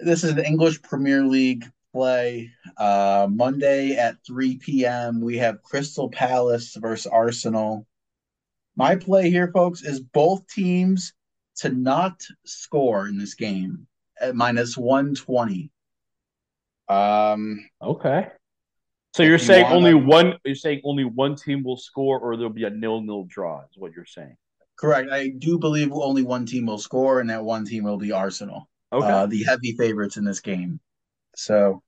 this 0.00 0.24
is 0.24 0.34
the 0.34 0.46
English 0.46 0.82
Premier 0.82 1.24
League 1.24 1.64
play. 1.92 2.50
Uh, 2.76 3.28
Monday 3.30 3.96
at 3.96 4.16
3 4.26 4.58
p.m., 4.58 5.20
we 5.20 5.38
have 5.38 5.62
Crystal 5.62 6.08
Palace 6.08 6.76
versus 6.76 7.06
Arsenal. 7.06 7.86
My 8.76 8.96
play 8.96 9.30
here, 9.30 9.50
folks, 9.52 9.82
is 9.82 10.00
both 10.00 10.46
teams 10.48 11.12
to 11.56 11.70
not 11.70 12.22
score 12.44 13.08
in 13.08 13.18
this 13.18 13.34
game 13.34 13.86
at 14.20 14.34
minus 14.34 14.76
120. 14.76 15.70
Um, 16.88 17.68
okay. 17.82 18.28
So 19.14 19.22
you're 19.22 19.38
saying 19.38 19.66
you 19.66 19.72
only 19.72 19.94
one 19.94 20.34
you're 20.44 20.54
saying 20.54 20.82
only 20.84 21.04
one 21.04 21.34
team 21.34 21.64
will 21.64 21.76
score 21.76 22.20
or 22.20 22.36
there'll 22.36 22.52
be 22.52 22.64
a 22.64 22.70
nil-nil 22.70 23.24
draw 23.24 23.62
is 23.62 23.76
what 23.76 23.92
you're 23.92 24.04
saying. 24.04 24.36
Correct. 24.78 25.10
I 25.10 25.28
do 25.28 25.58
believe 25.58 25.92
only 25.92 26.22
one 26.22 26.46
team 26.46 26.66
will 26.66 26.78
score 26.78 27.20
and 27.20 27.28
that 27.30 27.44
one 27.44 27.64
team 27.64 27.82
will 27.82 27.96
be 27.98 28.12
Arsenal 28.12 28.68
okay. 28.92 29.06
uh, 29.06 29.26
the 29.26 29.44
heavy 29.44 29.72
favorites 29.72 30.16
in 30.16 30.24
this 30.24 30.40
game. 30.40 30.80
So 31.36 31.82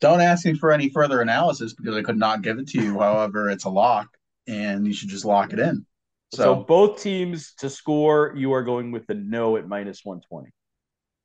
don't 0.00 0.20
ask 0.20 0.44
me 0.46 0.54
for 0.54 0.72
any 0.72 0.88
further 0.88 1.20
analysis 1.20 1.74
because 1.74 1.96
I 1.96 2.02
could 2.02 2.18
not 2.18 2.42
give 2.42 2.58
it 2.58 2.68
to 2.68 2.82
you. 2.82 2.98
However, 2.98 3.50
it's 3.50 3.64
a 3.64 3.70
lock 3.70 4.08
and 4.46 4.86
you 4.86 4.92
should 4.92 5.08
just 5.08 5.24
lock 5.24 5.52
it 5.52 5.58
in. 5.58 5.86
So, 6.32 6.42
so 6.42 6.54
both 6.56 7.02
teams 7.02 7.54
to 7.58 7.68
score, 7.68 8.32
you 8.36 8.52
are 8.52 8.62
going 8.62 8.92
with 8.92 9.06
the 9.06 9.14
no 9.14 9.56
at 9.56 9.66
minus 9.66 10.04
120. 10.04 10.50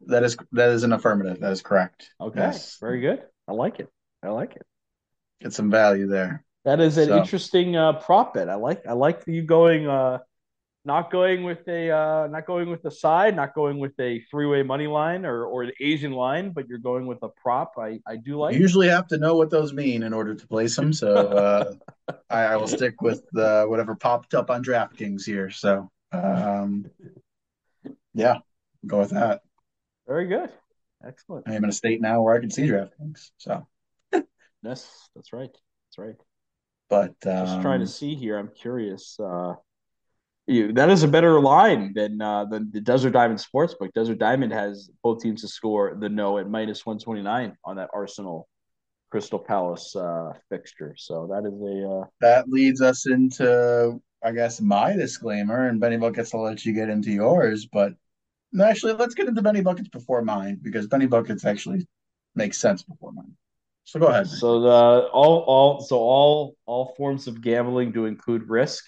That 0.08 0.24
is 0.24 0.36
that 0.52 0.70
is 0.70 0.84
an 0.84 0.94
affirmative. 0.94 1.40
That 1.40 1.52
is 1.52 1.62
correct. 1.62 2.12
Okay. 2.20 2.40
Yes. 2.40 2.78
Very 2.80 3.00
good. 3.00 3.24
I 3.48 3.54
like 3.54 3.80
it. 3.80 3.88
I 4.22 4.30
like 4.30 4.56
it. 4.56 4.64
Get 5.42 5.54
some 5.54 5.70
value 5.72 6.08
there. 6.08 6.44
That 6.66 6.80
is 6.80 6.98
an 6.98 7.10
so. 7.10 7.18
interesting 7.18 7.76
uh, 7.76 7.94
prop 7.94 8.34
bet. 8.34 8.50
I 8.50 8.56
like 8.56 8.86
I 8.88 8.94
like 8.94 9.24
you 9.28 9.44
going 9.44 9.88
uh, 9.88 10.20
not 10.86 11.12
going 11.12 11.44
with 11.44 11.68
a 11.68 11.90
uh, 11.90 12.28
not 12.28 12.46
going 12.46 12.70
with 12.70 12.84
the 12.84 12.92
side, 12.92 13.36
not 13.36 13.56
going 13.56 13.80
with 13.80 14.00
a 14.00 14.20
three 14.30 14.46
way 14.46 14.62
money 14.62 14.86
line 14.86 15.26
or 15.26 15.46
or 15.46 15.66
the 15.66 15.74
Asian 15.80 16.12
line, 16.12 16.52
but 16.52 16.68
you're 16.68 16.78
going 16.78 17.08
with 17.08 17.22
a 17.24 17.30
prop. 17.30 17.74
I 17.80 18.00
I 18.06 18.18
do 18.18 18.38
like. 18.38 18.54
You 18.54 18.62
usually 18.62 18.88
have 18.88 19.08
to 19.08 19.18
know 19.18 19.36
what 19.36 19.50
those 19.50 19.74
mean 19.74 20.04
in 20.04 20.14
order 20.14 20.36
to 20.36 20.48
place 20.48 20.76
them, 20.76 20.94
so 20.94 21.16
uh, 21.16 22.14
I, 22.30 22.44
I, 22.44 22.56
will 22.56 22.68
stick 22.68 23.02
with 23.02 23.24
uh, 23.36 23.66
whatever 23.66 23.96
popped 23.96 24.36
up 24.36 24.52
on 24.52 24.64
DraftKings 24.64 25.26
here. 25.26 25.50
So 25.50 25.90
um, 26.12 26.86
yeah, 28.14 28.38
go 28.86 29.00
with 29.00 29.10
that. 29.10 29.42
Very 30.08 30.28
good, 30.28 30.52
excellent. 31.04 31.50
I 31.50 31.56
am 31.56 31.64
in 31.64 31.72
a 31.72 31.74
state 31.74 32.00
now 32.00 32.22
where 32.22 32.36
I 32.36 32.40
can 32.40 32.52
see 32.52 32.68
DraftKings, 32.68 33.32
so. 33.38 33.68
yes, 34.62 35.10
that's 35.16 35.34
right. 35.34 35.52
That's 35.52 35.98
right. 35.98 36.16
But 36.92 37.16
um, 37.26 37.48
just 37.48 37.62
trying 37.62 37.80
to 37.80 37.86
um, 37.86 37.88
see 37.88 38.14
here. 38.14 38.38
I'm 38.38 38.50
curious. 38.50 39.20
Uh, 39.20 39.56
you, 40.48 40.74
that 40.74 40.90
is 40.90 41.04
a 41.04 41.08
better 41.08 41.40
line 41.40 41.94
than 41.94 42.22
uh, 42.22 42.46
than 42.46 42.72
the 42.72 42.82
Desert 42.82 43.12
Diamond 43.12 43.40
Sportsbook. 43.40 43.94
Desert 43.94 44.20
Diamond 44.20 44.54
has 44.54 44.90
both 45.04 45.22
teams 45.22 45.42
to 45.42 45.48
score 45.48 45.96
the 46.00 46.10
no 46.10 46.38
at 46.38 46.50
minus 46.50 46.86
one 46.86 47.00
twenty 47.00 47.22
nine 47.22 47.58
on 47.64 47.78
that 47.78 47.90
Arsenal 47.94 48.48
Crystal 49.10 49.40
Palace 49.40 49.96
uh, 49.96 50.34
fixture. 50.50 50.96
So 50.98 51.28
that 51.32 51.48
is 51.48 51.60
a 51.62 51.90
uh... 51.90 52.06
that 52.22 52.50
leads 52.50 52.82
us 52.82 53.08
into 53.08 54.00
I 54.24 54.32
guess 54.32 54.62
my 54.62 54.94
disclaimer, 54.94 55.68
and 55.68 55.80
Benny 55.80 55.98
Buckets 55.98 56.34
will 56.34 56.44
let 56.44 56.66
you 56.66 56.74
get 56.74 56.90
into 56.90 57.12
yours. 57.12 57.68
But 57.72 57.94
actually, 58.60 58.94
let's 58.94 59.16
get 59.16 59.28
into 59.28 59.42
Benny 59.42 59.62
Buckets 59.62 59.90
before 59.90 60.22
mine 60.22 60.60
because 60.62 60.88
Benny 60.88 61.08
Buckets 61.08 61.46
actually 61.46 61.88
makes 62.36 62.58
sense 62.58 62.84
before 62.84 63.12
mine. 63.12 63.36
So 63.84 64.00
go 64.00 64.08
ahead. 64.08 64.28
So 64.28 64.62
the 64.62 65.10
all 65.14 65.40
all 65.42 65.82
so 65.82 65.98
all 65.98 66.56
all 66.66 66.94
forms 66.98 67.28
of 67.28 67.42
gambling 67.42 67.92
do 67.92 68.06
include 68.06 68.50
risk 68.50 68.84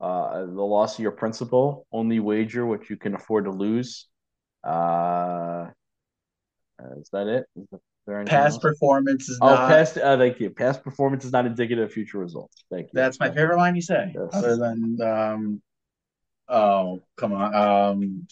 uh, 0.00 0.40
the 0.40 0.62
loss 0.62 0.98
of 0.98 1.02
your 1.02 1.12
principal, 1.12 1.86
only 1.92 2.20
wager 2.20 2.66
what 2.66 2.90
you 2.90 2.96
can 2.96 3.14
afford 3.14 3.44
to 3.44 3.50
lose. 3.50 4.06
Uh, 4.62 5.66
is 6.96 7.08
that 7.12 7.26
it? 7.26 7.46
Is 7.56 7.66
there 8.06 8.24
past 8.24 8.54
else? 8.54 8.62
performance 8.62 9.28
is 9.28 9.38
oh, 9.40 9.48
not... 9.48 9.68
past. 9.68 9.96
Uh, 9.96 10.16
thank 10.18 10.40
you. 10.40 10.50
Past 10.50 10.82
performance 10.82 11.24
is 11.24 11.32
not 11.32 11.46
indicative 11.46 11.84
of 11.84 11.92
future 11.92 12.18
results. 12.18 12.64
Thank 12.70 12.86
you. 12.86 12.90
That's 12.92 13.18
my 13.20 13.30
favorite 13.30 13.56
line 13.56 13.74
you 13.76 13.82
say. 13.82 14.12
Yes. 14.14 14.28
Other 14.32 14.56
than, 14.56 14.98
um, 15.00 15.62
oh 16.48 17.02
come 17.16 17.32
on, 17.32 17.54
um, 17.54 18.26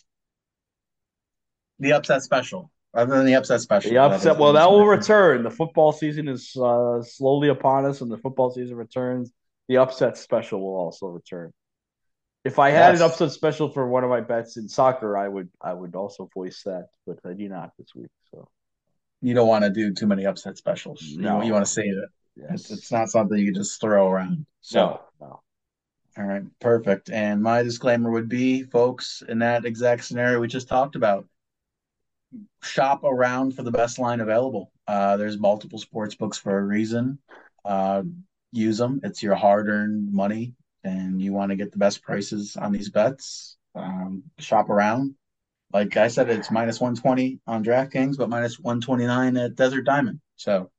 the 1.79 1.93
upset 1.93 2.23
special. 2.23 2.71
Other 2.95 3.17
than 3.17 3.25
the 3.25 3.35
upset 3.35 3.61
special. 3.63 3.91
The 3.91 3.99
upset. 3.99 4.39
Well, 4.39 4.53
that 4.53 4.71
will 4.71 4.87
return. 4.87 5.43
The 5.43 5.51
football 5.51 5.93
season 5.93 6.29
is 6.29 6.55
uh, 6.57 7.03
slowly 7.03 7.49
upon 7.49 7.87
us, 7.87 8.03
and 8.03 8.11
the 8.11 8.19
football 8.19 8.51
season 8.51 8.77
returns. 8.77 9.33
The 9.69 9.79
upset 9.79 10.19
special 10.19 10.61
will 10.61 10.77
also 10.77 11.07
return. 11.07 11.53
If 12.45 12.59
I 12.59 12.71
had 12.71 12.93
yes. 12.93 13.01
an 13.01 13.07
upset 13.07 13.31
special 13.31 13.69
for 13.69 13.89
one 13.89 14.03
of 14.03 14.11
my 14.11 14.21
bets 14.21 14.57
in 14.57 14.69
soccer, 14.69 15.17
I 15.17 15.29
would 15.29 15.49
I 15.61 15.73
would 15.73 15.95
also 15.95 16.29
voice 16.35 16.63
that, 16.65 16.89
but 17.07 17.19
I 17.25 17.35
do 17.35 17.49
not 17.49 17.71
this 17.79 17.95
week. 17.95 18.11
So 18.31 18.49
you 19.21 19.35
don't 19.35 19.47
want 19.47 19.65
to 19.65 19.71
do 19.71 19.95
too 19.95 20.09
many 20.09 20.27
upset 20.27 20.59
specials. 20.59 21.15
No. 21.17 21.41
You, 21.41 21.47
you 21.47 21.53
want 21.53 21.65
to 21.65 21.71
save 21.71 21.87
it. 21.87 22.09
Yes. 22.35 22.51
It's, 22.53 22.71
it's 22.71 22.93
not 22.93 23.11
something 23.11 23.39
you 23.39 23.53
just 23.53 23.81
throw 23.81 24.09
around. 24.09 24.47
So 24.61 25.01
no, 25.21 25.27
no. 25.27 25.41
All 26.19 26.25
right, 26.25 26.43
perfect. 26.61 27.11
And 27.11 27.43
my 27.43 27.63
disclaimer 27.63 28.11
would 28.11 28.29
be, 28.29 28.65
folks, 28.65 29.23
in 29.27 29.39
that 29.39 29.65
exact 29.65 30.05
scenario 30.05 30.41
we 30.41 30.49
just 30.49 30.69
talked 30.69 30.97
about, 30.97 31.27
shop 32.63 33.05
around 33.05 33.55
for 33.55 33.63
the 33.63 33.71
best 33.71 33.99
line 33.99 34.21
available. 34.21 34.73
Uh, 34.87 35.17
there's 35.17 35.39
multiple 35.39 35.79
sports 35.79 36.15
books 36.15 36.37
for 36.37 36.59
a 36.59 36.63
reason. 36.63 37.19
Uh, 37.65 38.03
use 38.53 38.79
them. 38.79 39.01
It's 39.03 39.23
your 39.23 39.35
hard-earned 39.35 40.13
money 40.13 40.55
and 40.85 41.21
you 41.21 41.33
want 41.33 41.51
to 41.51 41.57
get 41.57 41.73
the 41.73 41.79
best 41.79 42.03
prices 42.03 42.57
on 42.57 42.73
these 42.73 42.91
bets, 42.91 43.57
um, 43.75 44.25
shop 44.39 44.71
around. 44.71 45.15
like 45.73 45.97
I 45.97 46.09
said, 46.09 46.29
it's 46.31 46.51
minus 46.51 46.81
120 46.81 47.41
on 47.47 47.65
DraftKings, 47.65 48.19
but 48.19 48.29
minus 48.29 48.59
129 48.59 49.37
at 49.37 49.55
Desert 49.57 49.83
Diamond. 49.83 50.21
So 50.37 50.71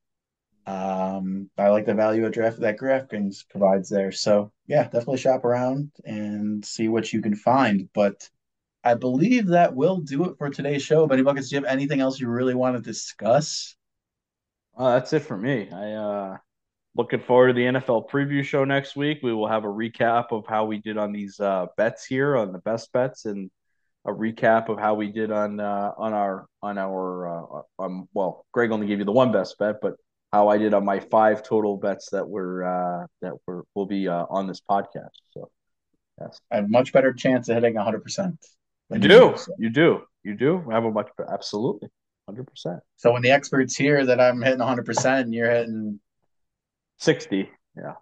um, 0.66 1.50
I 1.58 1.70
like 1.70 1.86
the 1.86 1.94
value 1.94 2.26
of 2.26 2.32
draft 2.34 2.60
that 2.60 2.80
DraftKings 2.80 3.48
provides 3.50 3.90
there. 3.90 4.12
So 4.12 4.52
yeah, 4.68 4.84
definitely 4.84 5.18
shop 5.18 5.46
around 5.46 5.92
and 6.06 6.64
see 6.66 6.88
what 6.88 7.12
you 7.12 7.22
can 7.22 7.36
find. 7.36 7.90
But 7.94 8.30
I 8.84 8.96
believe 8.96 9.48
that 9.48 9.76
will 9.76 9.98
do 10.00 10.26
it 10.26 10.38
for 10.38 10.50
today's 10.50 10.84
show. 10.84 11.08
Benny 11.08 11.24
Buckets, 11.24 11.50
do 11.50 11.56
you 11.56 11.62
have 11.62 11.72
anything 11.72 12.02
else 12.02 12.20
you 12.20 12.28
really 12.30 12.56
want 12.56 12.76
to 12.76 12.82
discuss? 12.82 13.76
Uh, 14.78 14.94
that's 14.94 15.14
it 15.14 15.22
for 15.22 15.38
me. 15.38 15.70
I 15.72 15.92
uh 15.94 16.38
looking 16.96 17.22
forward 17.22 17.48
to 17.48 17.54
the 17.54 17.66
NFL 17.66 18.10
preview 18.10 18.44
show 18.44 18.64
next 18.64 18.96
week. 18.96 19.20
We 19.24 19.34
will 19.34 19.48
have 19.48 19.64
a 19.64 19.68
recap 19.68 20.32
of 20.32 20.46
how 20.48 20.66
we 20.66 20.78
did 20.78 20.98
on 20.98 21.12
these 21.12 21.40
uh, 21.40 21.68
bets 21.78 22.06
here 22.06 22.38
on 22.38 22.52
the 22.52 22.60
best 22.60 22.92
bets 22.92 23.26
and 23.26 23.50
a 24.06 24.12
recap 24.12 24.70
of 24.70 24.78
how 24.78 24.96
we 24.96 25.12
did 25.12 25.32
on 25.32 25.60
uh, 25.60 25.92
on 25.98 26.14
our 26.14 26.46
on 26.62 26.78
our 26.78 27.28
uh, 27.28 27.62
um, 27.84 28.08
well, 28.14 28.46
Greg 28.52 28.72
only 28.72 28.88
gave 28.88 29.00
you 29.00 29.06
the 29.06 29.12
one 29.12 29.32
best 29.32 29.58
bet, 29.58 29.78
but 29.82 29.96
how 30.32 30.50
I 30.50 30.58
did 30.58 30.74
on 30.74 30.84
my 30.84 31.00
five 31.00 31.44
total 31.44 31.78
bets 31.78 32.10
that 32.10 32.28
were 32.28 32.64
uh, 32.64 33.08
that 33.22 33.34
were 33.48 33.64
will 33.76 33.86
be 33.86 34.08
uh, 34.08 34.26
on 34.30 34.48
this 34.48 34.62
podcast. 34.62 35.16
So, 35.32 35.50
yes, 36.20 36.40
I 36.52 36.58
have 36.58 36.70
much 36.70 36.92
better 36.92 37.14
chance 37.14 37.48
of 37.50 37.56
hitting 37.56 37.76
100. 37.76 38.04
percent 38.04 38.38
You 38.92 39.00
do, 39.00 39.36
you 39.58 39.70
do, 39.70 40.02
you 40.24 40.36
do 40.36 40.70
have 40.70 40.84
a 40.84 40.92
much 40.92 41.10
absolutely 41.32 41.90
100. 42.26 42.46
percent 42.46 42.80
So 42.98 43.14
when 43.14 43.22
the 43.22 43.32
experts 43.32 43.76
hear 43.76 44.06
that 44.06 44.20
I'm 44.20 44.42
hitting 44.42 44.60
100, 44.60 44.86
percent 44.86 45.26
and 45.26 45.34
you're 45.34 45.50
hitting 45.50 46.00
60, 46.98 47.50
yeah. 47.78 47.94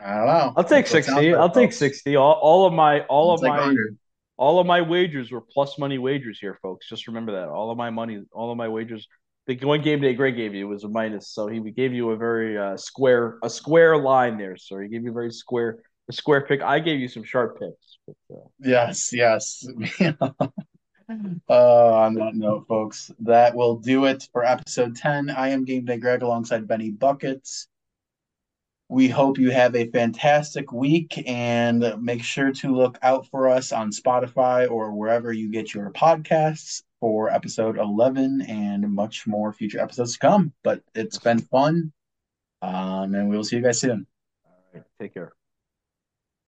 I 0.00 0.14
don't 0.16 0.26
know. 0.26 0.52
I'll 0.56 0.64
take 0.64 0.86
That's 0.88 1.06
60. 1.06 1.34
I'll 1.34 1.48
folks. 1.48 1.56
take 1.56 1.72
60. 1.72 2.16
All, 2.16 2.32
all 2.32 2.66
of 2.66 2.72
my 2.72 3.00
all 3.02 3.32
of 3.32 3.40
my 3.42 3.50
100. 3.50 3.96
all 4.36 4.58
of 4.58 4.66
my 4.66 4.82
wagers 4.82 5.30
were 5.30 5.40
plus 5.40 5.78
money 5.78 5.98
wagers 5.98 6.38
here, 6.40 6.58
folks. 6.60 6.88
Just 6.88 7.06
remember 7.06 7.32
that. 7.32 7.48
All 7.48 7.70
of 7.70 7.78
my 7.78 7.90
money, 7.90 8.22
all 8.32 8.50
of 8.50 8.58
my 8.58 8.68
wagers 8.68 9.06
the 9.46 9.56
one 9.56 9.82
game 9.82 10.00
day 10.00 10.14
Greg 10.14 10.36
gave 10.36 10.54
you 10.54 10.68
was 10.68 10.84
a 10.84 10.88
minus, 10.88 11.28
so 11.28 11.46
he 11.46 11.60
gave 11.70 11.92
you 11.92 12.10
a 12.10 12.16
very 12.16 12.56
uh, 12.56 12.76
square 12.76 13.38
a 13.42 13.50
square 13.50 13.96
line 13.98 14.38
there. 14.38 14.56
So 14.56 14.78
he 14.78 14.88
gave 14.88 15.04
you 15.04 15.10
a 15.10 15.14
very 15.14 15.32
square 15.32 15.80
a 16.08 16.12
square 16.12 16.46
pick. 16.46 16.62
I 16.62 16.78
gave 16.78 17.00
you 17.00 17.08
some 17.08 17.24
sharp 17.24 17.58
picks. 17.58 17.98
But, 18.06 18.36
uh... 18.36 18.46
Yes, 18.60 19.12
yes. 19.12 19.66
uh, 20.00 20.48
on 21.48 22.14
that 22.14 22.32
note, 22.34 22.66
folks, 22.68 23.10
that 23.20 23.54
will 23.54 23.76
do 23.76 24.06
it 24.06 24.26
for 24.32 24.44
episode 24.44 24.96
ten. 24.96 25.28
I 25.28 25.50
am 25.50 25.64
Game 25.64 25.84
Day 25.84 25.98
Greg 25.98 26.22
alongside 26.22 26.66
Benny 26.66 26.90
Buckets. 26.90 27.68
We 28.94 29.08
hope 29.08 29.38
you 29.38 29.50
have 29.50 29.74
a 29.74 29.90
fantastic 29.90 30.70
week 30.70 31.20
and 31.26 32.00
make 32.00 32.22
sure 32.22 32.52
to 32.52 32.76
look 32.76 32.96
out 33.02 33.26
for 33.26 33.48
us 33.48 33.72
on 33.72 33.90
Spotify 33.90 34.70
or 34.70 34.92
wherever 34.92 35.32
you 35.32 35.50
get 35.50 35.74
your 35.74 35.90
podcasts 35.90 36.84
for 37.00 37.28
episode 37.28 37.76
11 37.76 38.42
and 38.42 38.88
much 38.88 39.26
more 39.26 39.52
future 39.52 39.80
episodes 39.80 40.12
to 40.12 40.20
come. 40.20 40.52
But 40.62 40.82
it's 40.94 41.18
been 41.18 41.40
fun. 41.40 41.92
Um, 42.62 43.16
and 43.16 43.28
we 43.28 43.36
will 43.36 43.42
see 43.42 43.56
you 43.56 43.62
guys 43.62 43.80
soon. 43.80 44.06
All 44.46 44.52
right. 44.72 44.84
Take 45.00 45.14
care. 45.14 45.32